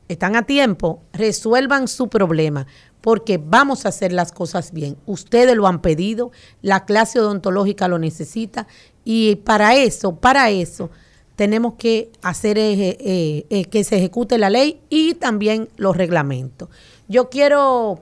están 0.07 0.35
a 0.35 0.45
tiempo, 0.45 1.01
resuelvan 1.11 1.87
su 1.87 2.07
problema, 2.07 2.67
porque 3.01 3.37
vamos 3.43 3.85
a 3.85 3.89
hacer 3.89 4.13
las 4.13 4.31
cosas 4.31 4.71
bien. 4.71 4.95
Ustedes 5.05 5.55
lo 5.55 5.67
han 5.67 5.81
pedido, 5.81 6.31
la 6.61 6.85
clase 6.85 7.19
odontológica 7.19 7.87
lo 7.87 7.99
necesita 7.99 8.67
y 9.03 9.37
para 9.37 9.75
eso, 9.75 10.15
para 10.15 10.49
eso, 10.49 10.89
tenemos 11.35 11.73
que 11.75 12.11
hacer 12.21 12.57
eh, 12.57 12.97
eh, 12.99 13.45
eh, 13.49 13.65
que 13.65 13.83
se 13.83 13.97
ejecute 13.97 14.37
la 14.37 14.49
ley 14.49 14.81
y 14.89 15.15
también 15.15 15.69
los 15.77 15.97
reglamentos. 15.97 16.69
Yo 17.07 17.29
quiero 17.29 18.01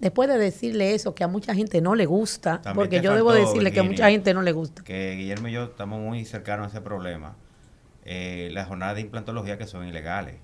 después 0.00 0.28
de 0.28 0.38
decirle 0.38 0.94
eso, 0.94 1.14
que 1.14 1.24
a 1.24 1.28
mucha 1.28 1.54
gente 1.54 1.80
no 1.80 1.94
le 1.94 2.06
gusta, 2.06 2.60
porque 2.74 3.00
yo 3.00 3.14
debo 3.14 3.32
decirle 3.32 3.72
que 3.72 3.80
a 3.80 3.84
mucha 3.84 4.10
gente 4.10 4.34
no 4.34 4.42
le 4.42 4.52
gusta. 4.52 4.82
Que 4.82 5.14
Guillermo 5.16 5.48
y 5.48 5.52
yo 5.52 5.64
estamos 5.64 6.00
muy 6.00 6.24
cercanos 6.24 6.66
a 6.66 6.68
ese 6.70 6.80
problema. 6.80 7.36
Eh, 8.04 8.48
las 8.52 8.66
jornadas 8.66 8.96
de 8.96 9.02
implantología 9.02 9.58
que 9.58 9.66
son 9.66 9.86
ilegales, 9.86 10.36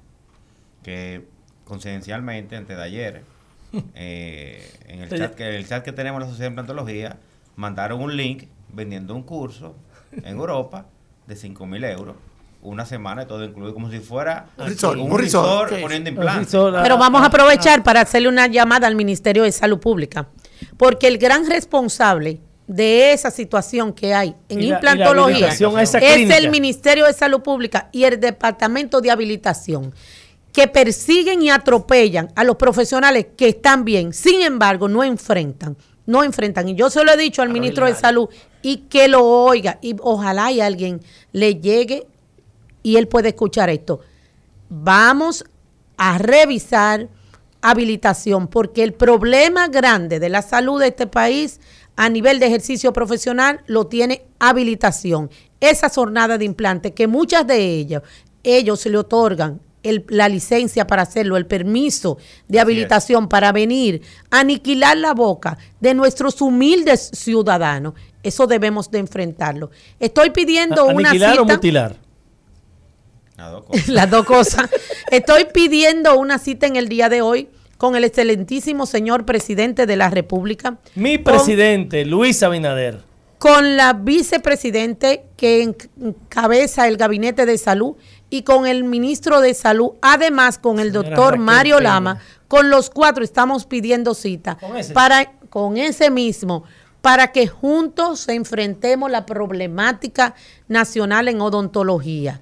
que 0.83 1.27
coincidencialmente, 1.65 2.57
antes 2.57 2.77
de 2.77 2.83
ayer, 2.83 3.23
eh, 3.95 4.71
en 4.87 5.01
el 5.03 5.09
chat, 5.09 5.35
que, 5.35 5.57
el 5.57 5.67
chat 5.67 5.85
que 5.85 5.93
tenemos 5.93 6.21
la 6.21 6.27
Sociedad 6.27 6.51
de 6.51 6.53
Implantología, 6.53 7.19
mandaron 7.57 8.03
un 8.03 8.17
link 8.17 8.45
vendiendo 8.73 9.15
un 9.15 9.23
curso 9.23 9.75
en 10.13 10.37
Europa 10.37 10.87
de 11.27 11.35
5 11.35 11.67
mil 11.67 11.83
euros 11.85 12.17
una 12.63 12.85
semana 12.85 13.23
y 13.23 13.27
todo 13.27 13.45
incluido, 13.45 13.75
como 13.75 13.91
si 13.91 14.01
fuera 14.01 14.47
un, 14.59 15.19
resort, 15.19 15.73
poniendo 15.81 16.11
implantes. 16.11 16.51
Pero 16.51 16.99
vamos 16.99 17.23
a 17.23 17.27
aprovechar 17.27 17.83
para 17.83 18.01
hacerle 18.01 18.29
una 18.29 18.47
llamada 18.47 18.87
al 18.87 18.97
Ministerio 18.97 19.45
de 19.45 19.53
Salud 19.53 19.79
Pública, 19.79 20.29
porque 20.77 21.07
el 21.07 21.19
gran 21.19 21.49
responsable 21.49 22.41
de 22.67 23.13
esa 23.13 23.31
situación 23.31 23.93
que 23.93 24.13
hay 24.13 24.35
en 24.49 24.63
implantología 24.63 25.49
es 25.49 25.95
el 25.95 26.51
Ministerio 26.51 27.07
de 27.07 27.13
Salud 27.13 27.41
Pública 27.41 27.89
y 27.93 28.05
el 28.05 28.19
Departamento 28.19 29.01
de 29.01 29.11
Habilitación 29.11 29.95
que 30.53 30.67
persiguen 30.67 31.43
y 31.43 31.51
atropellan 31.51 32.33
a 32.35 32.43
los 32.43 32.57
profesionales 32.57 33.27
que 33.37 33.49
están 33.49 33.85
bien, 33.85 34.15
sin 34.15 34.41
embargo, 34.41 34.89
no 34.89 35.05
enfrentan, 35.05 35.77
no 36.07 36.25
enfrentan. 36.25 36.67
Y 36.71 36.75
yo 36.75 36.89
se 36.89 37.05
lo 37.05 37.13
he 37.13 37.17
dicho 37.19 37.43
al 37.43 37.51
ministro 37.51 37.85
de 37.85 37.95
Salud 37.95 38.31
y 38.63 38.79
que 38.89 39.07
lo 39.07 39.23
oiga 39.23 39.79
y 39.83 39.97
ojalá 40.01 40.51
y 40.51 40.63
alguien 40.63 41.03
le 41.33 41.57
llegue 41.57 42.07
y 42.87 42.99
él 42.99 43.09
puede 43.09 43.31
escuchar 43.31 43.69
esto. 43.69 43.99
Vamos 44.69 45.45
a 45.97 46.19
revisar 46.19 47.09
habilitación 47.61 48.47
porque 48.47 48.85
el 48.85 48.93
problema 48.93 49.67
grande 49.67 50.21
de 50.21 50.29
la 50.29 50.41
salud 50.41 50.79
de 50.79 50.87
este 50.87 51.09
país 51.09 51.59
a 51.97 52.09
nivel 52.09 52.39
de 52.39 52.47
ejercicio 52.47 52.93
profesional 52.93 53.61
lo 53.67 53.89
tiene 53.89 54.23
habilitación. 54.39 55.31
Esa 55.59 55.89
jornada 55.89 56.39
de 56.39 56.45
implante 56.45 56.95
que 56.95 57.09
muchas 57.09 57.45
de 57.45 57.59
ellas, 57.59 58.03
ellos 58.45 58.79
se 58.79 58.91
le 58.91 58.99
otorgan 58.99 59.61
la 59.83 60.29
licencia 60.29 60.87
para 60.87 61.03
hacerlo, 61.03 61.37
el 61.37 61.47
permiso 61.47 62.19
de 62.47 62.61
habilitación 62.61 63.29
para 63.29 63.51
venir 63.51 64.03
a 64.31 64.41
aniquilar 64.41 64.97
la 64.97 65.13
boca 65.13 65.59
de 65.81 65.93
nuestros 65.93 66.41
humildes 66.41 67.11
ciudadanos. 67.13 67.95
Eso 68.23 68.47
debemos 68.47 68.93
de 68.93 69.01
enfrentarlo. 69.01 69.73
Estoy 69.99 70.31
pidiendo 70.31 70.87
una 70.87 71.11
cita. 71.11 71.43
o 71.43 71.45
mutilar? 71.45 72.06
Las 73.89 74.11
dos 74.11 74.25
cosas. 74.25 74.71
Estoy 75.11 75.47
pidiendo 75.53 76.19
una 76.19 76.39
cita 76.39 76.67
en 76.67 76.77
el 76.77 76.89
día 76.89 77.09
de 77.09 77.23
hoy 77.23 77.49
con 77.77 77.95
el 77.95 78.05
excelentísimo 78.05 78.87
señor 78.87 79.27
presidente 79.27 79.87
de 79.87 79.97
la 79.97 80.09
República. 80.09 80.79
Mi 80.95 81.19
presidente, 81.19 82.05
Luis 82.07 82.43
Abinader. 82.43 83.01
Con 83.39 83.77
la 83.77 83.93
vicepresidente 83.93 85.25
que 85.37 85.63
encabeza 85.63 86.89
el 86.89 86.97
gabinete 86.97 87.45
de 87.45 87.59
salud 87.59 87.97
y 88.31 88.43
con 88.43 88.67
el 88.67 88.83
ministro 88.83 89.43
de 89.43 89.53
salud, 89.53 89.91
además 90.01 90.59
con 90.59 90.81
el 90.81 90.91
doctor 90.91 91.37
Mario 91.37 91.81
Lama, 91.81 92.19
con 92.49 92.71
los 92.71 92.89
cuatro 92.89 93.23
estamos 93.23 93.67
pidiendo 93.67 94.15
cita 94.15 94.57
para 94.95 95.33
con 95.51 95.77
ese 95.77 96.11
mismo 96.11 96.65
para 97.03 97.31
que 97.31 97.47
juntos 97.47 98.29
enfrentemos 98.29 99.11
la 99.11 99.27
problemática 99.27 100.35
nacional 100.67 101.29
en 101.29 101.41
odontología 101.41 102.41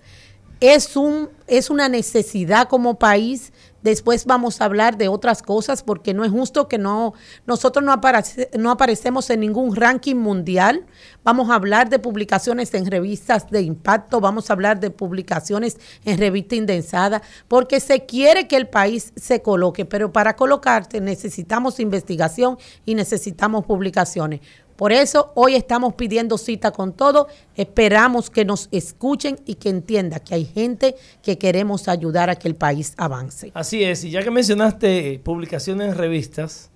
es, 0.61 0.97
un, 0.97 1.29
es 1.47 1.71
una 1.71 1.89
necesidad 1.89 2.69
como 2.69 2.99
país. 2.99 3.53
Después 3.83 4.25
vamos 4.25 4.63
a 4.63 4.65
hablar 4.65 4.97
de 4.97 5.09
otras 5.09 5.43
cosas 5.43 5.83
porque 5.83 6.15
no 6.15 6.25
es 6.25 6.31
justo 6.31 6.69
que 6.69 6.79
no 6.79 7.13
nosotros 7.47 7.85
no, 7.85 7.93
aparece, 7.93 8.49
no 8.59 8.71
aparecemos 8.71 9.29
en 9.29 9.41
ningún 9.41 9.77
ranking 9.77 10.15
mundial. 10.15 10.87
Vamos 11.23 11.51
a 11.51 11.57
hablar 11.57 11.91
de 11.91 11.99
publicaciones 11.99 12.73
en 12.73 12.87
revistas 12.87 13.51
de 13.51 13.61
impacto, 13.61 14.21
vamos 14.21 14.49
a 14.49 14.55
hablar 14.55 14.81
de 14.81 14.91
publicaciones 14.91 15.77
en 16.07 16.17
revista 16.19 16.55
indensada, 16.55 17.21
porque 17.47 17.79
se 17.79 18.07
quiere 18.07 18.49
que 18.49 18.57
el 18.57 18.69
país 18.69 19.13
se 19.17 19.43
coloque, 19.43 19.85
pero 19.85 20.13
para 20.13 20.35
colocarte 20.35 21.03
necesitamos 21.03 21.79
investigación 21.79 22.57
y 22.87 22.95
necesitamos 22.95 23.67
publicaciones. 23.67 24.41
Por 24.77 24.93
eso 24.93 25.31
hoy 25.35 25.55
estamos 25.55 25.95
pidiendo 25.95 26.37
cita 26.37 26.73
con 26.73 26.93
todo. 26.93 27.29
Esperamos 27.57 28.29
que 28.29 28.45
nos 28.45 28.69
escuchen 28.73 29.39
y 29.47 29.55
que 29.55 29.69
entienda 29.69 30.19
que 30.19 30.35
hay 30.35 30.45
gente 30.45 30.97
que 31.23 31.39
queremos 31.39 31.89
ayudar 31.89 32.29
a 32.29 32.37
que 32.37 32.49
el 32.49 32.57
país 32.57 32.95
avance. 32.97 33.53
Así 33.55 33.85
es, 33.85 34.05
y 34.05 34.11
ya 34.11 34.23
que 34.23 34.31
mencionaste 34.31 35.15
eh, 35.15 35.19
publicaciones 35.19 35.91
en 35.91 35.95
revistas 35.97 36.71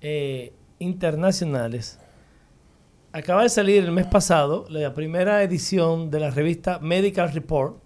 eh, 0.00 0.52
internacionales, 0.78 1.98
acaba 3.12 3.42
de 3.42 3.48
salir 3.48 3.82
el 3.82 3.92
mes 3.92 4.06
pasado 4.06 4.66
la 4.68 4.94
primera 4.94 5.42
edición 5.42 6.10
de 6.10 6.20
la 6.20 6.30
revista 6.30 6.78
Medical 6.78 7.32
Report, 7.32 7.78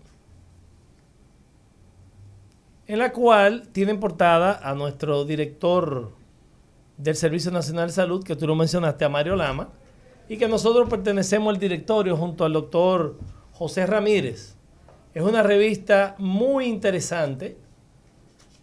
en 2.87 2.99
la 2.99 3.13
cual 3.13 3.69
tienen 3.73 4.01
portada 4.01 4.61
a 4.63 4.75
nuestro 4.75 5.25
director 5.25 6.20
del 7.03 7.17
Servicio 7.17 7.51
Nacional 7.51 7.89
de 7.89 7.95
Salud, 7.95 8.23
que 8.23 8.37
tú 8.37 8.47
lo 8.47 8.55
mencionaste, 8.55 9.05
a 9.05 9.09
Mario 9.09 9.37
Lama, 9.37 9.71
y 10.29 10.37
que 10.37 10.49
nosotros 10.49 10.89
pertenecemos 10.89 11.53
al 11.53 11.61
directorio 11.61 12.17
junto 12.17 12.45
al 12.45 12.53
doctor 12.53 13.19
José 13.53 13.87
Ramírez. 13.87 14.57
Es 15.15 15.23
una 15.23 15.43
revista 15.43 16.15
muy 16.19 16.67
interesante 16.67 17.57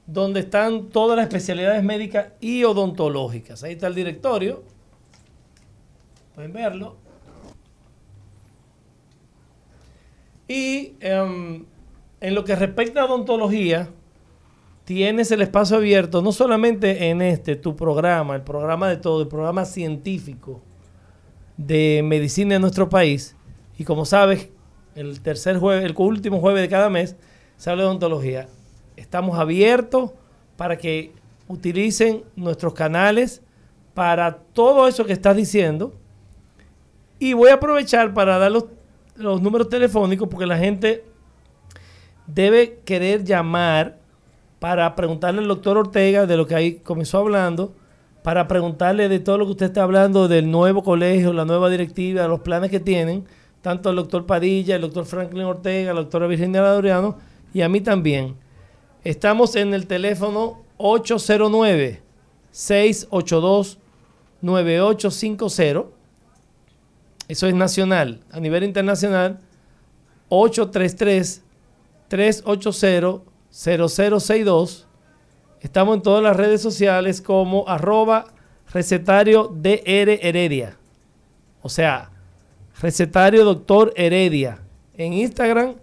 donde 0.06 0.42
están 0.42 0.88
todas 0.90 1.18
las 1.18 1.26
especialidades 1.26 1.84
médicas 1.84 2.30
y 2.40 2.64
odontológicas. 2.64 3.64
Ahí 3.64 3.74
está 3.74 3.88
el 3.88 3.96
directorio. 3.96 4.64
Pueden 6.36 6.54
verlo. 6.54 6.96
Y 10.48 10.96
em, 11.02 11.66
en 12.22 12.36
lo 12.36 12.46
que 12.46 12.56
respecta 12.56 13.02
a 13.02 13.06
odontología, 13.06 13.90
tienes 14.88 15.32
el 15.32 15.42
espacio 15.42 15.76
abierto, 15.76 16.22
no 16.22 16.32
solamente 16.32 17.10
en 17.10 17.22
este, 17.22 17.58
tu 17.58 17.76
programa, 17.76 18.36
el 18.36 18.42
programa 18.44 18.88
de 18.88 18.96
todo, 18.96 19.22
el 19.22 19.28
programa 19.28 19.66
científico 19.66 20.62
de 21.58 22.02
medicina 22.06 22.56
en 22.56 22.62
nuestro 22.62 22.88
país. 22.88 23.36
Y 23.78 23.84
como 23.84 24.06
sabes, 24.06 24.48
el 24.96 25.20
tercer 25.20 25.58
jueves, 25.58 25.84
el 25.84 25.94
último 25.98 26.40
jueves 26.40 26.62
de 26.62 26.70
cada 26.70 26.90
mes, 26.90 27.18
se 27.58 27.70
habla 27.70 27.84
de 27.84 27.90
odontología. 27.90 28.48
Estamos 28.96 29.38
abiertos 29.38 30.12
para 30.56 30.78
que 30.78 31.12
utilicen 31.50 32.24
nuestros 32.38 32.74
canales 32.74 33.42
para 33.94 34.38
todo 34.38 34.88
eso 34.88 35.04
que 35.04 35.12
estás 35.12 35.36
diciendo. 35.36 35.96
Y 37.20 37.34
voy 37.34 37.50
a 37.50 37.56
aprovechar 37.56 38.14
para 38.14 38.38
dar 38.38 38.54
los, 38.54 38.68
los 39.18 39.42
números 39.42 39.68
telefónicos 39.68 40.30
porque 40.30 40.46
la 40.46 40.58
gente 40.58 41.04
debe 42.26 42.80
querer 42.86 43.26
llamar 43.26 44.07
para 44.60 44.96
preguntarle 44.96 45.42
al 45.42 45.48
doctor 45.48 45.78
Ortega 45.78 46.26
de 46.26 46.38
lo 46.38 46.48
que 46.48 46.56
ahí 46.56 46.76
comenzó 46.76 47.20
hablando, 47.20 47.74
para 48.24 48.48
preguntarle 48.48 49.08
de 49.08 49.20
todo 49.20 49.38
lo 49.38 49.46
que 49.46 49.52
usted 49.52 49.68
está 49.68 49.84
hablando 49.84 50.28
del 50.28 50.50
nuevo 50.50 50.84
colegio, 50.84 51.32
la 51.32 51.46
nueva 51.46 51.70
directiva, 51.70 52.28
los 52.28 52.42
planes 52.42 52.72
que 52.72 52.80
tienen, 52.80 53.26
tanto 53.62 53.90
al 53.90 53.96
doctor 53.96 54.26
Padilla, 54.26 54.76
el 54.76 54.82
doctor 54.82 55.06
Franklin 55.06 55.44
Ortega, 55.44 55.94
la 55.94 56.02
doctora 56.02 56.28
Virginia 56.28 56.62
Laureano 56.62 57.18
y 57.54 57.62
a 57.62 57.70
mí 57.70 57.82
también. 57.82 58.36
Estamos 59.04 59.56
en 59.56 59.74
el 59.74 59.88
teléfono 59.88 60.64
809 60.78 62.02
682 62.52 63.78
9850 64.42 65.90
Eso 67.28 67.48
es 67.48 67.54
nacional. 67.54 68.20
A 68.32 68.40
nivel 68.40 68.64
internacional, 68.64 69.40
833-380-0062. 73.52 74.86
Estamos 75.62 75.96
en 75.98 76.02
todas 76.02 76.24
las 76.24 76.36
redes 76.36 76.62
sociales 76.62 77.22
como 77.22 77.68
arroba 77.68 78.26
recetario 78.72 79.48
DR 79.54 80.20
Heredia. 80.22 80.78
O 81.62 81.70
sea, 81.70 82.12
recetario 82.82 83.44
doctor 83.44 83.92
Heredia. 83.96 84.60
En 84.94 85.14
Instagram, 85.14 85.76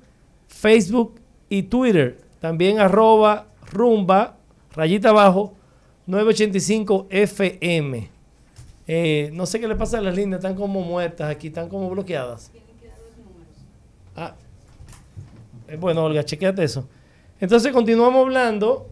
Facebook 0.47 1.21
y 1.49 1.65
Twitter. 1.65 2.19
También 2.41 2.79
arroba 2.79 3.47
rumba, 3.71 4.37
rayita 4.73 5.11
abajo, 5.11 5.55
985 6.07 7.07
FM. 7.11 8.11
Eh, 8.87 9.31
no 9.33 9.47
sé 9.47 9.61
qué 9.61 9.67
le 9.67 9.77
pasa 9.77 9.99
a 9.99 10.01
las 10.03 10.15
líneas, 10.15 10.41
están 10.41 10.55
como 10.55 10.83
muertas 10.83 11.31
aquí, 11.31 11.49
están 11.49 11.69
como 11.69 11.89
bloqueadas. 11.91 12.51
Ah, 14.15 14.35
eh, 15.69 15.77
bueno, 15.77 16.05
Olga, 16.05 16.25
chequeate 16.25 16.63
eso. 16.63 16.87
Entonces 17.41 17.73
continuamos 17.73 18.25
hablando. 18.25 18.89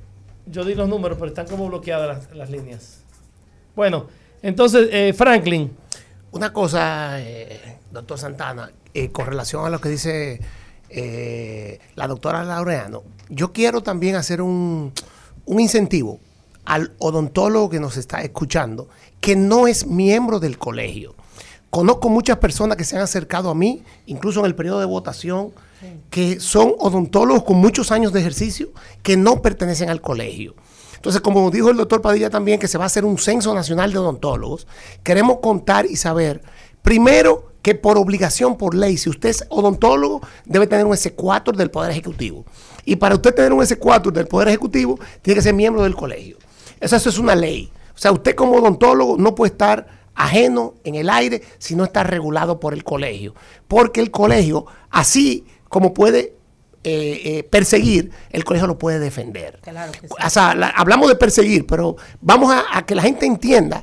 Yo 0.46 0.64
di 0.64 0.74
los 0.74 0.88
números, 0.88 1.18
pero 1.18 1.28
están 1.28 1.46
como 1.46 1.68
bloqueadas 1.68 2.32
las, 2.34 2.50
líneas. 2.50 3.00
Bueno, 3.76 4.06
entonces, 4.42 4.88
eh, 4.90 5.12
Franklin. 5.12 5.76
Una 6.32 6.52
cosa, 6.52 7.20
eh, 7.20 7.78
doctor 7.90 8.18
Santana, 8.18 8.72
eh, 8.94 9.10
con 9.10 9.26
relación 9.26 9.66
a 9.66 9.70
lo 9.70 9.80
que 9.80 9.90
dice 9.90 10.40
eh, 10.88 11.78
la 11.94 12.06
doctora 12.06 12.42
Laureano, 12.42 13.02
yo 13.28 13.52
quiero 13.52 13.82
también 13.82 14.16
hacer 14.16 14.40
un, 14.40 14.92
un 15.44 15.60
incentivo 15.60 16.20
al 16.64 16.92
odontólogo 16.98 17.68
que 17.70 17.80
nos 17.80 17.96
está 17.96 18.22
escuchando, 18.22 18.88
que 19.20 19.36
no 19.36 19.66
es 19.66 19.86
miembro 19.86 20.40
del 20.40 20.58
colegio. 20.58 21.14
Conozco 21.70 22.08
muchas 22.08 22.38
personas 22.38 22.76
que 22.76 22.84
se 22.84 22.96
han 22.96 23.02
acercado 23.02 23.50
a 23.50 23.54
mí, 23.54 23.82
incluso 24.06 24.40
en 24.40 24.46
el 24.46 24.54
periodo 24.54 24.80
de 24.80 24.86
votación, 24.86 25.52
que 26.10 26.40
son 26.40 26.74
odontólogos 26.78 27.44
con 27.44 27.56
muchos 27.56 27.90
años 27.92 28.12
de 28.12 28.20
ejercicio 28.20 28.70
que 29.02 29.16
no 29.16 29.42
pertenecen 29.42 29.90
al 29.90 30.00
colegio. 30.00 30.54
Entonces, 30.96 31.20
como 31.20 31.50
dijo 31.50 31.70
el 31.70 31.76
doctor 31.76 32.00
Padilla 32.00 32.30
también, 32.30 32.60
que 32.60 32.68
se 32.68 32.78
va 32.78 32.84
a 32.84 32.86
hacer 32.86 33.04
un 33.04 33.18
censo 33.18 33.52
nacional 33.54 33.92
de 33.92 33.98
odontólogos, 33.98 34.68
queremos 35.02 35.38
contar 35.40 35.86
y 35.86 35.96
saber, 35.96 36.42
primero, 36.82 37.52
que 37.62 37.74
por 37.74 37.96
obligación, 37.96 38.56
por 38.56 38.74
ley, 38.74 38.96
si 38.96 39.08
usted 39.08 39.30
es 39.30 39.44
odontólogo, 39.48 40.20
debe 40.44 40.66
tener 40.66 40.84
un 40.84 40.92
S4 40.92 41.56
del 41.56 41.70
Poder 41.70 41.92
Ejecutivo. 41.92 42.44
Y 42.84 42.96
para 42.96 43.14
usted 43.14 43.34
tener 43.34 43.52
un 43.52 43.60
S4 43.60 44.10
del 44.10 44.26
Poder 44.26 44.48
Ejecutivo, 44.48 44.98
tiene 45.22 45.36
que 45.36 45.42
ser 45.42 45.54
miembro 45.54 45.82
del 45.84 45.94
colegio. 45.94 46.36
Eso, 46.80 46.96
es 46.96 47.18
una 47.18 47.36
ley. 47.36 47.70
O 47.94 47.98
sea, 47.98 48.10
usted 48.10 48.34
como 48.34 48.56
odontólogo 48.56 49.16
no 49.16 49.34
puede 49.34 49.52
estar 49.52 49.86
ajeno 50.14 50.74
en 50.82 50.96
el 50.96 51.08
aire 51.08 51.42
si 51.58 51.76
no 51.76 51.84
está 51.84 52.02
regulado 52.02 52.58
por 52.58 52.74
el 52.74 52.82
colegio. 52.82 53.34
Porque 53.68 54.00
el 54.00 54.10
colegio, 54.10 54.66
así 54.90 55.46
como 55.72 55.94
puede 55.94 56.34
eh, 56.84 57.20
eh, 57.24 57.42
perseguir, 57.44 58.10
el 58.30 58.44
colegio 58.44 58.66
lo 58.66 58.76
puede 58.76 58.98
defender. 58.98 59.58
Claro 59.62 59.90
que 59.92 60.00
sí. 60.06 60.14
O 60.26 60.30
sea, 60.30 60.54
la- 60.54 60.68
hablamos 60.68 61.08
de 61.08 61.14
perseguir, 61.16 61.66
pero 61.66 61.96
vamos 62.20 62.52
a, 62.52 62.64
a 62.76 62.84
que 62.84 62.94
la 62.94 63.00
gente 63.02 63.24
entienda 63.24 63.82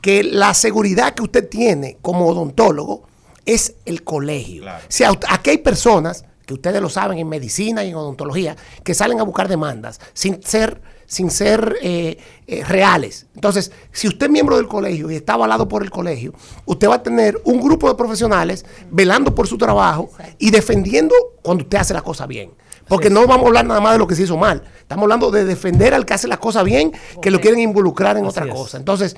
que 0.00 0.24
la 0.24 0.52
seguridad 0.54 1.14
que 1.14 1.22
usted 1.22 1.48
tiene 1.48 1.96
como 2.02 2.26
odontólogo 2.26 3.06
es 3.46 3.74
el 3.84 4.02
colegio. 4.02 4.62
Claro. 4.62 4.82
O 4.82 4.90
sea, 4.90 5.12
ut- 5.12 5.26
aquí 5.28 5.50
hay 5.50 5.58
personas 5.58 6.24
que 6.44 6.54
ustedes 6.54 6.80
lo 6.82 6.88
saben 6.88 7.18
en 7.18 7.28
medicina 7.28 7.84
y 7.84 7.90
en 7.90 7.94
odontología 7.94 8.56
que 8.82 8.94
salen 8.94 9.20
a 9.20 9.22
buscar 9.22 9.46
demandas 9.48 10.00
sin 10.14 10.42
ser 10.42 10.80
sin 11.08 11.30
ser 11.30 11.76
eh, 11.82 12.18
eh, 12.46 12.62
reales. 12.64 13.26
Entonces, 13.34 13.72
si 13.92 14.06
usted 14.08 14.26
es 14.26 14.30
miembro 14.30 14.56
del 14.58 14.68
colegio 14.68 15.10
y 15.10 15.16
está 15.16 15.32
avalado 15.32 15.66
por 15.66 15.82
el 15.82 15.90
colegio, 15.90 16.34
usted 16.66 16.86
va 16.86 16.96
a 16.96 17.02
tener 17.02 17.40
un 17.44 17.60
grupo 17.60 17.88
de 17.88 17.94
profesionales 17.94 18.66
velando 18.90 19.34
por 19.34 19.48
su 19.48 19.56
trabajo 19.56 20.10
y 20.38 20.50
defendiendo 20.50 21.14
cuando 21.42 21.64
usted 21.64 21.78
hace 21.78 21.94
la 21.94 22.02
cosa 22.02 22.26
bien. 22.26 22.50
Porque 22.86 23.08
no 23.08 23.26
vamos 23.26 23.44
a 23.44 23.46
hablar 23.48 23.64
nada 23.66 23.80
más 23.80 23.92
de 23.94 23.98
lo 23.98 24.06
que 24.06 24.14
se 24.14 24.22
hizo 24.24 24.36
mal. 24.36 24.62
Estamos 24.80 25.04
hablando 25.04 25.30
de 25.30 25.44
defender 25.46 25.94
al 25.94 26.04
que 26.04 26.12
hace 26.12 26.28
las 26.28 26.38
cosas 26.38 26.64
bien, 26.64 26.92
que 27.22 27.30
lo 27.30 27.40
quieren 27.40 27.60
involucrar 27.60 28.16
en 28.18 28.24
Así 28.26 28.30
otra 28.30 28.44
es. 28.46 28.52
cosa. 28.54 28.76
Entonces, 28.76 29.16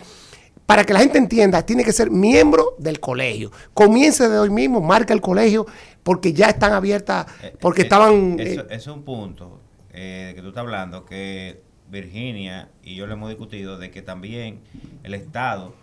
para 0.66 0.84
que 0.84 0.92
la 0.92 1.00
gente 1.00 1.18
entienda, 1.18 1.62
tiene 1.66 1.82
que 1.82 1.92
ser 1.92 2.08
miembro 2.10 2.76
del 2.78 3.00
colegio. 3.00 3.50
Comience 3.74 4.28
de 4.28 4.38
hoy 4.38 4.50
mismo, 4.50 4.80
marca 4.80 5.12
el 5.12 5.20
colegio, 5.20 5.66
porque 6.04 6.32
ya 6.32 6.46
están 6.50 6.72
abiertas, 6.72 7.26
Eh, 7.42 7.56
porque 7.60 7.82
eh, 7.82 7.84
estaban... 7.84 8.38
Eso, 8.38 8.60
eh, 8.60 8.66
eso 8.70 8.90
es 8.90 8.96
un 8.96 9.02
punto 9.02 9.60
eh, 9.92 10.32
que 10.36 10.42
tú 10.42 10.48
estás 10.48 10.62
hablando, 10.62 11.04
que 11.04 11.62
Virginia 11.90 12.68
y 12.82 12.94
yo 12.94 13.06
le 13.06 13.14
hemos 13.14 13.28
discutido 13.28 13.78
de 13.78 13.90
que 13.90 14.02
también 14.02 14.60
el 15.02 15.14
Estado 15.14 15.74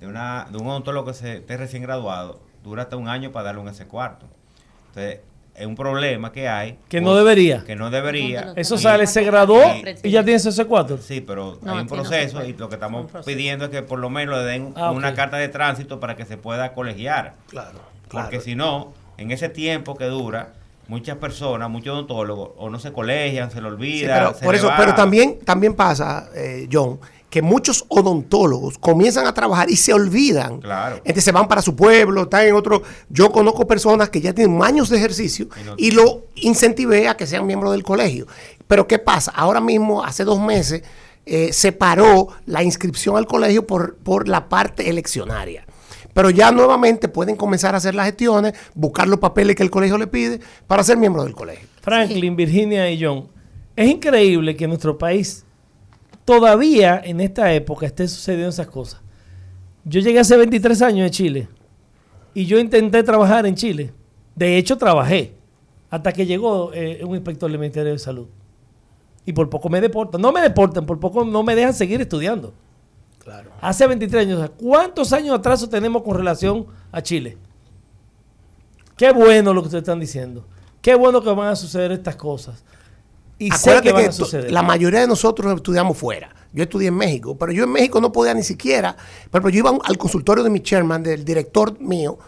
de, 0.00 0.06
una, 0.06 0.46
de 0.50 0.58
un 0.58 0.66
odontólogo 0.68 1.06
que 1.08 1.14
se, 1.14 1.36
esté 1.38 1.56
recién 1.56 1.82
graduado 1.82 2.40
dura 2.62 2.82
hasta 2.82 2.96
un 2.96 3.08
año 3.08 3.32
para 3.32 3.46
darle 3.46 3.60
un 3.62 3.68
ese 3.68 3.86
cuarto. 3.86 4.26
Entonces, 4.88 5.20
es 5.54 5.66
un 5.66 5.74
problema 5.74 6.30
que 6.30 6.48
hay. 6.48 6.78
Que 6.88 7.00
no 7.00 7.14
debería. 7.16 7.64
Que 7.64 7.74
no 7.74 7.90
debería. 7.90 8.52
Eso 8.54 8.76
Y- 8.76 8.78
sale, 8.78 9.06
se 9.06 9.24
graduó 9.24 9.62
y- 9.74 10.08
y 10.08 10.10
ya 10.10 10.22
tiene 10.22 10.36
ese 10.36 10.64
4 10.64 10.98
Sí, 10.98 11.20
pero 11.20 11.58
No, 11.62 11.72
hay 11.72 11.78
un 11.80 11.86
no 11.86 11.90
proceso 11.92 12.44
y 12.44 12.52
lo 12.52 12.68
que 12.68 12.76
estamos 12.76 13.10
pidiendo 13.24 13.64
es 13.64 13.70
que 13.70 13.82
por 13.82 13.98
lo 13.98 14.08
menos 14.10 14.38
le 14.38 14.44
den 14.44 14.72
Ah, 14.76 14.90
una 14.92 15.14
carta 15.14 15.36
de 15.36 15.48
tránsito 15.48 15.98
para 15.98 16.14
que 16.16 16.26
se 16.26 16.36
pueda 16.36 16.74
colegiar. 16.74 17.34
claro, 17.48 17.80
Porque 18.08 18.28
claro. 18.30 18.44
si 18.44 18.54
no, 18.54 18.92
en 19.16 19.30
ese 19.32 19.48
tiempo 19.48 19.96
que 19.96 20.04
dura, 20.04 20.52
muchas 20.88 21.16
personas, 21.18 21.70
muchos 21.70 21.94
odontólogos, 21.94 22.50
o 22.56 22.68
no 22.70 22.78
se 22.80 22.92
colegian, 22.92 23.50
se 23.50 23.56
le 23.60 23.68
Sí, 23.68 23.74
olvida. 23.74 24.14
pero, 24.32 24.46
por 24.46 24.54
eso, 24.54 24.66
va. 24.68 24.76
pero 24.76 24.94
también, 24.94 25.38
también 25.44 25.74
pasa, 25.74 26.28
eh, 26.34 26.68
John, 26.72 26.98
que 27.30 27.42
muchos 27.42 27.84
odontólogos 27.88 28.78
comienzan 28.78 29.26
a 29.26 29.34
trabajar 29.34 29.70
y 29.70 29.76
se 29.76 29.92
olvidan. 29.92 30.60
Claro. 30.60 30.96
Entonces 30.96 31.24
se 31.24 31.32
van 31.32 31.46
para 31.46 31.60
su 31.60 31.76
pueblo, 31.76 32.22
están 32.22 32.46
en 32.46 32.54
otro. 32.54 32.82
Yo 33.10 33.30
conozco 33.30 33.66
personas 33.66 34.08
que 34.08 34.22
ya 34.22 34.32
tienen 34.32 34.62
años 34.62 34.88
de 34.88 34.96
ejercicio 34.96 35.46
Y 35.60 35.64
no- 35.64 35.74
y 35.76 35.90
lo 35.90 36.22
incentivé 36.36 37.06
a 37.06 37.16
que 37.18 37.26
sean 37.26 37.46
miembros 37.46 37.72
del 37.72 37.82
colegio. 37.82 38.26
Pero 38.66 38.86
¿qué 38.88 38.98
pasa? 38.98 39.30
Ahora 39.34 39.60
mismo, 39.60 40.02
hace 40.02 40.24
dos 40.24 40.40
meses, 40.40 40.82
eh, 41.26 41.52
se 41.52 41.72
paró 41.72 42.28
la 42.46 42.62
inscripción 42.62 43.18
al 43.18 43.26
colegio 43.26 43.66
por, 43.66 43.96
por 43.96 44.26
la 44.26 44.48
parte 44.48 44.88
eleccionaria. 44.88 45.66
Pero 46.18 46.30
ya 46.30 46.50
nuevamente 46.50 47.06
pueden 47.06 47.36
comenzar 47.36 47.76
a 47.76 47.78
hacer 47.78 47.94
las 47.94 48.06
gestiones, 48.06 48.52
buscar 48.74 49.06
los 49.06 49.20
papeles 49.20 49.54
que 49.54 49.62
el 49.62 49.70
colegio 49.70 49.96
le 49.96 50.08
pide 50.08 50.40
para 50.66 50.82
ser 50.82 50.96
miembro 50.96 51.22
del 51.22 51.32
colegio. 51.32 51.68
Franklin, 51.80 52.34
Virginia 52.34 52.90
y 52.90 53.00
John. 53.00 53.28
Es 53.76 53.88
increíble 53.88 54.56
que 54.56 54.64
en 54.64 54.70
nuestro 54.70 54.98
país 54.98 55.46
todavía 56.24 57.00
en 57.04 57.20
esta 57.20 57.54
época 57.54 57.86
esté 57.86 58.08
sucediendo 58.08 58.48
esas 58.48 58.66
cosas. 58.66 59.00
Yo 59.84 60.00
llegué 60.00 60.18
hace 60.18 60.36
23 60.36 60.82
años 60.82 61.04
de 61.04 61.10
Chile 61.12 61.48
y 62.34 62.46
yo 62.46 62.58
intenté 62.58 63.04
trabajar 63.04 63.46
en 63.46 63.54
Chile. 63.54 63.92
De 64.34 64.56
hecho, 64.56 64.76
trabajé 64.76 65.34
hasta 65.88 66.12
que 66.12 66.26
llegó 66.26 66.72
eh, 66.74 67.00
un 67.04 67.14
inspector 67.14 67.48
del 67.48 67.60
Ministerio 67.60 67.92
de 67.92 67.98
Salud. 68.00 68.26
Y 69.24 69.34
por 69.34 69.48
poco 69.48 69.68
me 69.68 69.80
deportan. 69.80 70.20
No 70.20 70.32
me 70.32 70.40
deportan, 70.40 70.84
por 70.84 70.98
poco 70.98 71.24
no 71.24 71.44
me 71.44 71.54
dejan 71.54 71.74
seguir 71.74 72.00
estudiando. 72.00 72.54
Claro. 73.28 73.50
Hace 73.60 73.86
23 73.86 74.22
años. 74.22 74.50
¿Cuántos 74.56 75.12
años 75.12 75.28
de 75.28 75.34
atraso 75.34 75.68
tenemos 75.68 76.02
con 76.02 76.16
relación 76.16 76.66
a 76.90 77.02
Chile? 77.02 77.36
Qué 78.96 79.12
bueno 79.12 79.52
lo 79.52 79.60
que 79.60 79.66
ustedes 79.66 79.82
están 79.82 80.00
diciendo. 80.00 80.46
Qué 80.80 80.94
bueno 80.94 81.22
que 81.22 81.28
van 81.30 81.48
a 81.48 81.56
suceder 81.56 81.92
estas 81.92 82.16
cosas. 82.16 82.64
Y 83.38 83.50
sé 83.50 83.70
Acuérdate 83.70 83.86
que 83.88 83.92
van 83.92 84.02
que 84.04 84.08
a 84.08 84.12
suceder. 84.12 84.50
la 84.50 84.62
mayoría 84.62 85.00
de 85.00 85.06
nosotros 85.06 85.54
estudiamos 85.54 85.98
fuera. 85.98 86.34
Yo 86.54 86.62
estudié 86.62 86.88
en 86.88 86.94
México, 86.94 87.36
pero 87.36 87.52
yo 87.52 87.64
en 87.64 87.70
México 87.70 88.00
no 88.00 88.10
podía 88.10 88.32
ni 88.32 88.42
siquiera. 88.42 88.96
Ejemplo, 89.28 89.50
yo 89.50 89.58
iba 89.58 89.72
al 89.84 89.98
consultorio 89.98 90.42
de 90.42 90.48
mi 90.48 90.60
chairman, 90.60 91.02
del 91.02 91.22
director 91.22 91.78
mío, 91.78 92.18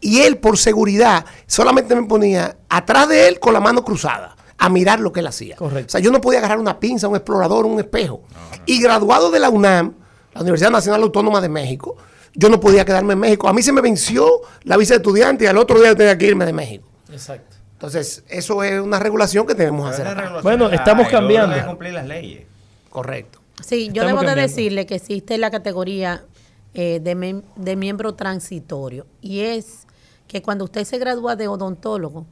y 0.00 0.22
él, 0.22 0.38
por 0.38 0.58
seguridad, 0.58 1.24
solamente 1.46 1.94
me 1.94 2.02
ponía 2.08 2.58
atrás 2.68 3.08
de 3.08 3.28
él 3.28 3.38
con 3.38 3.52
la 3.52 3.60
mano 3.60 3.84
cruzada 3.84 4.34
a 4.58 4.68
mirar 4.68 4.98
lo 4.98 5.12
que 5.12 5.20
él 5.20 5.28
hacía. 5.28 5.54
Correcto. 5.54 5.86
O 5.86 5.90
sea, 5.92 6.00
yo 6.00 6.10
no 6.10 6.20
podía 6.20 6.40
agarrar 6.40 6.58
una 6.58 6.80
pinza, 6.80 7.06
un 7.06 7.14
explorador, 7.14 7.64
un 7.64 7.78
espejo. 7.78 8.22
Y 8.66 8.82
graduado 8.82 9.30
de 9.30 9.38
la 9.38 9.50
UNAM, 9.50 9.94
la 10.38 10.42
Universidad 10.42 10.70
Nacional 10.70 11.02
Autónoma 11.02 11.40
de 11.40 11.48
México, 11.48 11.96
yo 12.34 12.48
no 12.48 12.60
podía 12.60 12.84
quedarme 12.84 13.14
en 13.14 13.18
México. 13.18 13.48
A 13.48 13.52
mí 13.52 13.62
se 13.62 13.72
me 13.72 13.80
venció 13.80 14.42
la 14.62 14.76
visa 14.76 14.94
de 14.94 14.98
estudiante 14.98 15.44
y 15.44 15.46
al 15.48 15.58
otro 15.58 15.80
día 15.80 15.94
tenía 15.94 16.16
que 16.16 16.26
irme 16.26 16.46
de 16.46 16.52
México. 16.52 16.88
Exacto. 17.10 17.56
Entonces, 17.72 18.24
eso 18.28 18.62
es 18.62 18.80
una 18.80 18.98
regulación 18.98 19.46
que 19.46 19.54
debemos 19.54 19.90
hacer. 19.90 20.06
acá. 20.06 20.40
Bueno, 20.42 20.68
estamos 20.70 21.08
cambiando. 21.08 21.54
hay 21.54 21.62
que 21.62 21.66
cumplir 21.66 21.92
las 21.92 22.06
leyes. 22.06 22.46
Correcto. 22.90 23.40
Sí, 23.64 23.90
yo 23.92 24.02
Estamos 24.02 24.22
debo 24.22 24.34
de 24.34 24.42
decirle 24.42 24.86
que 24.86 24.96
existe 24.96 25.36
la 25.38 25.50
categoría 25.50 26.24
eh, 26.74 27.00
de, 27.02 27.42
de 27.56 27.76
miembro 27.76 28.14
transitorio 28.14 29.06
y 29.20 29.40
es 29.40 29.86
que 30.28 30.42
cuando 30.42 30.64
usted 30.64 30.84
se 30.84 30.98
gradúa 30.98 31.34
de 31.34 31.48
odontólogo 31.48 32.26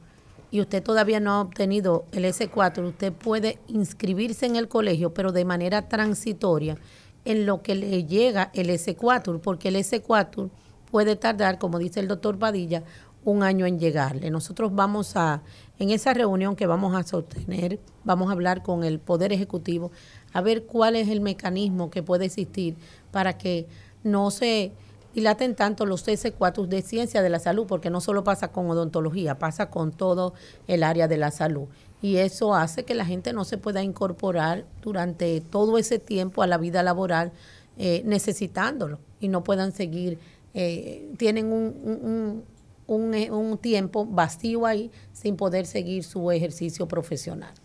y 0.51 0.61
usted 0.61 0.81
todavía 0.81 1.19
no 1.19 1.31
ha 1.33 1.41
obtenido 1.41 2.05
el 2.13 2.23
S4, 2.23 2.87
usted 2.87 3.11
puede 3.11 3.59
inscribirse 3.67 4.45
en 4.45 4.55
el 4.55 4.69
colegio, 4.69 5.13
pero 5.13 5.33
de 5.33 5.43
manera 5.43 5.89
transitoria 5.89 6.77
en 7.25 7.45
lo 7.45 7.61
que 7.61 7.75
le 7.75 8.05
llega 8.05 8.51
el 8.53 8.69
S4, 8.69 9.39
porque 9.41 9.69
el 9.69 9.75
S4 9.75 10.49
puede 10.91 11.15
tardar, 11.15 11.57
como 11.57 11.79
dice 11.79 11.99
el 11.99 12.07
doctor 12.07 12.37
Padilla, 12.39 12.83
un 13.23 13.43
año 13.43 13.65
en 13.65 13.77
llegarle. 13.77 14.29
Nosotros 14.31 14.73
vamos 14.73 15.17
a, 15.17 15.41
en 15.79 15.89
esa 15.89 16.13
reunión 16.13 16.55
que 16.55 16.65
vamos 16.65 16.95
a 16.95 17.03
sostener, 17.03 17.79
vamos 18.05 18.29
a 18.29 18.31
hablar 18.31 18.63
con 18.63 18.85
el 18.85 18.99
Poder 18.99 19.33
Ejecutivo 19.33 19.91
a 20.33 20.41
ver 20.41 20.65
cuál 20.65 20.95
es 20.95 21.09
el 21.09 21.19
mecanismo 21.19 21.89
que 21.89 22.03
puede 22.03 22.25
existir 22.25 22.75
para 23.11 23.37
que 23.37 23.67
no 24.03 24.31
se 24.31 24.71
dilaten 25.17 25.55
tanto 25.55 25.87
los 25.87 26.07
TC4 26.07 26.67
de 26.67 26.83
ciencia 26.83 27.23
de 27.23 27.29
la 27.29 27.39
salud, 27.39 27.65
porque 27.65 27.89
no 27.89 28.01
solo 28.01 28.23
pasa 28.23 28.49
con 28.49 28.69
odontología, 28.69 29.39
pasa 29.39 29.71
con 29.71 29.91
todo 29.91 30.35
el 30.67 30.83
área 30.83 31.07
de 31.07 31.17
la 31.17 31.31
salud. 31.31 31.65
Y 32.03 32.17
eso 32.17 32.53
hace 32.53 32.85
que 32.85 32.93
la 32.93 33.03
gente 33.03 33.33
no 33.33 33.43
se 33.43 33.57
pueda 33.57 33.81
incorporar 33.81 34.65
durante 34.83 35.41
todo 35.41 35.79
ese 35.79 35.97
tiempo 35.97 36.43
a 36.43 36.47
la 36.47 36.59
vida 36.59 36.83
laboral 36.83 37.31
eh, 37.77 38.03
necesitándolo 38.05 38.99
y 39.19 39.29
no 39.29 39.43
puedan 39.43 39.71
seguir, 39.71 40.19
eh, 40.53 41.09
tienen 41.17 41.51
un, 41.51 41.73
un, 41.83 42.43
un, 42.85 43.31
un 43.31 43.57
tiempo 43.57 44.05
vacío 44.05 44.67
ahí 44.67 44.91
sin 45.13 45.35
poder 45.35 45.65
seguir 45.65 46.03
su 46.03 46.29
ejercicio 46.29 46.87
profesional. 46.87 47.55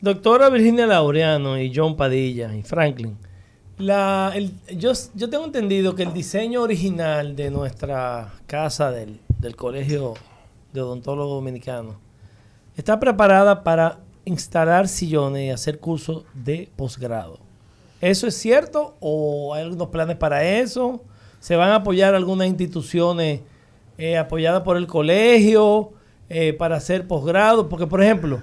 Doctora 0.00 0.48
Virginia 0.48 0.86
Laureano 0.86 1.58
y 1.58 1.72
John 1.74 1.96
Padilla 1.96 2.54
y 2.54 2.62
Franklin, 2.62 3.16
la, 3.80 4.32
el, 4.34 4.52
yo, 4.76 4.92
yo 5.14 5.30
tengo 5.30 5.44
entendido 5.44 5.94
que 5.94 6.02
el 6.02 6.12
diseño 6.12 6.62
original 6.62 7.34
de 7.34 7.50
nuestra 7.50 8.32
casa 8.46 8.90
del, 8.90 9.18
Colegio 9.56 10.14
de 10.72 10.82
Odontólogos 10.82 11.36
Dominicanos 11.36 11.96
está 12.76 13.00
preparada 13.00 13.64
para 13.64 14.00
instalar 14.26 14.86
sillones 14.86 15.46
y 15.46 15.50
hacer 15.50 15.80
cursos 15.80 16.24
de 16.34 16.68
posgrado. 16.76 17.38
¿Eso 18.02 18.26
es 18.26 18.36
cierto 18.36 18.96
o 19.00 19.54
hay 19.54 19.62
algunos 19.62 19.88
planes 19.88 20.16
para 20.16 20.44
eso? 20.44 21.02
¿Se 21.40 21.56
van 21.56 21.70
a 21.70 21.76
apoyar 21.76 22.14
algunas 22.14 22.48
instituciones 22.48 23.40
eh, 23.96 24.18
apoyadas 24.18 24.62
por 24.62 24.76
el 24.76 24.86
colegio 24.86 25.92
eh, 26.28 26.52
para 26.52 26.76
hacer 26.76 27.08
posgrado? 27.08 27.68
Porque, 27.68 27.86
por 27.86 28.02
ejemplo, 28.02 28.42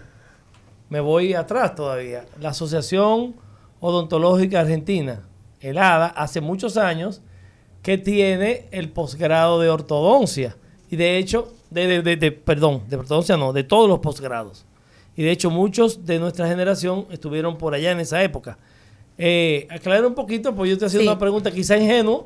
me 0.89 0.99
voy 0.99 1.35
atrás 1.35 1.75
todavía. 1.75 2.25
La 2.39 2.49
Asociación 2.49 3.35
Odontológica 3.79 4.61
Argentina, 4.61 5.21
el 5.61 5.77
ADA, 5.77 6.07
hace 6.07 6.41
muchos 6.41 6.77
años 6.77 7.21
que 7.81 7.97
tiene 7.97 8.65
el 8.71 8.89
posgrado 8.89 9.59
de 9.59 9.69
ortodoncia. 9.69 10.55
Y 10.89 10.95
de 10.95 11.17
hecho, 11.17 11.53
de, 11.69 11.87
de, 11.87 12.01
de, 12.01 12.15
de- 12.15 12.31
perdón, 12.31 12.83
de 12.89 12.97
ortodoncia 12.97 13.37
no, 13.37 13.53
de 13.53 13.63
todos 13.63 13.87
los 13.89 13.99
posgrados. 13.99 14.65
Y 15.15 15.23
de 15.23 15.31
hecho, 15.31 15.49
muchos 15.49 16.05
de 16.05 16.19
nuestra 16.19 16.47
generación 16.47 17.07
estuvieron 17.11 17.57
por 17.57 17.73
allá 17.73 17.91
en 17.91 17.99
esa 17.99 18.21
época. 18.23 18.57
Eh, 19.17 19.67
aclarar 19.71 20.05
un 20.05 20.13
poquito, 20.13 20.53
pues 20.53 20.69
yo 20.69 20.73
estoy 20.73 20.87
haciendo 20.87 21.03
Sí. 21.03 21.07
una 21.09 21.19
pregunta 21.19 21.49
quizá 21.51 21.75
ingenua. 21.77 22.25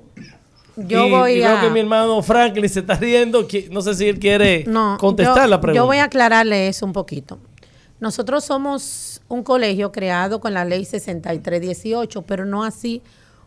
Yo 0.76 1.08
y, 1.08 1.12
voy 1.12 1.32
y 1.40 1.44
a... 1.44 1.62
que 1.62 1.70
mi 1.70 1.80
hermano 1.82 2.22
Franklin 2.22 2.68
se 2.68 2.80
está 2.82 2.96
riendo. 2.96 3.48
que- 3.48 3.70
No 3.72 3.82
sé 3.82 3.94
si 3.96 4.08
él 4.10 4.20
quiere 4.20 4.66
No, 4.68 4.98
contestar 5.00 5.44
yo, 5.44 5.48
la 5.48 5.62
pregunta. 5.62 5.78
Yo 5.82 5.86
voy 5.86 5.98
a 5.98 6.06
aclararle 6.06 6.68
eso 6.68 6.86
un 6.86 6.94
poquito. 6.94 7.40
Nosotros 8.00 8.44
somos 8.44 9.22
un 9.28 9.44
colegio 9.44 9.92
creado 9.92 10.40
con 10.40 10.54
la 10.54 10.66
ley 10.66 10.86
6318, 10.86 12.24
pero 12.24 12.46
no 12.46 12.64
así 12.64 13.02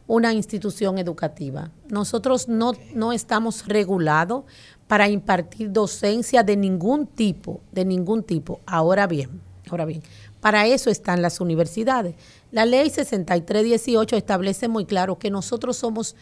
una 0.07 0.33
institución 0.33 0.99
educativa. 0.99 1.71
Nosotros 1.89 2.49
no, 2.49 2.73
no 2.95 3.13
estamos 3.13 3.67
regulados 3.67 4.45
para 4.87 5.09
impartir 5.09 5.73
docencia 5.73 6.43
de 6.43 6.57
ningún 6.57 7.07
tipo, 7.07 7.61
de 7.73 7.85
ningún 7.85 8.23
tipo. 8.23 8.61
Ahora 8.67 9.07
bien, 9.07 9.41
ahora 9.71 9.87
bien, 9.87 10.03
para 10.41 10.67
eso 10.67 10.91
están 10.91 11.23
las 11.23 11.41
universidades. 11.41 12.15
La 12.51 12.67
ley 12.67 12.91
6318 12.91 14.17
establece 14.17 14.69
muy 14.69 14.85
claro 14.85 15.19
que 15.19 15.31
nosotros 15.31 15.77
somos 15.77 16.17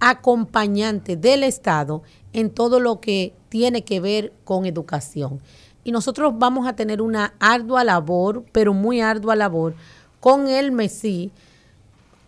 acompañantes 0.00 1.20
del 1.20 1.44
Estado 1.44 2.02
en 2.32 2.50
todo 2.50 2.80
lo 2.80 3.00
que 3.00 3.34
tiene 3.48 3.84
que 3.84 4.00
ver 4.00 4.32
con 4.44 4.66
educación. 4.66 5.40
Y 5.84 5.92
nosotros 5.92 6.34
vamos 6.36 6.66
a 6.68 6.74
tener 6.74 7.00
una 7.00 7.34
ardua 7.38 7.84
labor, 7.84 8.44
pero 8.52 8.74
muy 8.74 9.00
ardua 9.00 9.36
labor, 9.36 9.74
con 10.20 10.48
el 10.48 10.72
MESI 10.72 11.30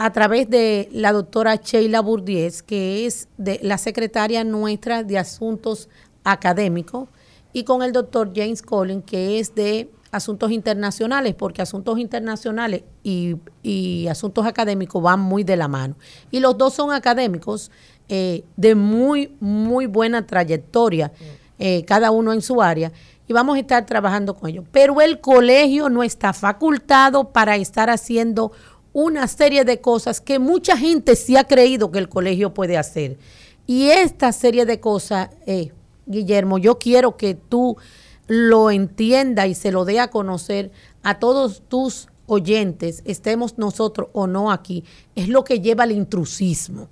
a 0.00 0.10
través 0.12 0.48
de 0.48 0.88
la 0.92 1.12
doctora 1.12 1.56
Sheila 1.56 2.00
Burdiez, 2.00 2.62
que 2.62 3.04
es 3.04 3.28
de 3.36 3.60
la 3.62 3.76
secretaria 3.76 4.44
nuestra 4.44 5.02
de 5.04 5.18
Asuntos 5.18 5.90
Académicos, 6.24 7.10
y 7.52 7.64
con 7.64 7.82
el 7.82 7.92
doctor 7.92 8.32
James 8.34 8.62
Collins, 8.62 9.04
que 9.04 9.38
es 9.38 9.54
de 9.54 9.90
Asuntos 10.10 10.52
Internacionales, 10.52 11.34
porque 11.34 11.60
Asuntos 11.60 11.98
Internacionales 11.98 12.82
y, 13.02 13.36
y 13.62 14.06
Asuntos 14.08 14.46
Académicos 14.46 15.02
van 15.02 15.20
muy 15.20 15.44
de 15.44 15.58
la 15.58 15.68
mano. 15.68 15.96
Y 16.30 16.40
los 16.40 16.56
dos 16.56 16.72
son 16.72 16.92
académicos 16.92 17.70
eh, 18.08 18.42
de 18.56 18.74
muy, 18.74 19.36
muy 19.38 19.84
buena 19.84 20.26
trayectoria, 20.26 21.12
eh, 21.58 21.84
cada 21.84 22.10
uno 22.10 22.32
en 22.32 22.40
su 22.40 22.62
área, 22.62 22.90
y 23.28 23.34
vamos 23.34 23.56
a 23.56 23.60
estar 23.60 23.84
trabajando 23.84 24.34
con 24.34 24.48
ellos. 24.48 24.64
Pero 24.72 25.02
el 25.02 25.20
colegio 25.20 25.90
no 25.90 26.02
está 26.02 26.32
facultado 26.32 27.32
para 27.32 27.56
estar 27.56 27.90
haciendo 27.90 28.50
una 28.92 29.28
serie 29.28 29.64
de 29.64 29.80
cosas 29.80 30.20
que 30.20 30.38
mucha 30.38 30.76
gente 30.76 31.16
sí 31.16 31.36
ha 31.36 31.44
creído 31.44 31.90
que 31.90 31.98
el 31.98 32.08
colegio 32.08 32.54
puede 32.54 32.76
hacer. 32.76 33.18
Y 33.66 33.88
esta 33.90 34.32
serie 34.32 34.66
de 34.66 34.80
cosas, 34.80 35.30
eh, 35.46 35.72
Guillermo, 36.06 36.58
yo 36.58 36.78
quiero 36.78 37.16
que 37.16 37.34
tú 37.34 37.76
lo 38.26 38.70
entiendas 38.70 39.48
y 39.48 39.54
se 39.54 39.72
lo 39.72 39.84
dé 39.84 40.00
a 40.00 40.08
conocer 40.08 40.70
a 41.02 41.18
todos 41.18 41.62
tus 41.68 42.08
oyentes, 42.26 43.02
estemos 43.04 43.58
nosotros 43.58 44.08
o 44.12 44.26
no 44.26 44.52
aquí, 44.52 44.84
es 45.16 45.28
lo 45.28 45.42
que 45.42 45.60
lleva 45.60 45.84
al 45.84 45.92
intrusismo. 45.92 46.88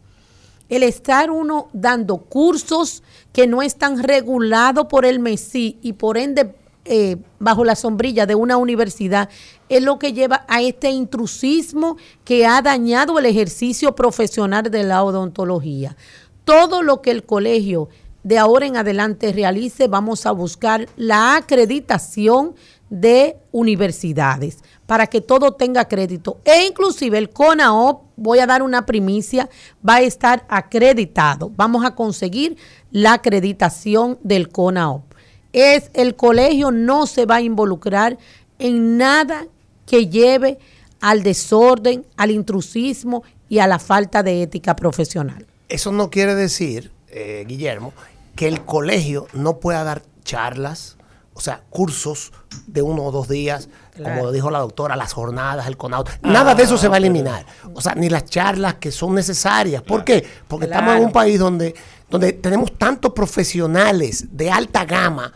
El 0.69 0.83
estar 0.83 1.31
uno 1.31 1.69
dando 1.73 2.19
cursos 2.19 3.03
que 3.33 3.47
no 3.47 3.63
están 3.63 4.03
regulados 4.03 4.87
por 4.87 5.07
el 5.07 5.21
MESI 5.21 5.79
y 5.81 5.95
por 5.95 6.19
ende 6.19 6.55
eh, 6.89 7.17
bajo 7.39 7.65
la 7.65 7.77
sombrilla 7.77 8.27
de 8.27 8.35
una 8.35 8.57
universidad 8.57 9.29
es 9.69 9.83
lo 9.83 9.99
que 9.99 10.13
lleva 10.13 10.45
a 10.49 10.63
este 10.63 10.91
intrusismo 10.91 11.97
que 12.25 12.47
ha 12.47 12.63
dañado 12.63 13.19
el 13.19 13.27
ejercicio 13.27 13.95
profesional 13.95 14.71
de 14.71 14.83
la 14.85 15.05
odontología. 15.05 15.97
Todo 16.45 16.83
lo 16.83 17.03
que 17.03 17.11
el 17.11 17.25
colegio 17.25 17.89
de 18.23 18.39
ahora 18.39 18.67
en 18.67 18.77
adelante 18.77 19.33
realice, 19.33 19.89
vamos 19.89 20.27
a 20.27 20.33
buscar 20.33 20.89
la 20.97 21.37
acreditación 21.37 22.55
de 22.91 23.37
universidades 23.53 24.59
para 24.87 25.07
que 25.07 25.21
todo 25.21 25.53
tenga 25.53 25.87
crédito. 25.87 26.41
E 26.45 26.67
inclusive 26.67 27.19
el 27.19 27.31
CONAOP, 27.31 28.03
voy 28.17 28.39
a 28.39 28.47
dar 28.47 28.63
una 28.63 28.87
primicia, 28.87 29.49
va 29.87 29.97
a 29.97 30.01
estar 30.01 30.47
acreditado. 30.49 31.51
Vamos 31.55 31.85
a 31.85 31.95
conseguir 31.95 32.57
la 32.91 33.15
acreditación 33.15 34.19
del 34.23 34.49
CONAOP. 34.49 35.08
Es 35.53 35.91
el 35.95 36.15
colegio 36.15 36.71
no 36.71 37.07
se 37.07 37.27
va 37.27 37.37
a 37.37 37.41
involucrar 37.41 38.19
en 38.59 38.99
nada 38.99 39.47
que 39.87 40.09
lleve 40.09 40.59
al 41.01 41.23
desorden, 41.23 42.05
al 42.17 42.31
intrusismo 42.31 43.23
y 43.49 43.61
a 43.61 43.67
la 43.67 43.79
falta 43.79 44.23
de 44.23 44.43
ética 44.43 44.77
profesional. 44.77 45.47
Eso 45.69 45.93
no 45.93 46.11
quiere 46.11 46.35
decir, 46.35 46.91
eh, 47.09 47.45
Guillermo, 47.47 47.93
que 48.37 48.49
el 48.49 48.65
colegio 48.65 49.27
no 49.33 49.59
pueda 49.59 49.85
dar 49.85 50.03
charlas, 50.25 50.97
o 51.35 51.41
sea, 51.41 51.63
cursos 51.71 52.33
de 52.67 52.83
uno 52.83 53.05
o 53.05 53.13
dos 53.13 53.29
días, 53.29 53.69
Claro. 53.95 54.17
como 54.21 54.33
dijo 54.33 54.51
la 54.51 54.59
doctora, 54.61 54.95
las 54.97 55.13
jornadas, 55.13 55.67
el 55.67 55.77
CONAUT. 55.77 56.09
Nada 56.23 56.55
de 56.55 56.63
eso 56.63 56.79
se 56.79 56.87
va 56.89 56.97
a 56.97 56.99
eliminar. 56.99 57.45
O 57.75 57.81
sea, 57.81 57.95
ni 57.95 58.09
las 58.09 58.27
charlas 58.27 58.75
que 58.75 58.93
son 58.93 59.15
necesarias. 59.15 59.83
¿Por 59.83 60.05
qué? 60.05 60.25
Porque 60.47 60.67
estamos 60.67 60.97
en 60.97 61.05
un 61.05 61.13
país 61.13 61.39
donde, 61.39 61.75
donde 62.11 62.33
tenemos 62.33 62.77
tantos 62.79 63.13
profesionales 63.13 64.27
de 64.33 64.51
alta 64.51 64.85
gama, 64.85 65.33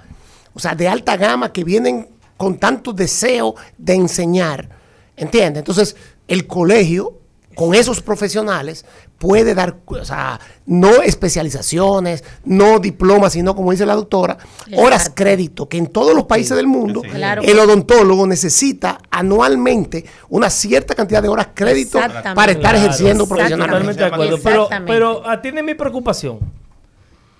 o 0.55 0.61
sea, 0.61 0.75
de 0.75 0.89
alta 0.89 1.16
gama 1.16 1.53
que 1.53 1.64
vienen 1.64 2.09
con 2.37 2.59
tanto 2.59 2.93
deseo 2.93 3.55
de 3.79 3.95
enseñar. 3.95 4.68
¿Entiendes? 5.16 5.61
Entonces, 5.61 5.97
el 6.27 6.47
colegio, 6.47 7.18
con 7.55 7.75
esos 7.75 8.01
profesionales, 8.01 8.85
puede 9.18 9.55
dar, 9.55 9.77
o 9.87 10.05
sea, 10.05 10.41
no 10.66 11.03
especializaciones, 11.03 12.25
no 12.45 12.79
diplomas, 12.79 13.35
sino, 13.35 13.55
como 13.55 13.70
dice 13.70 13.85
la 13.87 13.95
doctora, 13.95 14.39
horas 14.77 15.12
crédito, 15.14 15.68
que 15.68 15.77
en 15.77 15.87
todos 15.89 16.14
los 16.14 16.25
países 16.25 16.57
del 16.57 16.66
mundo, 16.66 17.03
Sí. 17.05 17.11
Claro. 17.11 17.43
el 17.43 17.59
odontólogo 17.59 18.27
necesita 18.27 18.99
anualmente 19.11 20.05
una 20.31 20.49
cierta 20.51 20.95
cantidad 20.95 21.23
de 21.23 21.29
horas 21.29 21.49
crédito 21.55 21.99
para 22.35 22.53
estar 22.53 22.59
Claro, 22.59 22.79
ejerciendo 22.79 23.29
profesionalmente. 23.29 23.95
Totalmente 23.95 24.01
de 24.01 24.07
acuerdo. 24.07 24.39
Pero, 24.43 24.62
Exactamente. 24.62 24.93
pero 24.93 25.29
atiende 25.29 25.62
mi 25.62 25.75
preocupación. 25.75 26.39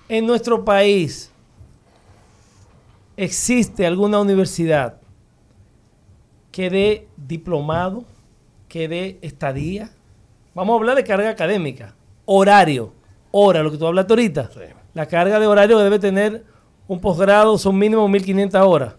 En 0.09 0.27
nuestro 0.27 0.65
país 0.65 1.31
existe 3.17 3.87
alguna 3.87 4.21
universidad 4.21 4.97
que 6.51 6.69
dé 6.71 7.09
diplomado, 7.17 8.05
que 8.69 8.89
dé 8.89 9.19
estadía. 9.23 9.91
Vamos 10.55 10.75
a 10.75 10.77
hablar 10.79 10.97
de 10.97 11.05
carga 11.05 11.31
académica, 11.31 11.95
horario, 12.27 12.93
hora, 13.31 13.63
lo 13.63 13.71
que 13.71 13.79
tú 13.79 13.87
hablaste 13.87 14.13
ahorita. 14.13 14.51
La 14.95 15.07
carga 15.07 15.41
de 15.41 15.47
horario 15.47 15.79
debe 15.79 15.99
tener 15.99 16.45
un 16.89 17.01
posgrado, 17.01 17.57
son 17.57 17.79
mínimo 17.79 18.07
1500 18.09 18.61
horas. 18.67 18.95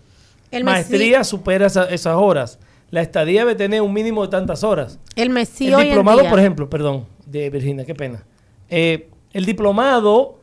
El 0.49 0.63
Maestría 0.63 1.23
supera 1.23 1.67
esa- 1.67 1.89
esas 1.89 2.15
horas. 2.15 2.59
La 2.89 3.01
estadía 3.01 3.41
debe 3.41 3.55
tener 3.55 3.81
un 3.81 3.91
mínimo 3.91 4.21
de 4.21 4.27
tantas 4.29 4.63
horas 4.63 4.99
El 5.15 5.31
MESI 5.31 5.67
el 5.67 5.73
hoy 5.75 5.81
en 5.81 5.87
diplomado, 5.89 6.21
día- 6.21 6.29
por 6.29 6.39
ejemplo, 6.39 6.69
perdón, 6.69 7.05
de 7.25 7.49
Virginia, 7.49 7.85
qué 7.85 7.95
pena. 7.95 8.23
Eh, 8.69 9.09
el 9.31 9.45
diplomado, 9.45 10.37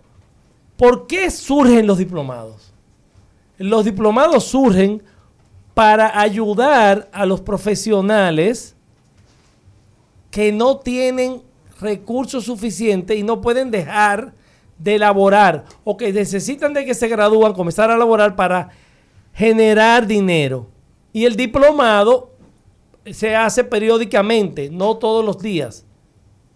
¿por 0.81 1.07
qué 1.07 1.31
surgen 1.31 1.87
los 1.87 1.99
diplomados? 1.99 2.73
Los 3.59 3.85
diplomados 3.85 4.45
surgen 4.45 5.03
para 5.75 6.19
ayudar 6.19 7.11
a 7.13 7.27
los 7.27 7.43
profesionales 7.43 8.75
que 10.31 10.53
no 10.53 10.79
tienen 10.79 11.43
recursos 11.83 12.45
suficientes 12.45 13.15
y 13.15 13.23
no 13.23 13.43
pueden 13.43 13.71
dejar 13.71 14.33
de 14.79 14.95
elaborar 14.95 15.67
o 15.85 15.99
que 15.99 16.15
necesitan 16.15 16.73
de 16.73 16.87
que 16.87 16.95
se 16.95 17.09
gradúan, 17.09 17.53
comenzar 17.53 17.91
a 17.91 17.97
elaborar 17.97 18.35
para 18.35 18.71
generar 19.35 20.07
dinero. 20.07 20.67
Y 21.13 21.27
el 21.27 21.37
diplomado 21.37 22.31
se 23.13 23.37
hace 23.37 23.65
periódicamente, 23.65 24.71
no 24.71 24.97
todos 24.97 25.23
los 25.23 25.43
días. 25.43 25.85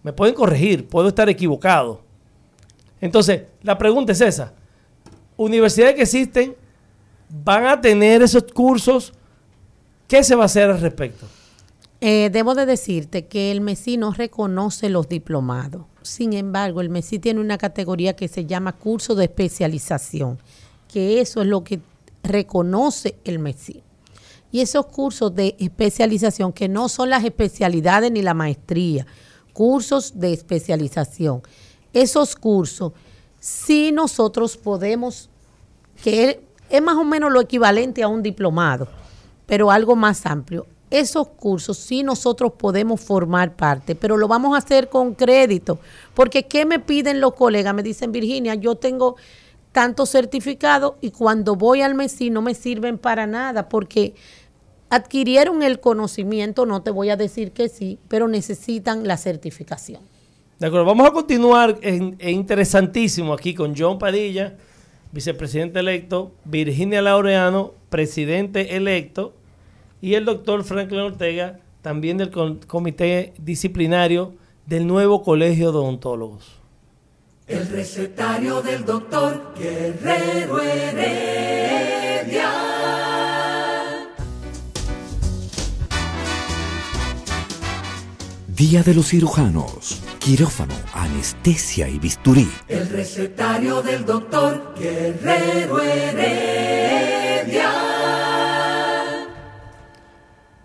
Me 0.01 0.13
pueden 0.13 0.33
corregir, 0.33 0.87
puedo 0.87 1.09
estar 1.09 1.29
equivocado. 1.29 2.04
Entonces, 3.05 3.43
la 3.61 3.77
pregunta 3.77 4.11
es 4.13 4.21
esa. 4.21 4.53
Universidades 5.37 5.95
que 5.95 6.01
existen 6.01 6.55
van 7.29 7.67
a 7.67 7.79
tener 7.79 8.23
esos 8.23 8.43
cursos. 8.51 9.13
¿Qué 10.07 10.23
se 10.23 10.35
va 10.35 10.43
a 10.43 10.45
hacer 10.45 10.71
al 10.71 10.81
respecto? 10.81 11.27
Eh, 12.01 12.29
debo 12.31 12.55
de 12.55 12.65
decirte 12.65 13.27
que 13.27 13.51
el 13.51 13.61
MESI 13.61 13.97
no 13.97 14.11
reconoce 14.11 14.89
los 14.89 15.07
diplomados. 15.07 15.83
Sin 16.01 16.33
embargo, 16.33 16.81
el 16.81 16.89
MESI 16.89 17.19
tiene 17.19 17.41
una 17.41 17.57
categoría 17.57 18.15
que 18.15 18.27
se 18.27 18.45
llama 18.45 18.73
curso 18.73 19.13
de 19.13 19.25
especialización, 19.25 20.39
que 20.91 21.21
eso 21.21 21.41
es 21.41 21.47
lo 21.47 21.63
que 21.63 21.79
reconoce 22.23 23.17
el 23.23 23.37
MESI. 23.37 23.83
Y 24.51 24.61
esos 24.61 24.87
cursos 24.87 25.35
de 25.35 25.55
especialización, 25.59 26.53
que 26.53 26.67
no 26.67 26.89
son 26.89 27.09
las 27.09 27.23
especialidades 27.23 28.11
ni 28.11 28.21
la 28.21 28.33
maestría, 28.33 29.05
cursos 29.53 30.19
de 30.19 30.33
especialización, 30.33 31.41
esos 31.95 32.35
cursos, 32.35 32.91
sí 33.39 33.91
nosotros 33.93 34.57
podemos, 34.57 35.29
que 36.03 36.41
es 36.69 36.81
más 36.81 36.97
o 36.97 37.05
menos 37.05 37.31
lo 37.31 37.39
equivalente 37.39 38.03
a 38.03 38.09
un 38.09 38.21
diplomado, 38.21 38.87
pero 39.45 39.71
algo 39.71 39.95
más 39.95 40.25
amplio. 40.25 40.67
Esos 40.91 41.29
cursos 41.29 41.77
sí 41.77 42.03
nosotros 42.03 42.51
podemos 42.57 42.99
formar 42.99 43.55
parte, 43.55 43.95
pero 43.95 44.17
lo 44.17 44.27
vamos 44.27 44.55
a 44.55 44.57
hacer 44.57 44.89
con 44.89 45.15
crédito, 45.15 45.79
porque 46.13 46.43
¿qué 46.43 46.65
me 46.65 46.79
piden 46.79 47.21
los 47.21 47.33
colegas? 47.33 47.73
Me 47.73 47.81
dicen, 47.81 48.11
Virginia, 48.11 48.55
yo 48.55 48.75
tengo 48.75 49.15
tanto 49.71 50.05
certificado 50.05 50.97
y 51.01 51.11
cuando 51.11 51.55
voy 51.55 51.81
al 51.81 51.95
MESI 51.95 52.29
no 52.29 52.41
me 52.41 52.55
sirven 52.55 52.97
para 52.97 53.25
nada, 53.25 53.69
porque 53.69 54.15
adquirieron 54.89 55.63
el 55.63 55.79
conocimiento, 55.79 56.65
no 56.65 56.81
te 56.81 56.91
voy 56.91 57.09
a 57.09 57.15
decir 57.15 57.51
que 57.51 57.69
sí, 57.69 57.99
pero 58.09 58.27
necesitan 58.27 59.07
la 59.07 59.17
certificación. 59.17 60.01
De 60.59 60.67
acuerdo, 60.67 60.85
vamos 60.85 61.07
a 61.07 61.11
continuar 61.11 61.77
en, 61.81 62.17
interesantísimo 62.21 63.33
aquí 63.33 63.53
con 63.53 63.75
John 63.77 63.99
Padilla, 63.99 64.55
vicepresidente 65.11 65.79
electo, 65.79 66.31
Virginia 66.45 67.01
Laureano, 67.01 67.73
presidente 67.89 68.77
electo, 68.77 69.33
y 70.01 70.13
el 70.13 70.23
doctor 70.23 70.63
Franklin 70.63 71.01
Ortega, 71.01 71.59
también 71.81 72.17
del 72.17 72.31
comité 72.67 73.33
disciplinario 73.37 74.33
del 74.65 74.87
nuevo 74.87 75.23
Colegio 75.23 75.73
de 75.73 75.77
Odontólogos. 75.79 76.61
El 77.47 77.67
recetario 77.67 78.61
del 78.61 78.85
doctor 78.85 79.53
Guerrero 79.57 80.61
Heredia. 80.61 81.95
Día 88.55 88.83
de 88.83 88.93
los 88.93 89.09
cirujanos, 89.09 90.01
quirófano, 90.17 90.73
anestesia 90.93 91.89
y 91.89 91.99
bisturí. 91.99 92.47
El 92.69 92.87
recetario 92.87 93.81
del 93.81 94.05
doctor 94.05 94.73
Guerrero 94.79 95.81
Heredia. 95.81 97.69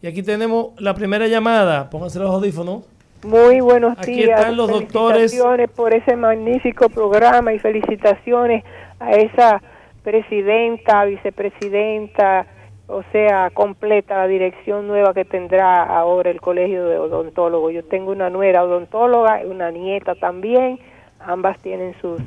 Y 0.00 0.06
aquí 0.06 0.22
tenemos 0.22 0.80
la 0.80 0.94
primera 0.94 1.26
llamada. 1.26 1.90
Pónganse 1.90 2.20
los 2.20 2.30
audífonos. 2.30 2.84
Muy 3.24 3.58
buenos 3.60 3.98
Aquí 3.98 4.14
días. 4.14 4.38
están 4.38 4.56
los 4.56 4.70
doctores. 4.70 5.32
Felicitaciones 5.32 5.70
por 5.70 5.92
ese 5.92 6.14
magnífico 6.16 6.88
programa 6.88 7.52
y 7.52 7.58
felicitaciones 7.58 8.62
a 9.00 9.10
esa 9.10 9.60
presidenta, 10.02 11.04
vicepresidenta, 11.04 12.46
o 12.86 13.02
sea, 13.12 13.50
completa 13.50 14.16
la 14.16 14.26
dirección 14.26 14.86
nueva 14.86 15.12
que 15.12 15.24
tendrá 15.24 15.82
ahora 15.82 16.30
el 16.30 16.40
Colegio 16.40 16.86
de 16.86 16.98
Odontólogos. 16.98 17.72
Yo 17.74 17.84
tengo 17.84 18.12
una 18.12 18.30
nuera 18.30 18.64
odontóloga 18.64 19.44
y 19.44 19.46
una 19.46 19.70
nieta 19.70 20.14
también, 20.14 20.78
ambas 21.20 21.58
tienen 21.58 21.94
sus 22.00 22.20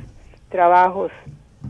trabajos 0.48 1.10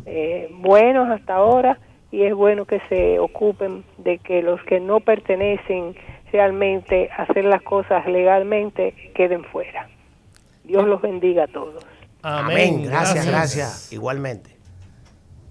eh, 0.06 0.50
buenos 0.52 1.08
hasta 1.08 1.34
ahora 1.36 1.78
y 2.10 2.22
es 2.22 2.34
bueno 2.34 2.66
que 2.66 2.80
se 2.88 3.18
ocupen 3.18 3.84
de 3.98 4.18
que 4.18 4.42
los 4.42 4.62
que 4.64 4.80
no 4.80 5.00
pertenecen 5.00 5.96
realmente 6.30 7.10
a 7.16 7.22
hacer 7.22 7.44
las 7.44 7.62
cosas 7.62 8.06
legalmente 8.06 8.94
queden 9.14 9.44
fuera. 9.44 9.88
Dios 10.64 10.86
los 10.86 11.00
bendiga 11.00 11.44
a 11.44 11.46
todos. 11.48 11.84
Amén. 12.22 12.84
Gracias, 12.84 13.26
gracias, 13.26 13.92
Igualmente. 13.92 14.51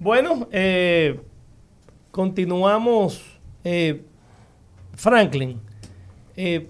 Bueno, 0.02 0.48
eh, 0.52 1.20
continuamos. 2.10 3.22
Eh, 3.64 4.02
Franklin, 4.96 5.62
eh, 6.36 6.68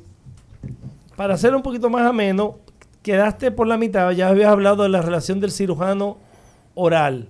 para 1.15 1.35
hacer 1.35 1.55
un 1.55 1.61
poquito 1.61 1.89
más 1.89 2.05
ameno, 2.05 2.59
quedaste 3.01 3.51
por 3.51 3.67
la 3.67 3.77
mitad, 3.77 4.11
ya 4.11 4.27
habías 4.27 4.49
hablado 4.49 4.83
de 4.83 4.89
la 4.89 5.01
relación 5.01 5.39
del 5.39 5.51
cirujano 5.51 6.17
oral 6.75 7.29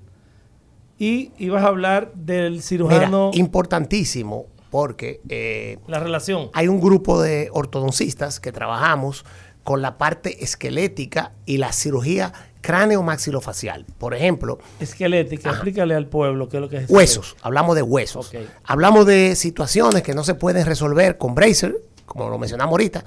y 0.98 1.34
ibas 1.38 1.64
a 1.64 1.68
hablar 1.68 2.12
del 2.16 2.64
cirujano... 2.64 3.30
Mira, 3.32 3.40
importantísimo 3.40 4.48
porque... 4.72 5.22
eh, 5.30 5.78
la 5.86 6.00
relación. 6.00 6.50
hay 6.54 6.68
un 6.68 6.82
grupo 6.82 7.22
de 7.22 7.50
ortodoncistas 7.54 8.40
que 8.40 8.52
trabajamos 8.52 9.24
con 9.64 9.84
la 9.84 10.00
parte 10.00 10.44
esquelética 10.44 11.34
y 11.46 11.58
la 11.58 11.72
cirugía 11.74 12.34
cráneo-maxilofacial. 12.62 13.86
Por 13.98 14.14
ejemplo, 14.14 14.60
Esquelética, 14.80 15.50
explícale 15.50 15.96
al 15.96 16.08
pueblo 16.08 16.48
qué 16.48 16.58
es 16.58 16.62
lo 16.62 16.70
que 16.70 16.78
es. 16.78 16.90
huesos, 16.90 17.36
hablamos 17.42 17.76
de 17.76 17.82
huesos. 17.82 18.32
Hablamos 18.64 19.06
de 19.06 19.36
situaciones 19.36 20.04
que 20.04 20.14
no 20.14 20.24
se 20.24 20.36
pueden 20.36 20.66
resolver 20.66 21.18
con 21.18 21.36
bracer, 21.36 21.76
como 22.06 22.30
lo 22.30 22.38
mencionamos 22.38 22.72
ahorita, 22.74 23.04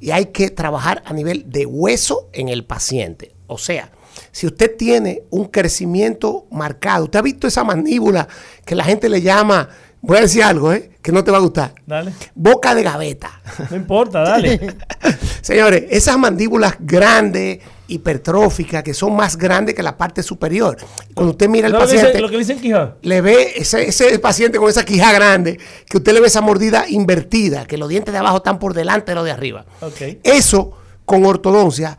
y 0.00 0.10
hay 0.10 0.26
que 0.26 0.50
trabajar 0.50 1.02
a 1.06 1.12
nivel 1.12 1.50
de 1.50 1.66
hueso 1.66 2.28
en 2.32 2.48
el 2.48 2.64
paciente. 2.64 3.34
O 3.46 3.58
sea, 3.58 3.90
si 4.32 4.46
usted 4.46 4.76
tiene 4.76 5.22
un 5.30 5.46
crecimiento 5.46 6.46
marcado, 6.50 7.04
usted 7.04 7.18
ha 7.18 7.22
visto 7.22 7.46
esa 7.46 7.64
mandíbula 7.64 8.28
que 8.64 8.74
la 8.74 8.84
gente 8.84 9.08
le 9.08 9.22
llama, 9.22 9.68
voy 10.00 10.18
a 10.18 10.20
decir 10.22 10.42
algo, 10.42 10.72
¿eh? 10.72 10.90
que 11.02 11.12
no 11.12 11.24
te 11.24 11.30
va 11.30 11.38
a 11.38 11.40
gustar, 11.40 11.74
Dale. 11.86 12.12
boca 12.34 12.74
de 12.74 12.82
gaveta. 12.82 13.40
No 13.70 13.76
importa, 13.76 14.20
dale. 14.20 14.76
Señores, 15.40 15.84
esas 15.90 16.18
mandíbulas 16.18 16.74
grandes, 16.80 17.60
hipertróficas, 17.88 18.82
que 18.82 18.94
son 18.94 19.16
más 19.16 19.36
grandes 19.36 19.74
que 19.74 19.82
la 19.82 19.96
parte 19.96 20.22
superior. 20.22 20.76
Cuando 21.14 21.32
usted 21.32 21.48
mira 21.48 21.66
al 21.66 21.72
¿Sabes 21.72 21.86
lo 21.88 21.88
que 21.88 21.96
paciente, 21.96 22.06
dice- 22.08 22.20
lo 22.22 22.28
que 22.28 22.54
le 22.54 22.60
Quijá? 22.60 22.96
ve 23.22 23.52
ese, 23.56 23.88
ese 23.88 24.18
paciente 24.18 24.58
con 24.58 24.68
esa 24.68 24.84
quija 24.84 25.12
grande, 25.12 25.58
que 25.88 25.96
usted 25.96 26.12
le 26.12 26.20
ve 26.20 26.28
esa 26.28 26.40
mordida 26.40 26.88
invertida, 26.88 27.66
que 27.66 27.76
los 27.78 27.88
dientes 27.88 28.12
de 28.12 28.18
abajo 28.18 28.36
están 28.38 28.58
por 28.58 28.74
delante 28.74 29.10
de 29.10 29.14
los 29.16 29.24
de 29.24 29.30
arriba. 29.32 29.66
Eso 30.22 30.72
con 31.04 31.24
ortodoncia 31.24 31.98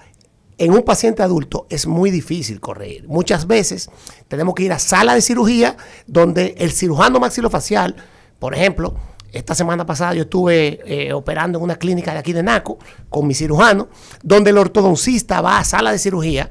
en 0.58 0.72
un 0.74 0.84
paciente 0.84 1.24
adulto 1.24 1.66
es 1.70 1.88
muy 1.88 2.12
difícil 2.12 2.60
corregir. 2.60 3.08
Muchas 3.08 3.48
veces 3.48 3.90
tenemos 4.28 4.54
que 4.56 4.64
ir 4.64 4.74
a 4.74 4.80
sala 4.80 5.16
de 5.16 5.22
cirugía 5.22 5.78
donde 6.06 6.56
el 6.58 6.72
cirujano 6.72 7.20
maxilofacial, 7.20 7.96
por 8.40 8.54
ejemplo, 8.54 8.94
esta 9.32 9.56
semana 9.56 9.86
pasada 9.86 10.14
yo 10.14 10.24
estuve 10.24 10.80
eh, 10.86 11.14
operando 11.14 11.60
en 11.60 11.64
una 11.64 11.78
clínica 11.78 12.14
de 12.14 12.20
aquí 12.20 12.34
de 12.34 12.44
Naco 12.44 12.80
con 13.10 13.28
mi 13.28 13.34
cirujano, 13.34 13.90
donde 14.24 14.50
el 14.50 14.58
ortodoncista 14.58 15.42
va 15.42 15.60
a 15.60 15.64
sala 15.64 15.92
de 15.92 16.00
cirugía 16.00 16.50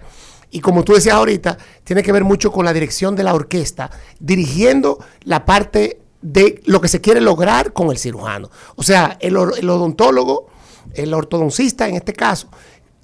y 0.50 0.60
como 0.60 0.82
tú 0.82 0.94
decías 0.94 1.14
ahorita, 1.14 1.58
tiene 1.84 2.02
que 2.02 2.12
ver 2.12 2.24
mucho 2.24 2.50
con 2.50 2.64
la 2.64 2.72
dirección 2.72 3.14
de 3.16 3.22
la 3.22 3.34
orquesta, 3.34 3.90
dirigiendo 4.18 4.98
la 5.24 5.44
parte 5.44 6.00
de 6.22 6.62
lo 6.64 6.80
que 6.80 6.88
se 6.88 7.00
quiere 7.00 7.20
lograr 7.20 7.72
con 7.72 7.90
el 7.90 7.98
cirujano. 7.98 8.50
O 8.76 8.82
sea, 8.82 9.16
el, 9.20 9.36
el 9.58 9.70
odontólogo, 9.70 10.48
el 10.94 11.12
ortodoncista 11.12 11.88
en 11.88 11.96
este 11.96 12.14
caso, 12.14 12.48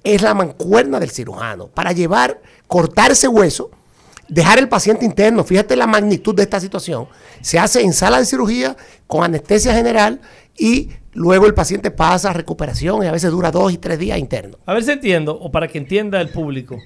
es 0.03 0.21
la 0.21 0.33
mancuerna 0.33 0.99
del 0.99 1.11
cirujano 1.11 1.67
para 1.67 1.91
llevar, 1.91 2.41
cortar 2.67 3.11
ese 3.11 3.27
hueso, 3.27 3.69
dejar 4.27 4.59
el 4.59 4.67
paciente 4.69 5.05
interno. 5.05 5.43
Fíjate 5.43 5.75
la 5.75 5.87
magnitud 5.87 6.33
de 6.35 6.43
esta 6.43 6.59
situación. 6.59 7.07
Se 7.41 7.59
hace 7.59 7.81
en 7.81 7.93
sala 7.93 8.19
de 8.19 8.25
cirugía 8.25 8.75
con 9.07 9.23
anestesia 9.23 9.73
general 9.73 10.21
y 10.57 10.89
luego 11.13 11.45
el 11.45 11.53
paciente 11.53 11.91
pasa 11.91 12.29
a 12.29 12.33
recuperación 12.33 13.03
y 13.03 13.07
a 13.07 13.11
veces 13.11 13.31
dura 13.31 13.51
dos 13.51 13.71
y 13.73 13.77
tres 13.77 13.99
días 13.99 14.17
internos. 14.19 14.57
A 14.65 14.73
ver 14.73 14.83
si 14.83 14.91
entiendo, 14.91 15.37
o 15.39 15.51
para 15.51 15.67
que 15.67 15.77
entienda 15.77 16.19
el 16.21 16.29
público. 16.29 16.77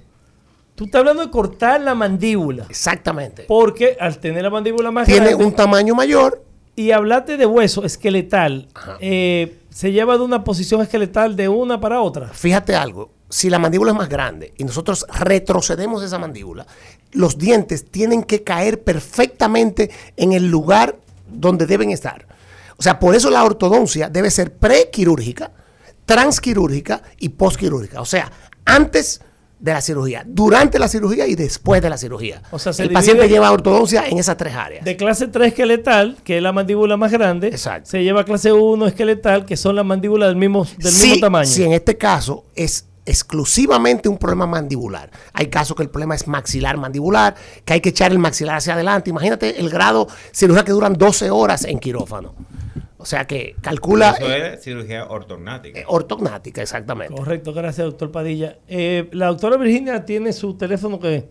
Tú 0.76 0.86
estás 0.86 1.00
hablando 1.00 1.24
de 1.26 1.30
cortar 1.30 1.82
la 1.82 1.94
mandíbula. 1.94 2.66
Exactamente. 2.70 3.44
Porque 3.48 3.98
al 4.00 4.18
tener 4.20 4.44
la 4.44 4.50
mandíbula 4.50 4.92
más 4.92 5.08
Tiene 5.08 5.28
grande. 5.28 5.44
un 5.46 5.54
tamaño 5.54 5.94
mayor. 5.94 6.44
Y 6.76 6.92
hablaste 6.92 7.36
de 7.36 7.46
hueso 7.46 7.84
esqueletal. 7.84 8.70
eh, 9.02 9.58
se 9.70 9.92
lleva 9.92 10.18
de 10.18 10.24
una 10.24 10.44
posición 10.46 10.82
esqueletal 10.82 11.36
de 11.36 11.50
una 11.50 11.80
para 11.82 12.02
otra. 12.02 12.30
Fíjate 12.30 12.76
algo, 12.76 13.12
si 13.30 13.50
la 13.50 13.60
mandíbula 13.60 13.92
es 13.92 13.98
más 13.98 14.10
grande 14.10 14.54
y 14.58 14.64
nosotros 14.64 15.06
retrocedemos 15.08 16.04
esa 16.04 16.18
mandíbula, 16.18 16.66
los 17.12 17.38
dientes 17.38 17.86
tienen 17.90 18.24
que 18.24 18.44
caer 18.44 18.84
perfectamente 18.84 19.92
en 20.18 20.34
el 20.34 20.50
lugar 20.50 20.98
donde 21.32 21.66
deben 21.66 21.92
estar. 21.92 22.28
O 22.78 22.82
sea, 22.82 23.00
por 23.00 23.16
eso 23.16 23.30
la 23.30 23.44
ortodoncia 23.44 24.10
debe 24.10 24.32
ser 24.32 24.54
prequirúrgica, 24.54 25.52
transquirúrgica 26.06 27.04
y 27.20 27.30
postquirúrgica. 27.30 28.02
O 28.02 28.06
sea, 28.06 28.32
antes 28.66 29.22
de 29.60 29.74
la 29.74 29.82
cirugía, 29.82 30.24
durante 30.26 30.80
la 30.80 30.88
cirugía 30.88 31.28
y 31.28 31.36
después 31.36 31.82
de 31.82 31.90
la 31.90 31.98
cirugía. 31.98 32.42
O 32.52 32.58
sea, 32.58 32.72
se 32.72 32.84
el 32.84 32.92
paciente 32.92 33.28
lleva 33.28 33.52
ortodoncia 33.52 34.08
en 34.08 34.18
esas 34.18 34.38
tres 34.38 34.56
áreas. 34.56 34.86
De 34.86 34.96
clase 34.96 35.28
3 35.28 35.50
esqueletal, 35.50 36.18
que 36.24 36.38
es 36.38 36.44
la 36.44 36.54
mandíbula 36.54 36.96
más 36.96 37.12
grande, 37.12 37.56
se 37.58 38.04
lleva 38.04 38.24
clase 38.24 38.54
1 38.54 38.88
esqueletal, 38.88 39.46
que 39.46 39.58
son 39.58 39.76
las 39.76 39.86
mandíbulas 39.86 40.30
del 40.30 40.38
mismo, 40.38 40.66
del 40.78 40.92
Sí, 40.92 41.08
mismo 41.10 41.22
tamaño. 41.22 41.50
Si 41.50 41.64
en 41.64 41.74
este 41.74 41.98
caso 41.98 42.46
es 42.56 42.86
exclusivamente 43.10 44.08
un 44.08 44.18
problema 44.18 44.46
mandibular. 44.46 45.10
Hay 45.34 45.48
casos 45.48 45.76
que 45.76 45.84
el 45.84 45.90
problema 45.90 46.16
es 46.16 46.28
maxilar 46.28 46.78
mandibular, 46.78 47.36
que 47.66 47.74
hay 47.74 47.82
que 47.82 47.90
echar 47.90 48.12
el 48.12 48.20
maxilar 48.20 48.58
hacia 48.58 48.74
adelante. 48.74 49.10
Imagínate 49.10 49.60
el 49.60 49.70
grado 49.70 50.08
cirugía 50.32 50.64
que 50.64 50.72
duran 50.72 50.94
12 50.94 51.32
horas 51.32 51.66
en 51.66 51.80
quirófano. 51.80 52.36
O 52.98 53.06
sea 53.06 53.26
que 53.26 53.56
calcula 53.62 54.12
Eso 54.12 54.30
eh, 54.30 54.54
es 54.54 54.64
cirugía 54.64 55.06
ortognática. 55.06 55.80
ortognática, 55.88 56.62
exactamente. 56.62 57.16
Correcto, 57.16 57.54
gracias, 57.54 57.86
doctor 57.86 58.12
Padilla. 58.12 58.58
Eh, 58.68 59.10
la 59.14 59.28
doctora 59.28 59.58
Virginia 59.58 60.06
tiene 60.06 60.34
su 60.34 60.56
teléfono 60.56 61.00
que 61.00 61.28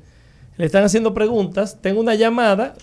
le 0.57 0.67
están 0.67 0.83
haciendo 0.83 1.15
preguntas. 1.15 1.79
Tengo 1.81 2.01
una 2.01 2.15
llamada. 2.15 2.75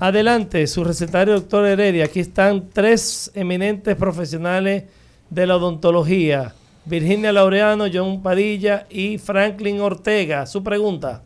Adelante, 0.00 0.66
su 0.66 0.84
recetario, 0.84 1.34
doctor 1.34 1.66
Heredia. 1.66 2.06
Aquí 2.06 2.18
están 2.20 2.70
tres 2.72 3.30
eminentes 3.34 3.94
profesionales 3.94 4.84
de 5.28 5.46
la 5.46 5.56
odontología. 5.56 6.54
Virginia 6.84 7.32
Laureano, 7.32 7.84
John 7.92 8.22
Padilla 8.22 8.86
y 8.90 9.18
Franklin 9.18 9.80
Ortega. 9.80 10.46
Su 10.46 10.64
pregunta. 10.64 11.22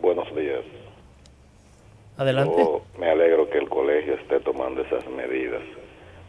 Buenos 0.00 0.34
días. 0.36 0.62
Adelante. 2.16 2.54
Yo 2.58 2.82
me 2.98 3.10
alegro 3.10 3.50
que 3.50 3.58
el 3.58 3.68
colegio 3.68 4.14
esté 4.14 4.38
tomando 4.40 4.82
esas 4.82 5.04
medidas, 5.08 5.62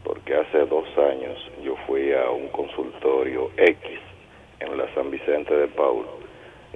porque 0.02 0.34
hace 0.34 0.66
dos 0.66 0.86
años 0.98 1.38
yo 1.64 1.76
fui 1.86 2.12
a 2.12 2.30
un 2.30 2.48
consultorio 2.48 3.50
X 3.56 3.78
en 4.58 4.76
la 4.76 4.92
San 4.94 5.12
Vicente 5.12 5.54
de 5.54 5.68
Paul 5.68 6.04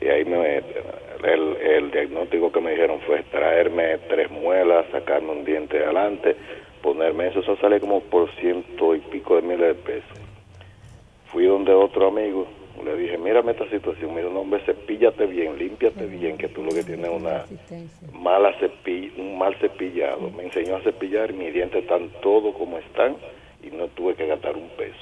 y 0.01 0.09
ahí 0.09 0.25
me, 0.25 0.59
el, 0.59 1.57
el 1.57 1.91
diagnóstico 1.91 2.51
que 2.53 2.61
me 2.61 2.71
dijeron 2.71 3.01
fue 3.01 3.23
traerme 3.25 3.99
tres 4.09 4.31
muelas, 4.31 4.87
sacarme 4.93 5.33
un 5.33 5.45
diente 5.45 5.77
de 5.77 5.85
adelante, 5.85 6.37
ponerme 6.83 7.29
eso, 7.29 7.41
eso 7.41 7.57
sale 7.57 7.81
como 7.81 8.01
por 8.01 8.31
ciento 8.37 8.95
y 8.95 9.01
pico 9.01 9.37
de 9.37 9.43
miles 9.43 9.69
de 9.69 9.75
pesos. 9.75 10.20
Fui 11.33 11.47
donde 11.47 11.73
otro 11.73 12.09
amigo, 12.09 12.47
le 12.85 12.97
dije, 12.97 13.19
mírame 13.19 13.53
esta 13.53 13.69
situación, 13.71 14.15
mira, 14.15 14.29
no, 14.31 14.41
hombre, 14.41 14.61
cepíllate 14.67 15.27
bien, 15.27 15.59
límpiate 15.59 16.07
bien, 16.07 16.37
que 16.39 16.49
tú 16.49 16.63
lo 16.65 16.71
que 16.71 16.83
tienes 16.83 17.09
es 17.11 17.17
una 17.21 17.45
mala 18.19 18.51
cepi- 18.59 19.13
un 19.19 19.39
mal 19.39 19.55
cepillado. 19.61 20.31
Me 20.31 20.45
enseñó 20.45 20.77
a 20.77 20.83
cepillar 20.83 21.31
y 21.31 21.35
mis 21.35 21.53
dientes 21.55 21.83
están 21.83 22.11
todos 22.23 22.55
como 22.57 22.79
están 22.79 23.17
y 23.63 23.71
no 23.71 23.87
tuve 23.89 24.15
que 24.15 24.27
gastar 24.27 24.57
un 24.57 24.69
peso. 24.71 24.97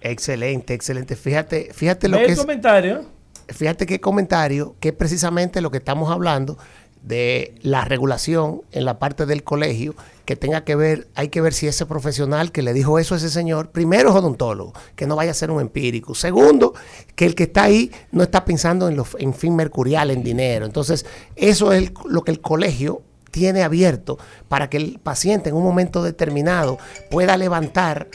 Excelente, 0.00 0.74
excelente. 0.74 1.16
Fíjate, 1.16 1.72
fíjate 1.72 2.08
lo 2.08 2.18
que 2.18 2.24
el 2.24 2.30
es. 2.32 2.38
comentario. 2.40 3.02
Fíjate 3.48 3.84
qué 3.86 4.00
comentario, 4.00 4.74
que 4.80 4.88
es 4.88 4.94
precisamente 4.94 5.60
lo 5.60 5.70
que 5.70 5.76
estamos 5.78 6.10
hablando 6.10 6.56
de 7.04 7.54
la 7.62 7.84
regulación 7.84 8.62
en 8.72 8.84
la 8.86 8.98
parte 8.98 9.26
del 9.26 9.44
colegio, 9.44 9.94
que 10.24 10.36
tenga 10.36 10.64
que 10.64 10.74
ver, 10.74 11.06
hay 11.14 11.28
que 11.28 11.42
ver 11.42 11.52
si 11.52 11.66
ese 11.66 11.84
profesional 11.84 12.50
que 12.50 12.62
le 12.62 12.72
dijo 12.72 12.98
eso 12.98 13.14
a 13.14 13.18
ese 13.18 13.28
señor, 13.28 13.70
primero 13.70 14.08
es 14.08 14.16
odontólogo, 14.16 14.72
que 14.96 15.06
no 15.06 15.14
vaya 15.16 15.32
a 15.32 15.34
ser 15.34 15.50
un 15.50 15.60
empírico. 15.60 16.14
Segundo, 16.14 16.72
que 17.14 17.26
el 17.26 17.34
que 17.34 17.42
está 17.44 17.64
ahí 17.64 17.90
no 18.10 18.22
está 18.22 18.46
pensando 18.46 18.88
en, 18.88 18.96
lo, 18.96 19.06
en 19.18 19.34
fin 19.34 19.54
mercurial, 19.54 20.10
en 20.10 20.22
dinero. 20.24 20.64
Entonces, 20.64 21.04
eso 21.36 21.72
es 21.72 21.82
el- 21.82 21.94
lo 22.08 22.22
que 22.22 22.30
el 22.30 22.40
colegio 22.40 23.02
tiene 23.30 23.62
abierto 23.64 24.16
para 24.48 24.70
que 24.70 24.78
el 24.78 24.98
paciente 25.02 25.50
en 25.50 25.56
un 25.56 25.62
momento 25.64 26.02
determinado 26.02 26.78
pueda 27.10 27.36
levantar 27.36 28.08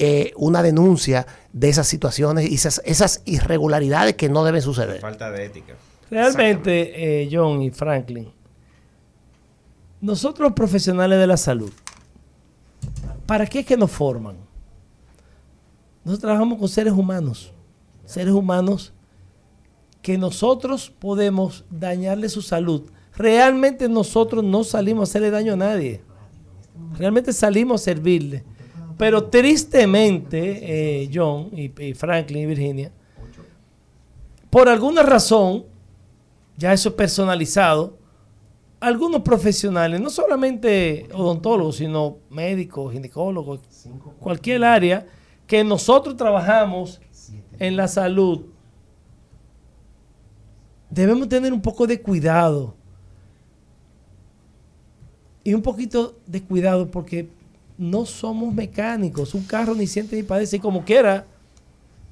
eh, 0.00 0.32
una 0.36 0.62
denuncia 0.62 1.26
de 1.52 1.70
esas 1.70 1.88
situaciones 1.88 2.48
y 2.48 2.54
esas, 2.54 2.80
esas 2.84 3.20
irregularidades 3.24 4.14
que 4.14 4.28
no 4.28 4.44
deben 4.44 4.62
suceder. 4.62 5.00
Falta 5.00 5.32
de 5.32 5.44
ética. 5.46 5.74
Realmente, 6.10 7.22
eh, 7.22 7.28
John 7.30 7.62
y 7.62 7.70
Franklin, 7.70 8.28
nosotros 10.00 10.52
profesionales 10.52 11.18
de 11.18 11.26
la 11.26 11.36
salud, 11.36 11.70
¿para 13.26 13.46
qué 13.46 13.60
es 13.60 13.66
que 13.66 13.76
nos 13.76 13.90
forman? 13.90 14.36
Nosotros 16.04 16.20
trabajamos 16.20 16.58
con 16.58 16.68
seres 16.68 16.92
humanos, 16.92 17.52
seres 18.06 18.32
humanos 18.32 18.92
que 20.00 20.16
nosotros 20.16 20.90
podemos 20.98 21.64
dañarle 21.70 22.28
su 22.28 22.40
salud. 22.40 22.84
Realmente 23.14 23.88
nosotros 23.88 24.42
no 24.44 24.64
salimos 24.64 25.08
a 25.08 25.10
hacerle 25.10 25.30
daño 25.30 25.52
a 25.54 25.56
nadie. 25.56 26.00
Realmente 26.96 27.32
salimos 27.32 27.82
a 27.82 27.84
servirle. 27.84 28.44
Pero 28.96 29.24
tristemente, 29.24 31.02
eh, 31.02 31.10
John 31.12 31.50
y, 31.52 31.70
y 31.82 31.94
Franklin 31.94 32.44
y 32.44 32.46
Virginia, 32.46 32.92
por 34.50 34.68
alguna 34.68 35.02
razón, 35.02 35.64
ya 36.58 36.72
eso 36.72 36.88
es 36.90 36.94
personalizado, 36.96 37.96
algunos 38.80 39.22
profesionales, 39.22 40.00
no 40.00 40.10
solamente 40.10 41.08
odontólogos, 41.14 41.76
sino 41.76 42.18
médicos, 42.30 42.92
ginecólogos, 42.92 43.60
cualquier 44.20 44.64
área, 44.64 45.06
que 45.46 45.64
nosotros 45.64 46.16
trabajamos 46.16 47.00
en 47.58 47.76
la 47.76 47.88
salud, 47.88 48.46
debemos 50.90 51.28
tener 51.28 51.52
un 51.52 51.62
poco 51.62 51.86
de 51.86 52.00
cuidado. 52.02 52.74
Y 55.44 55.54
un 55.54 55.62
poquito 55.62 56.18
de 56.26 56.42
cuidado 56.42 56.90
porque 56.90 57.28
no 57.78 58.04
somos 58.04 58.52
mecánicos. 58.52 59.32
Un 59.34 59.44
carro 59.44 59.74
ni 59.74 59.86
siente 59.86 60.16
ni 60.16 60.22
padece. 60.22 60.56
Y 60.56 60.60
como 60.60 60.84
quiera, 60.84 61.24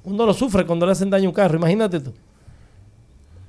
uno 0.04 0.24
lo 0.24 0.32
sufre 0.32 0.64
cuando 0.64 0.86
le 0.86 0.92
hacen 0.92 1.10
daño 1.10 1.26
a 1.26 1.30
un 1.30 1.34
carro. 1.34 1.58
Imagínate 1.58 2.00
tú. 2.00 2.14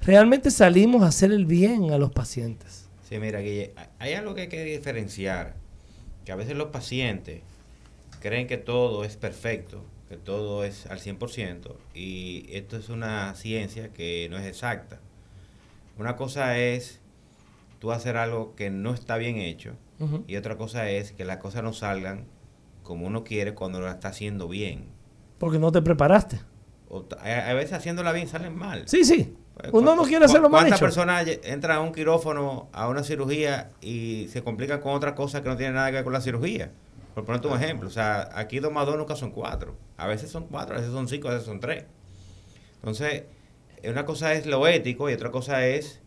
Realmente 0.07 0.51
salimos 0.51 1.03
a 1.03 1.07
hacer 1.07 1.33
el 1.33 1.45
bien 1.45 1.91
a 1.91 1.97
los 1.97 2.13
pacientes. 2.13 2.87
Sí, 3.03 3.19
mira, 3.19 3.41
Guille, 3.41 3.73
hay 3.99 4.13
algo 4.13 4.35
que 4.35 4.43
hay 4.43 4.47
que 4.47 4.63
diferenciar, 4.63 5.55
que 6.23 6.31
a 6.31 6.37
veces 6.37 6.55
los 6.55 6.69
pacientes 6.69 7.41
creen 8.21 8.47
que 8.47 8.55
todo 8.55 9.03
es 9.03 9.17
perfecto, 9.17 9.83
que 10.07 10.15
todo 10.15 10.63
es 10.63 10.85
al 10.85 11.01
100%, 11.01 11.75
y 11.93 12.45
esto 12.51 12.77
es 12.77 12.87
una 12.87 13.35
ciencia 13.35 13.89
que 13.91 14.29
no 14.31 14.37
es 14.37 14.45
exacta. 14.45 15.01
Una 15.99 16.15
cosa 16.15 16.57
es 16.57 17.01
tú 17.79 17.91
hacer 17.91 18.15
algo 18.15 18.55
que 18.55 18.69
no 18.69 18.93
está 18.93 19.17
bien 19.17 19.35
hecho, 19.35 19.73
y 20.25 20.37
otra 20.37 20.55
cosa 20.55 20.89
es 20.89 21.11
que 21.11 21.25
las 21.25 21.37
cosas 21.37 21.63
no 21.63 21.73
salgan 21.73 22.27
como 22.81 23.07
uno 23.07 23.25
quiere 23.25 23.55
cuando 23.55 23.81
lo 23.81 23.89
está 23.89 24.07
haciendo 24.07 24.47
bien. 24.47 24.85
Porque 25.37 25.59
no 25.59 25.73
te 25.73 25.81
preparaste. 25.81 26.39
O 26.87 27.05
a 27.19 27.49
a 27.49 27.53
veces 27.55 27.73
haciéndola 27.73 28.13
bien 28.13 28.29
salen 28.29 28.55
mal. 28.55 28.83
Sí, 28.87 29.03
sí. 29.03 29.35
Pues, 29.57 29.73
Uno 29.73 29.95
no 29.95 30.03
quiere 30.03 30.25
hacerlo 30.25 30.49
mal 30.49 30.61
¿Cuántas 30.61 30.79
personas 30.79 31.27
entran 31.43 31.77
a 31.77 31.81
un 31.81 31.91
quirófano, 31.91 32.69
a 32.71 32.87
una 32.87 33.03
cirugía 33.03 33.71
y 33.81 34.27
se 34.31 34.43
complican 34.43 34.79
con 34.81 34.93
otra 34.93 35.15
cosa 35.15 35.41
que 35.41 35.49
no 35.49 35.57
tiene 35.57 35.73
nada 35.73 35.87
que 35.87 35.95
ver 35.95 36.03
con 36.03 36.13
la 36.13 36.21
cirugía? 36.21 36.71
Por 37.15 37.25
ponerte 37.25 37.47
un 37.47 37.59
ejemplo, 37.59 37.87
o 37.87 37.91
sea, 37.91 38.29
aquí 38.33 38.59
dos 38.59 38.71
más 38.71 38.85
dos 38.85 38.97
nunca 38.97 39.15
son 39.15 39.31
cuatro. 39.31 39.75
A 39.97 40.05
veces 40.05 40.29
son 40.29 40.47
cuatro, 40.47 40.75
a 40.75 40.77
veces 40.77 40.93
son 40.93 41.07
cinco, 41.07 41.29
a 41.29 41.31
veces 41.31 41.47
son 41.47 41.59
tres. 41.59 41.85
Entonces, 42.75 43.23
una 43.83 44.05
cosa 44.05 44.33
es 44.33 44.45
lo 44.45 44.67
ético 44.67 45.09
y 45.09 45.13
otra 45.13 45.31
cosa 45.31 45.65
es 45.65 46.01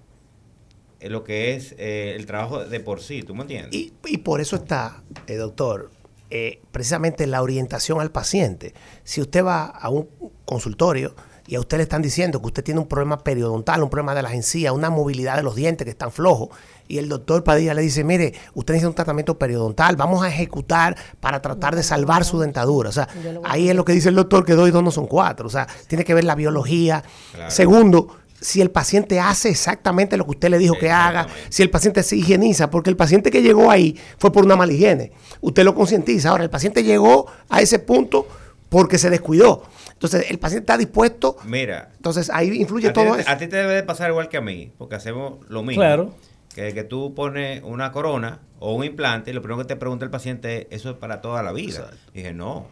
eh, 1.00 1.08
lo 1.08 1.24
que 1.24 1.54
es 1.54 1.74
eh, 1.78 2.14
el 2.14 2.26
trabajo 2.26 2.64
de 2.64 2.78
por 2.78 3.00
sí, 3.00 3.24
¿tú 3.24 3.34
me 3.34 3.42
entiendes? 3.42 3.74
Y, 3.74 3.92
y 4.06 4.18
por 4.18 4.40
eso 4.40 4.54
está, 4.54 5.02
eh, 5.26 5.34
doctor, 5.34 5.90
eh, 6.32 6.60
precisamente 6.70 7.26
la 7.26 7.42
orientación 7.42 8.00
al 8.00 8.12
paciente. 8.12 8.72
Si 9.02 9.20
usted 9.20 9.44
va 9.44 9.64
a 9.64 9.88
un 9.88 10.08
consultorio 10.44 11.16
y 11.46 11.56
a 11.56 11.60
usted 11.60 11.78
le 11.78 11.84
están 11.84 12.02
diciendo 12.02 12.40
que 12.40 12.46
usted 12.46 12.64
tiene 12.64 12.80
un 12.80 12.86
problema 12.86 13.22
periodontal, 13.22 13.82
un 13.82 13.90
problema 13.90 14.14
de 14.14 14.22
las 14.22 14.32
encías, 14.32 14.72
una 14.72 14.90
movilidad 14.90 15.36
de 15.36 15.42
los 15.42 15.54
dientes 15.54 15.84
que 15.84 15.90
están 15.90 16.12
flojos, 16.12 16.50
y 16.90 16.98
el 16.98 17.08
doctor 17.08 17.44
Padilla 17.44 17.72
le 17.72 17.82
dice, 17.82 18.02
mire, 18.02 18.34
usted 18.54 18.74
necesita 18.74 18.88
un 18.88 18.94
tratamiento 18.94 19.38
periodontal, 19.38 19.94
vamos 19.94 20.24
a 20.24 20.28
ejecutar 20.28 20.96
para 21.20 21.40
tratar 21.40 21.76
de 21.76 21.84
salvar 21.84 22.24
su 22.24 22.40
dentadura. 22.40 22.88
O 22.88 22.92
sea, 22.92 23.08
ahí 23.44 23.68
es 23.68 23.76
lo 23.76 23.84
que 23.84 23.92
dice 23.92 24.08
el 24.08 24.16
doctor, 24.16 24.44
que 24.44 24.54
dos 24.54 24.68
y 24.68 24.72
dos 24.72 24.82
no 24.82 24.90
son 24.90 25.06
cuatro. 25.06 25.46
O 25.46 25.50
sea, 25.50 25.68
tiene 25.86 26.04
que 26.04 26.14
ver 26.14 26.24
la 26.24 26.34
biología. 26.34 27.04
Claro. 27.32 27.48
Segundo, 27.48 28.16
si 28.40 28.60
el 28.60 28.72
paciente 28.72 29.20
hace 29.20 29.50
exactamente 29.50 30.16
lo 30.16 30.24
que 30.24 30.30
usted 30.32 30.48
le 30.48 30.58
dijo 30.58 30.74
que 30.80 30.90
haga, 30.90 31.28
si 31.48 31.62
el 31.62 31.70
paciente 31.70 32.02
se 32.02 32.16
higieniza, 32.16 32.70
porque 32.70 32.90
el 32.90 32.96
paciente 32.96 33.30
que 33.30 33.40
llegó 33.40 33.70
ahí 33.70 33.96
fue 34.18 34.32
por 34.32 34.44
una 34.44 34.56
mala 34.56 34.72
higiene. 34.72 35.12
Usted 35.40 35.62
lo 35.62 35.76
concientiza. 35.76 36.30
Ahora, 36.30 36.42
el 36.42 36.50
paciente 36.50 36.82
llegó 36.82 37.26
a 37.48 37.60
ese 37.60 37.78
punto 37.78 38.26
porque 38.70 38.96
se 38.96 39.10
descuidó. 39.10 39.62
Entonces, 39.92 40.30
el 40.30 40.38
paciente 40.38 40.62
está 40.62 40.78
dispuesto. 40.78 41.36
Mira. 41.44 41.90
Entonces, 41.96 42.30
ahí 42.32 42.48
influye 42.58 42.88
a 42.88 42.92
todo 42.94 43.14
ti, 43.16 43.20
eso. 43.20 43.30
A 43.30 43.36
ti 43.36 43.46
te 43.48 43.56
debe 43.56 43.74
de 43.74 43.82
pasar 43.82 44.08
igual 44.10 44.30
que 44.30 44.38
a 44.38 44.40
mí, 44.40 44.72
porque 44.78 44.94
hacemos 44.94 45.46
lo 45.50 45.62
mismo. 45.62 45.82
Claro. 45.82 46.14
Que, 46.54 46.72
que 46.72 46.82
tú 46.84 47.14
pones 47.14 47.62
una 47.62 47.92
corona 47.92 48.40
o 48.58 48.74
un 48.74 48.84
implante 48.84 49.30
y 49.30 49.34
lo 49.34 49.42
primero 49.42 49.58
que 49.62 49.68
te 49.68 49.76
pregunta 49.76 50.04
el 50.04 50.10
paciente 50.10 50.62
es, 50.62 50.80
eso 50.80 50.90
es 50.90 50.96
para 50.96 51.20
toda 51.20 51.42
la 51.42 51.52
vida. 51.52 51.90
dije, 52.14 52.32
no. 52.32 52.66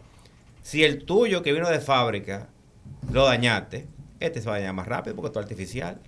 Si 0.63 0.83
el 0.83 1.03
tuyo 1.05 1.43
que 1.43 1.53
vino 1.53 1.69
de 1.69 1.79
fábrica 1.79 2.47
lo 3.11 3.25
dañaste, 3.25 3.87
este 4.19 4.41
se 4.41 4.49
va 4.49 4.55
a 4.55 4.59
dañar 4.59 4.73
más 4.73 4.87
rápido 4.87 5.15
porque 5.15 5.27
esto 5.27 5.39
es 5.39 5.43
artificial. 5.45 5.99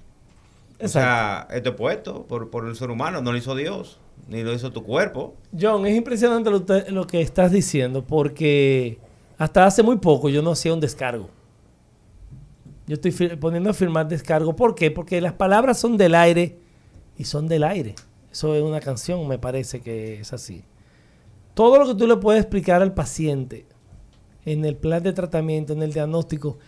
O 0.84 0.88
sea, 0.88 1.48
esto 1.52 1.70
es 1.70 1.76
puesto 1.76 2.26
por, 2.28 2.50
por 2.50 2.68
el 2.68 2.76
ser 2.76 2.89
humano, 2.89 3.22
no 3.22 3.32
lo 3.32 3.38
hizo 3.38 3.56
Dios, 3.56 4.00
ni 4.28 4.42
lo 4.44 4.52
hizo 4.54 4.72
tu 4.72 4.84
cuerpo. 4.84 5.36
John, 5.60 5.86
es 5.86 5.96
impresionante 5.96 6.50
lo, 6.50 6.64
te- 6.64 6.92
lo 6.92 7.06
que 7.08 7.22
estás 7.22 7.52
diciendo 7.52 8.04
porque 8.04 8.98
hasta 9.42 9.66
hace 9.66 9.82
muy 9.82 9.98
poco 9.98 10.30
yo 10.30 10.44
no 10.44 10.52
hacía 10.52 10.72
un 10.72 10.80
descargo. 10.80 11.28
Yo 12.86 12.94
estoy 12.94 13.12
poniendo 13.38 13.72
a 13.72 13.74
firmar 13.74 14.08
descargo. 14.08 14.56
¿Por 14.56 14.76
qué? 14.76 14.92
Porque 14.92 15.20
las 15.20 15.34
palabras 15.34 15.80
son 15.80 15.98
del 15.98 16.14
aire 16.14 16.60
y 17.18 17.24
son 17.24 17.48
del 17.48 17.64
aire. 17.64 17.96
Eso 18.32 18.54
es 18.54 18.62
una 18.62 18.80
canción, 18.80 19.28
me 19.28 19.39
parece 19.39 19.82
que 19.82 20.20
es 20.20 20.32
así. 20.32 20.64
Todo 21.56 21.80
lo 21.80 21.88
que 21.88 21.96
tú 21.96 22.06
le 22.06 22.18
puedes 22.18 22.42
explicar 22.44 22.84
al 22.84 22.94
paciente 22.94 23.66
en 24.46 24.64
el 24.64 24.78
plan 24.78 25.02
de 25.02 25.12
tratamiento, 25.12 25.74
en 25.74 25.82
el 25.82 25.92
diagnóstico, 25.92 26.60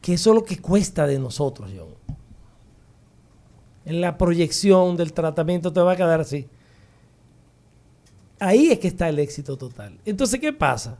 que 0.00 0.14
eso 0.14 0.30
es 0.30 0.36
lo 0.36 0.44
que 0.44 0.60
cuesta 0.60 1.08
de 1.08 1.18
nosotros, 1.18 1.72
John. 1.76 1.96
En 3.84 4.00
la 4.00 4.16
proyección 4.16 4.96
del 4.96 5.12
tratamiento 5.12 5.72
te 5.72 5.80
va 5.80 5.94
a 5.94 5.96
quedar 5.96 6.20
así. 6.20 6.46
Ahí 8.38 8.70
es 8.70 8.78
que 8.78 8.86
está 8.86 9.08
el 9.08 9.18
éxito 9.18 9.56
total. 9.56 9.98
Entonces, 10.04 10.38
¿qué 10.38 10.52
pasa? 10.52 10.96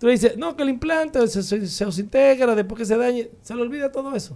Tú 0.00 0.06
le 0.06 0.12
dices, 0.12 0.38
no, 0.38 0.56
que 0.56 0.62
el 0.62 0.70
implante 0.70 1.28
se, 1.28 1.42
se, 1.42 1.66
se 1.66 1.84
desintegra 1.84 2.54
después 2.54 2.78
que 2.78 2.86
se 2.86 2.96
dañe. 2.96 3.28
Se 3.42 3.54
le 3.54 3.60
olvida 3.60 3.92
todo 3.92 4.16
eso. 4.16 4.34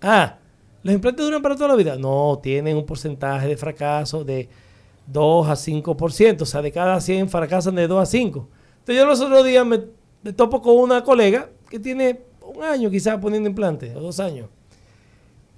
Ah, 0.00 0.38
¿los 0.82 0.94
implantes 0.94 1.26
duran 1.26 1.42
para 1.42 1.54
toda 1.56 1.68
la 1.68 1.74
vida? 1.76 1.96
No, 1.96 2.40
tienen 2.42 2.74
un 2.78 2.86
porcentaje 2.86 3.46
de 3.46 3.56
fracaso 3.58 4.24
de 4.24 4.48
2 5.08 5.48
a 5.48 5.52
5%. 5.52 6.40
O 6.40 6.46
sea, 6.46 6.62
de 6.62 6.72
cada 6.72 7.02
100 7.02 7.28
fracasan 7.28 7.74
de 7.74 7.86
2 7.86 8.02
a 8.02 8.06
5. 8.06 8.48
Entonces, 8.78 8.96
yo 8.96 9.06
los 9.06 9.20
otros 9.20 9.44
días 9.44 9.66
me, 9.66 9.78
topo 10.32 10.62
con 10.62 10.76
una 10.76 11.04
colega 11.04 11.50
que 11.68 11.78
tiene 11.78 12.22
un 12.40 12.62
año 12.62 12.90
quizás 12.90 13.18
poniendo 13.18 13.48
implantes, 13.48 13.94
o 13.94 14.00
dos 14.00 14.20
años. 14.20 14.48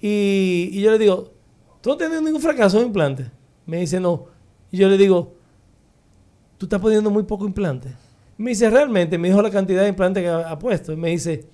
Y, 0.01 0.79
yo 0.81 0.91
le 0.91 0.97
digo, 0.97 1.31
¿tú 1.79 1.91
no 1.91 1.97
tienes 1.97 2.21
ningún 2.21 2.41
fracaso 2.41 2.79
en 2.79 2.87
implante? 2.87 3.31
Me 3.65 3.77
dice, 3.77 3.99
no. 3.99 4.25
Y 4.71 4.77
yo 4.77 4.89
le 4.89 4.97
digo, 4.97 5.33
tú 6.57 6.65
estás 6.65 6.81
poniendo 6.81 7.09
muy 7.09 7.23
poco 7.23 7.45
implante. 7.45 7.93
Me 8.37 8.51
dice, 8.51 8.69
realmente, 8.69 9.17
me 9.17 9.27
dijo 9.29 9.41
la 9.41 9.49
cantidad 9.49 9.81
de 9.83 9.89
implantes 9.89 10.23
que 10.23 10.29
ha, 10.29 10.49
ha 10.51 10.59
puesto. 10.59 10.93
Y 10.93 10.95
me 10.95 11.09
dice, 11.09 11.45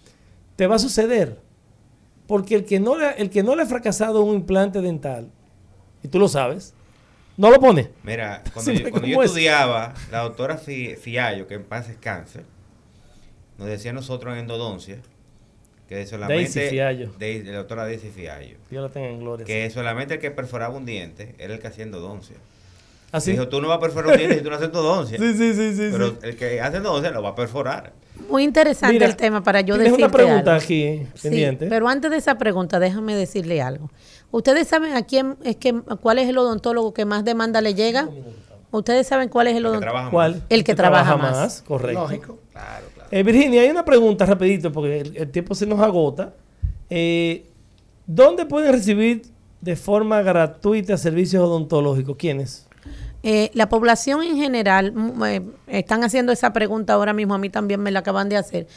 te 0.56 0.68
va 0.68 0.76
a 0.76 0.80
suceder. 0.80 1.40
Porque 2.28 2.56
el 2.56 2.66
que, 2.66 2.80
no 2.80 2.98
le, 2.98 3.12
el 3.18 3.30
que 3.30 3.44
no 3.44 3.56
le 3.56 3.64
ha 3.64 3.66
fracasado 3.66 4.22
un 4.24 4.36
implante 4.36 4.82
dental, 4.82 5.30
y 6.04 6.08
tú 6.08 6.20
lo 6.20 6.28
sabes, 6.28 6.74
no 7.38 7.50
lo 7.52 7.60
pone. 7.60 7.90
Mira, 8.04 8.44
cuando 8.54 8.72
yo, 8.72 8.82
cuando 8.84 9.02
¿cómo 9.02 9.14
yo 9.14 9.24
es? 9.24 9.30
estudiaba, 9.32 9.94
la 10.12 10.20
doctora 10.22 10.58
Fi- 10.58 10.96
Fiallo, 10.96 11.48
que 11.48 11.56
en 11.56 11.64
paz 11.64 11.88
descanse, 11.90 12.42
nos 13.58 13.68
decía 13.68 13.92
a 13.92 13.94
nosotros 13.94 14.34
en 14.34 14.40
endodoncia 14.40 14.98
que 15.88 16.06
solamente... 16.08 16.60
Daisy 16.60 16.70
Fiallo. 16.70 17.14
Daisy- 17.20 17.44
la 17.44 17.58
doctora 17.58 17.84
Daisy 17.86 18.10
Fiallo. 18.10 18.58
Dios 18.72 18.84
la 18.84 18.90
tenga 18.90 19.10
en 19.10 19.20
gloria. 19.20 19.46
Que 19.46 19.70
solamente 19.70 20.16
el 20.16 20.20
que 20.22 20.32
perforaba 20.32 20.76
un 20.76 20.86
diente 20.86 21.36
era 21.38 21.54
el 21.54 21.60
que 21.60 21.68
hacía 21.68 21.84
endodoncia. 21.84 22.38
¿Ah? 23.14 23.20
Dijo, 23.24 23.48
tú 23.48 23.62
no 23.62 23.68
vas 23.68 23.78
a 23.78 23.80
perforar 23.80 24.12
un 24.14 24.18
diente 24.18 24.38
si 24.38 24.44
tú 24.44 24.50
no 24.50 24.56
haces 24.56 24.68
endodoncia. 24.68 25.18
Sí, 25.20 25.34
sí, 25.34 25.54
sí, 25.54 25.74
sí, 25.76 25.90
Pero 25.92 26.10
sí. 26.10 26.16
el 26.24 26.36
que 26.36 26.60
hace 26.60 26.78
endodoncia 26.78 27.12
lo 27.12 27.22
va 27.22 27.30
a 27.30 27.36
perforar. 27.36 27.94
Muy 28.30 28.44
interesante 28.44 28.94
Mira, 28.94 29.06
el 29.06 29.16
tema 29.16 29.44
para 29.44 29.62
yo 29.62 29.78
decirte 29.78 30.04
una 30.04 30.12
pregunta 30.12 30.52
algo. 30.56 30.64
aquí 30.64 31.02
Sí, 31.14 31.22
pendiente. 31.30 31.68
pero 31.68 31.88
antes 31.88 32.10
de 32.12 32.18
esa 32.18 32.38
pregunta, 32.38 32.80
déjame 32.80 33.16
decirle 33.16 33.62
algo. 33.62 33.90
¿Ustedes 34.32 34.68
saben 34.68 34.96
a 34.96 35.04
quién 35.04 35.38
es 35.44 35.58
que 35.58 35.74
cuál 36.02 36.18
es 36.20 36.28
el 36.28 36.38
odontólogo 36.38 36.94
que 36.94 37.06
más 37.06 37.24
demanda 37.24 37.62
le 37.62 37.76
llega? 37.76 38.10
¿Ustedes 38.72 39.06
saben 39.06 39.30
cuál 39.30 39.48
es 39.48 39.52
el 39.56 39.58
El 39.58 39.64
que 39.64 39.68
odontólogo? 39.70 39.92
trabaja 39.92 40.10
¿Cuál? 40.12 40.32
más. 40.34 40.42
El 40.50 40.64
que 40.64 40.74
trabaja 40.76 41.18
más. 41.18 41.62
Correcto. 41.68 42.02
Lógico. 42.02 42.40
Claro, 42.52 42.86
claro. 42.96 43.10
Eh, 43.12 43.22
Virginia, 43.24 43.62
hay 43.62 43.70
una 43.70 43.86
pregunta 43.86 44.26
rapidito 44.26 44.72
porque 44.72 45.02
el, 45.02 45.18
el 45.18 45.30
tiempo 45.30 45.54
se 45.54 45.68
nos 45.68 45.80
agota. 45.80 46.34
Eh, 46.90 47.46
¿Dónde 48.08 48.46
pueden 48.48 48.72
recibir 48.74 49.22
de 49.62 49.76
forma 49.76 50.22
gratuita 50.24 50.98
servicios 50.98 51.44
odontológicos? 51.44 52.16
¿Quiénes? 52.18 52.68
Eh, 53.26 53.52
la 53.54 53.70
población 53.70 54.22
en 54.22 54.36
general, 54.36 54.92
mm, 54.92 55.24
eh, 55.24 55.42
están 55.68 56.04
haciendo 56.04 56.34
esa 56.34 56.52
pregunta 56.52 56.94
ahora 56.94 57.14
mismo, 57.14 57.34
a 57.34 57.38
mí 57.38 57.50
también 57.50 57.80
me 57.82 57.90
la 57.90 58.00
acaban 58.00 58.28
de 58.28 58.36
hacer. 58.36 58.68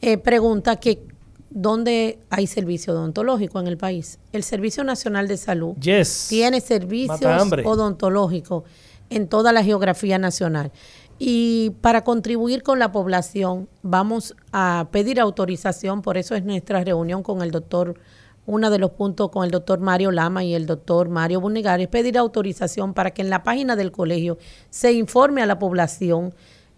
Eh, 0.00 0.16
pregunta 0.16 0.76
que 0.76 1.02
dónde 1.50 2.18
hay 2.30 2.46
servicio 2.46 2.94
odontológico 2.94 3.60
en 3.60 3.66
el 3.66 3.76
país. 3.76 4.18
El 4.32 4.42
Servicio 4.42 4.84
Nacional 4.84 5.28
de 5.28 5.36
Salud 5.36 5.76
Yes. 5.76 6.26
tiene 6.28 6.60
servicios 6.60 7.20
odontológicos 7.64 8.64
en 9.10 9.28
toda 9.28 9.52
la 9.52 9.62
geografía 9.62 10.18
nacional. 10.18 10.72
Y 11.18 11.70
para 11.80 12.02
contribuir 12.02 12.62
con 12.62 12.78
la 12.78 12.90
población, 12.90 13.68
vamos 13.82 14.34
a 14.50 14.88
pedir 14.90 15.20
autorización, 15.20 16.02
por 16.02 16.16
eso 16.16 16.34
es 16.34 16.44
nuestra 16.44 16.82
reunión 16.82 17.22
con 17.22 17.40
el 17.42 17.50
doctor, 17.52 17.94
uno 18.46 18.70
de 18.70 18.78
los 18.78 18.90
puntos 18.92 19.30
con 19.30 19.44
el 19.44 19.50
doctor 19.50 19.80
Mario 19.80 20.10
Lama 20.10 20.44
y 20.44 20.54
el 20.54 20.66
doctor 20.66 21.08
Mario 21.08 21.40
Bunegar, 21.40 21.80
es 21.80 21.88
pedir 21.88 22.18
autorización 22.18 22.94
para 22.94 23.12
que 23.12 23.22
en 23.22 23.30
la 23.30 23.42
página 23.42 23.76
del 23.76 23.92
colegio 23.92 24.38
se 24.70 24.92
informe 24.92 25.42
a 25.42 25.46
la 25.46 25.58
población 25.58 26.34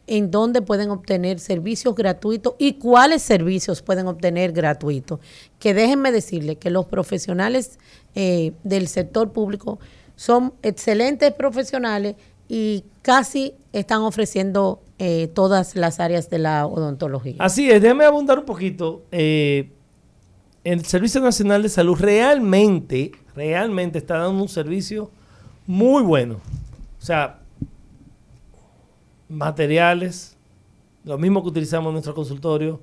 en 0.06 0.30
dónde 0.30 0.62
pueden 0.62 0.90
obtener 0.90 1.40
servicios 1.40 1.94
gratuitos 1.94 2.54
y 2.58 2.74
cuáles 2.74 3.22
servicios 3.22 3.82
pueden 3.82 4.06
obtener 4.06 4.52
gratuitos. 4.52 5.20
Que 5.58 5.74
déjenme 5.74 6.12
decirle 6.12 6.56
que 6.56 6.70
los 6.70 6.86
profesionales 6.86 7.78
eh, 8.14 8.52
del 8.62 8.86
sector 8.88 9.32
público 9.32 9.78
son 10.14 10.54
excelentes 10.62 11.32
profesionales 11.32 12.16
y 12.48 12.84
casi 13.02 13.54
están 13.72 14.02
ofreciendo 14.02 14.80
eh, 14.98 15.28
todas 15.34 15.74
las 15.74 16.00
áreas 16.00 16.30
de 16.30 16.38
la 16.38 16.66
odontología. 16.66 17.36
Así 17.40 17.70
es, 17.70 17.82
déjame 17.82 18.04
abundar 18.04 18.38
un 18.38 18.44
poquito. 18.44 19.02
Eh, 19.10 19.72
el 20.66 20.84
Servicio 20.84 21.20
Nacional 21.20 21.62
de 21.62 21.68
Salud 21.68 21.96
realmente, 21.96 23.12
realmente 23.36 23.98
está 23.98 24.18
dando 24.18 24.42
un 24.42 24.48
servicio 24.48 25.12
muy 25.64 26.02
bueno. 26.02 26.40
O 27.00 27.04
sea, 27.04 27.38
materiales, 29.28 30.36
lo 31.04 31.18
mismo 31.18 31.40
que 31.44 31.50
utilizamos 31.50 31.90
en 31.90 31.92
nuestro 31.92 32.16
consultorio, 32.16 32.80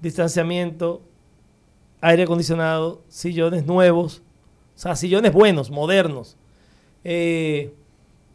distanciamiento, 0.00 1.02
aire 2.00 2.22
acondicionado, 2.22 3.02
sillones 3.08 3.66
nuevos, 3.66 4.22
o 4.76 4.78
sea, 4.78 4.94
sillones 4.94 5.32
buenos, 5.32 5.72
modernos. 5.72 6.36
Eh, 7.02 7.74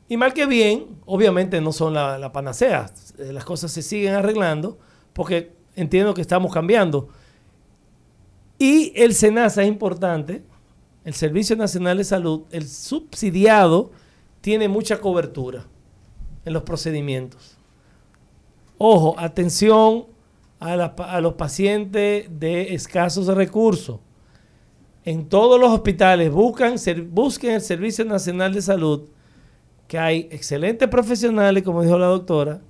y 0.10 0.18
mal 0.18 0.34
que 0.34 0.46
bien, 0.46 0.88
obviamente 1.06 1.62
no 1.62 1.72
son 1.72 1.94
la, 1.94 2.34
panacea. 2.34 2.92
Las 3.18 3.46
cosas 3.46 3.72
se 3.72 3.82
siguen 3.82 4.14
arreglando 4.14 4.78
porque 5.14 5.54
entiendo 5.78 6.14
que 6.14 6.20
estamos 6.20 6.54
cambiando. 6.54 7.08
Y 8.60 8.92
el 8.96 9.14
SENASA 9.14 9.64
es 9.64 9.68
importante, 9.68 10.44
el 11.06 11.14
Servicio 11.14 11.56
Nacional 11.56 11.98
de 11.98 12.04
Salud, 12.04 12.44
el 12.52 12.68
subsidiado, 12.68 13.92
tiene 14.42 14.68
mucha 14.68 15.00
cobertura 15.00 15.66
en 16.46 16.54
los 16.54 16.64
procedimientos. 16.64 17.58
Ojo, 18.78 19.16
atención 19.18 20.06
a, 20.60 21.22
los 21.22 21.34
pacientes 21.34 22.28
de 22.30 22.74
escasos 22.74 23.28
recursos. 23.28 24.00
En 25.06 25.30
todos 25.30 25.60
los 25.60 25.72
hospitales 25.72 26.32
buscan, 26.32 26.76
busquen 27.10 27.54
el 27.54 27.62
Servicio 27.62 28.06
Nacional 28.06 28.54
de 28.54 28.62
Salud, 28.62 29.10
que 29.88 29.98
hay 29.98 30.28
excelentes 30.32 30.88
profesionales, 30.90 31.64
como 31.64 31.82
dijo 31.82 31.98
la 31.98 32.08
doctora, 32.08 32.62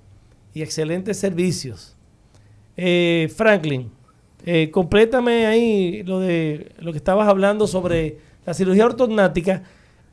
y 0.54 0.62
excelentes 0.62 1.18
servicios. 1.20 1.96
Eh, 2.76 3.32
Franklin, 3.36 3.92
eh, 4.46 4.70
complétame 4.72 5.46
ahí 5.46 6.04
lo 6.04 6.20
de 6.20 6.72
lo 6.80 6.92
que 6.92 6.98
estabas 6.98 7.28
hablando 7.28 7.68
sobre 7.68 8.20
la 8.46 8.54
cirugía 8.54 8.86
ortognática. 8.86 9.64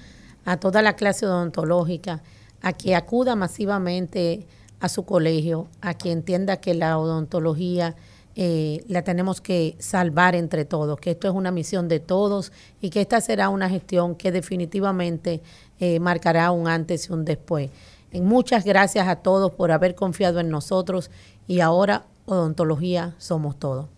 a 0.46 0.56
toda 0.56 0.80
la 0.80 0.96
clase 0.96 1.26
odontológica 1.26 2.22
a 2.62 2.72
que 2.72 2.94
acuda 2.94 3.36
masivamente 3.36 4.46
a 4.80 4.88
su 4.88 5.04
colegio, 5.04 5.68
a 5.82 5.92
que 5.94 6.12
entienda 6.12 6.58
que 6.58 6.72
la 6.74 6.98
odontología 6.98 7.96
eh, 8.38 8.84
la 8.86 9.02
tenemos 9.02 9.40
que 9.40 9.76
salvar 9.78 10.34
entre 10.34 10.66
todos, 10.66 11.00
que 11.00 11.12
esto 11.12 11.26
es 11.26 11.34
una 11.34 11.50
misión 11.50 11.88
de 11.88 12.00
todos 12.00 12.52
y 12.82 12.90
que 12.90 13.00
esta 13.00 13.22
será 13.22 13.48
una 13.48 13.70
gestión 13.70 14.14
que 14.14 14.30
definitivamente 14.30 15.40
eh, 15.80 15.98
marcará 16.00 16.50
un 16.50 16.68
antes 16.68 17.08
y 17.08 17.12
un 17.14 17.24
después. 17.24 17.70
En 18.12 18.26
muchas 18.26 18.64
gracias 18.66 19.08
a 19.08 19.16
todos 19.16 19.52
por 19.52 19.72
haber 19.72 19.94
confiado 19.94 20.38
en 20.38 20.50
nosotros 20.50 21.10
y 21.46 21.60
ahora 21.60 22.04
odontología 22.26 23.14
somos 23.16 23.58
todos. 23.58 23.88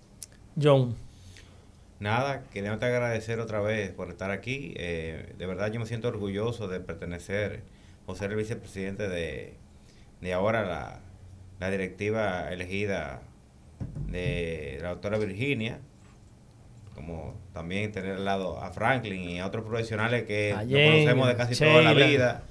John. 0.61 0.95
Nada, 1.99 2.45
quería 2.53 2.73
agradecer 2.73 3.41
otra 3.41 3.61
vez 3.61 3.91
por 3.91 4.09
estar 4.09 4.31
aquí. 4.31 4.73
Eh, 4.77 5.35
de 5.37 5.47
verdad 5.47 5.73
yo 5.73 5.81
me 5.81 5.87
siento 5.87 6.07
orgulloso 6.07 6.69
de 6.69 6.79
pertenecer 6.79 7.65
o 8.07 8.15
ser 8.15 8.31
el 8.31 8.37
vicepresidente 8.37 9.09
de, 9.09 9.55
de 10.21 10.33
ahora 10.33 10.65
la, 10.65 11.01
la 11.59 11.71
directiva 11.71 12.53
elegida 12.53 13.21
de 14.11 14.79
la 14.83 14.91
doctora 14.91 15.19
Virginia, 15.19 15.79
como 16.95 17.35
también 17.53 17.93
tener 17.93 18.13
al 18.17 18.25
lado 18.25 18.61
a 18.61 18.71
Franklin 18.71 19.23
y 19.29 19.39
a 19.41 19.47
otros 19.47 19.65
profesionales 19.65 20.25
que 20.25 20.53
nos 20.53 20.63
conocemos 20.67 21.29
de 21.29 21.37
casi 21.37 21.57
toda 21.57 21.83
la 21.83 21.93
vida. 21.95 22.43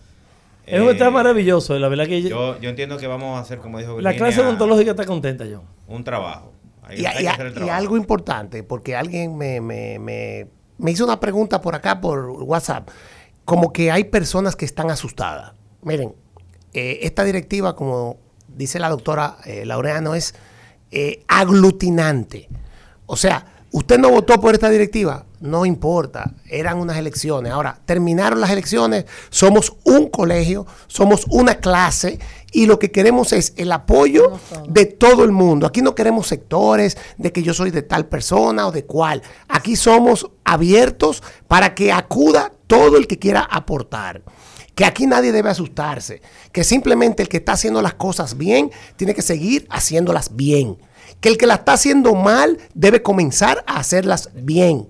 Es 0.66 0.82
un 0.82 0.88
Eh, 0.90 0.91
está 0.91 1.10
maravilloso, 1.10 1.78
la 1.80 1.88
verdad 1.88 2.06
que 2.08 2.22
yo, 2.22 2.60
yo 2.60 2.70
entiendo 2.70 2.98
que 2.98 3.08
vamos 3.08 3.38
a 3.38 3.41
hacer, 3.41 3.60
como 3.60 3.78
dijo 3.80 3.99
la 4.02 4.10
Virginia, 4.12 4.18
clase 4.34 4.41
odontológica 4.41 4.91
está 4.91 5.06
contenta, 5.06 5.45
John. 5.49 5.64
un 5.88 6.04
trabajo. 6.04 6.52
Hay, 6.84 7.02
Y, 7.02 7.06
hay 7.06 7.16
y- 7.18 7.22
que 7.22 7.30
hacer 7.30 7.45
el 7.48 7.52
y 7.54 7.56
trabajo. 7.56 7.78
algo 7.78 7.98
importante, 7.98 8.64
porque 8.64 8.95
alguien 8.95 9.38
me, 9.38 9.62
me- 9.62 9.98
me- 9.99 10.48
me 10.78 10.91
hizo 10.91 11.06
una 11.06 11.20
pregunta 11.20 11.62
por 11.62 11.74
acá, 11.76 11.99
por 12.02 12.30
WhatsApp, 12.32 12.90
como 13.45 13.72
que 13.72 13.91
hay 13.91 14.04
personas 14.06 14.56
que 14.58 14.66
están 14.66 14.91
asustadas. 14.91 15.54
Miren, 15.82 16.14
eh, 16.74 16.99
esta 17.04 17.24
directiva, 17.24 17.76
como 17.76 18.18
dice 18.49 18.78
la 18.80 18.90
doctora 18.90 19.38
eh, 19.45 19.66
Laureano, 19.66 20.16
es 20.16 20.36
eh, 20.92 21.24
aglutinante. 21.28 22.50
O 23.06 23.16
sea, 23.16 23.46
usted 23.72 24.00
no 24.00 24.10
votó 24.10 24.40
por 24.40 24.54
esta 24.54 24.70
directiva, 24.70 25.26
no 25.40 25.66
importa, 25.66 26.34
eran 26.50 26.78
unas 26.78 26.98
elecciones. 26.98 27.52
Ahora, 27.52 27.80
terminaron 27.86 28.42
las 28.42 28.50
elecciones, 28.50 29.06
somos 29.30 29.74
un 29.84 30.10
colegio, 30.10 30.66
somos 30.88 31.26
una 31.30 31.56
clase 31.56 32.20
y 32.52 32.66
lo 32.66 32.80
que 32.80 32.92
queremos 32.92 33.34
es 33.34 33.54
el 33.58 33.72
apoyo 33.72 34.40
de 34.68 34.86
todo 34.86 35.24
el 35.24 35.32
mundo. 35.32 35.68
Aquí 35.68 35.82
no 35.82 35.96
queremos 35.96 36.28
sectores 36.28 36.98
de 37.18 37.32
que 37.32 37.44
yo 37.44 37.54
soy 37.54 37.72
de 37.72 37.82
tal 37.82 38.08
persona 38.08 38.68
o 38.68 38.72
de 38.72 38.86
cual. 38.86 39.22
Aquí 39.48 39.76
somos 39.76 40.30
abiertos 40.44 41.22
para 41.48 41.76
que 41.76 41.92
acuda 41.92 42.52
todo 42.68 42.98
el 42.98 43.08
que 43.08 43.20
quiera 43.20 43.42
aportar. 43.42 44.24
Que 44.78 44.86
aquí 44.86 45.08
nadie 45.08 45.32
debe 45.32 45.49
asustarse. 45.49 46.22
Que 46.52 46.64
simplemente 46.64 47.24
el 47.24 47.30
que 47.30 47.38
está 47.38 47.54
haciendo 47.54 47.82
las 47.82 47.95
cosas 47.95 48.38
bien 48.38 48.70
tiene 48.95 49.16
que 49.16 49.24
seguir 49.24 49.66
haciéndolas 49.72 50.36
bien. 50.36 50.78
Que 51.20 51.30
el 51.30 51.38
que 51.38 51.48
la 51.48 51.56
está 51.56 51.74
haciendo 51.74 52.14
mal 52.14 52.60
debe 52.76 53.02
comenzar 53.02 53.64
a 53.66 53.80
hacerlas 53.80 54.30
bien. 54.36 54.88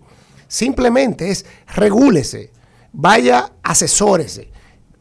Simplemente 0.49 1.31
es 1.31 1.45
regúlese, 1.73 2.51
vaya, 2.91 3.53
asesórese, 3.63 4.51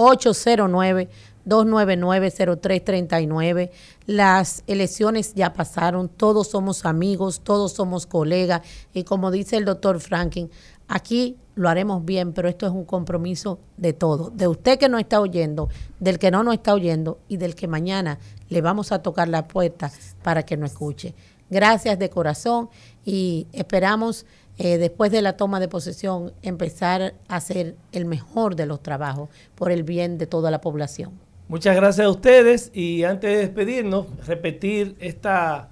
809-299-0339. 1.47 3.71
Las 4.07 4.65
elecciones 4.67 5.35
ya 5.35 5.53
pasaron, 5.53 6.09
todos 6.09 6.49
somos 6.49 6.85
amigos, 6.85 7.41
todos 7.41 7.73
somos 7.73 8.07
colegas 8.07 8.63
y 8.93 9.05
como 9.05 9.31
dice 9.31 9.57
el 9.57 9.65
doctor 9.65 10.01
Franklin, 10.01 10.51
Aquí 10.95 11.39
lo 11.55 11.71
haremos 11.71 12.05
bien, 12.05 12.35
pero 12.35 12.51
esto 12.51 12.67
es 12.67 12.73
un 12.73 12.85
compromiso 12.85 13.59
de 13.79 13.95
todo, 13.95 14.29
de 14.29 14.47
usted 14.47 14.79
que 14.79 14.91
no 14.91 14.99
está 14.99 15.23
oyendo, 15.23 15.71
del 16.01 16.19
que 16.19 16.31
no 16.31 16.43
nos 16.43 16.53
está 16.53 16.75
oyendo 16.75 17.19
y 17.29 17.39
del 17.39 17.55
que 17.55 17.67
mañana 17.67 18.19
le 18.51 18.61
vamos 18.61 18.93
a 18.93 19.01
tocar 19.01 19.27
la 19.29 19.49
puerta 19.49 19.91
para 20.23 20.43
que 20.43 20.59
nos 20.59 20.73
escuche. 20.73 21.15
Gracias 21.49 21.99
de 21.99 22.11
corazón 22.11 22.69
y 23.07 23.47
esperamos 23.53 24.27
eh, 24.59 24.77
después 24.77 25.11
de 25.11 25.23
la 25.23 25.39
toma 25.39 25.61
de 25.61 25.69
posesión 25.69 26.35
empezar 26.43 27.15
a 27.27 27.37
hacer 27.37 27.75
el 27.93 28.05
mejor 28.05 28.55
de 28.55 28.67
los 28.67 28.83
trabajos 28.83 29.31
por 29.55 29.73
el 29.73 29.85
bien 29.85 30.19
de 30.19 30.27
toda 30.27 30.51
la 30.51 30.61
población. 30.61 31.13
Muchas 31.53 31.77
gracias 31.77 32.07
a 32.07 32.09
ustedes 32.09 32.71
y 32.73 33.05
antes 33.05 33.31
de 33.31 33.37
despedirnos, 33.37 34.07
repetir 34.27 34.97
esta 35.01 35.69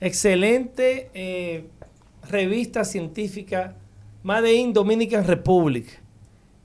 excelente 0.00 1.10
eh, 1.14 1.68
revista 2.28 2.84
científica 2.84 3.76
Made 4.24 4.52
in 4.52 4.72
Dominican 4.72 5.24
Republic. 5.24 6.02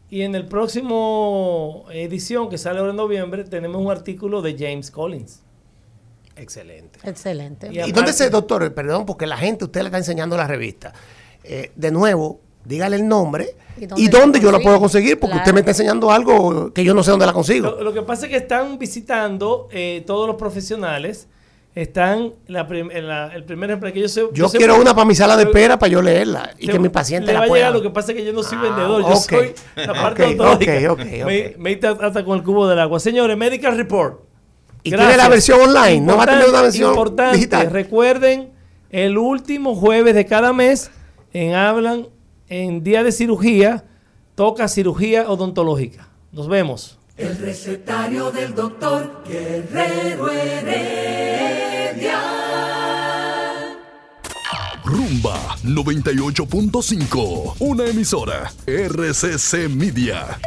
Y 0.09 0.23
en 0.23 0.33
el 0.33 0.47
próximo 0.47 1.85
edición 1.91 2.49
que 2.49 2.57
sale 2.57 2.79
ahora 2.79 2.89
en 2.89 2.97
noviembre 2.97 3.43
tenemos 3.43 3.79
un 3.79 3.91
artículo 3.91 4.41
de 4.41 4.55
James 4.57 4.89
Collins. 4.89 5.43
Excelente. 6.35 6.97
Excelente. 7.03 7.69
¿Y, 7.71 7.91
dónde 7.91 8.11
se, 8.11 8.27
doctor? 8.31 8.73
Perdón, 8.73 9.05
porque 9.05 9.27
la 9.27 9.37
gente, 9.37 9.65
usted 9.65 9.81
le 9.81 9.89
está 9.89 9.99
enseñando 9.99 10.35
la 10.35 10.47
revista. 10.47 10.93
Eh, 11.43 11.71
de 11.75 11.91
nuevo, 11.91 12.41
dígale 12.67 12.97
el 12.97 13.07
nombre 13.07 13.55
y 13.95 14.07
dónde, 14.07 14.39
yo 14.39 14.51
la 14.51 14.59
puedo 14.59 14.79
conseguir, 14.79 15.19
porque 15.19 15.37
usted 15.37 15.53
me 15.53 15.59
está 15.59 15.71
enseñando 15.71 16.11
algo 16.11 16.73
que 16.73 16.83
yo 16.83 16.93
no 16.93 17.03
sé 17.03 17.11
dónde 17.11 17.25
la 17.25 17.33
consigo. 17.33 17.77
Lo, 17.79 17.93
que 17.93 18.01
pasa 18.01 18.25
es 18.25 18.31
que 18.31 18.37
están 18.37 18.79
visitando 18.79 19.67
eh, 19.71 20.03
todos 20.05 20.27
los 20.27 20.35
profesionales 20.35 21.27
están 21.75 22.33
la 22.47 22.61
el 23.35 23.43
primer 23.43 23.69
ejemplo 23.69 23.93
que 23.93 24.01
yo 24.01 24.09
sé. 24.09 24.23
Yo, 24.33 24.49
quiero 24.49 24.81
una 24.81 24.95
para 24.95 25.05
mi 25.05 25.13
sala 25.13 25.37
de 25.37 25.43
espera 25.43 25.77
para 25.77 25.91
yo 25.91 26.01
leerla 26.01 26.55
y 26.57 26.67
que 26.67 26.79
mi 26.79 26.89
paciente 26.89 27.31
la 27.31 27.45
pueda. 27.45 27.69
Lo 27.69 27.83
que 27.83 27.91
pasa 27.91 28.13
es 28.13 28.17
que 28.17 28.25
yo 28.25 28.33
no 28.33 28.41
soy 28.41 28.57
ah, 28.57 28.63
vendedor, 28.63 29.01
yo 29.03 29.15
soy 29.15 29.53
la 29.75 29.93
parte 29.93 30.23
okay, 30.39 30.87
okay, 30.87 31.23
me, 31.23 31.55
me 31.57 31.79
hasta 31.87 32.25
con 32.25 32.39
el 32.39 32.43
cubo 32.43 32.67
del 32.67 32.79
agua. 32.79 32.99
Señores, 32.99 33.37
Medical 33.37 33.77
Report. 33.77 34.21
Y 34.81 34.89
tiene 34.89 35.17
la 35.17 35.29
versión 35.29 35.59
online, 35.59 36.01
no 36.01 36.17
va 36.17 36.23
a 36.23 36.27
tener 36.27 36.49
una 36.49 36.61
versión 36.61 36.89
importante, 36.89 37.35
digital. 37.35 37.69
Recuerden, 37.69 38.49
el 38.89 39.17
último 39.17 39.75
jueves 39.75 40.15
de 40.15 40.25
cada 40.25 40.53
mes 40.53 40.89
en 41.33 41.53
Hablan, 41.53 42.07
en 42.49 42.83
Día 42.83 43.03
de 43.03 43.11
Cirugía, 43.11 43.83
toca 44.35 44.67
cirugía 44.67 45.29
odontológica. 45.29 46.07
Nos 46.31 46.47
vemos. 46.47 46.97
El 47.17 47.37
recetario 47.37 48.31
del 48.31 48.53
doctor 48.53 49.23
Guerrero 49.27 50.29
Heredia. 50.29 52.19
Rumba 54.85 55.57
98.5, 55.63 57.55
una 57.59 57.85
emisora 57.87 58.51
RCC 58.65 59.67
Media. 59.69 60.39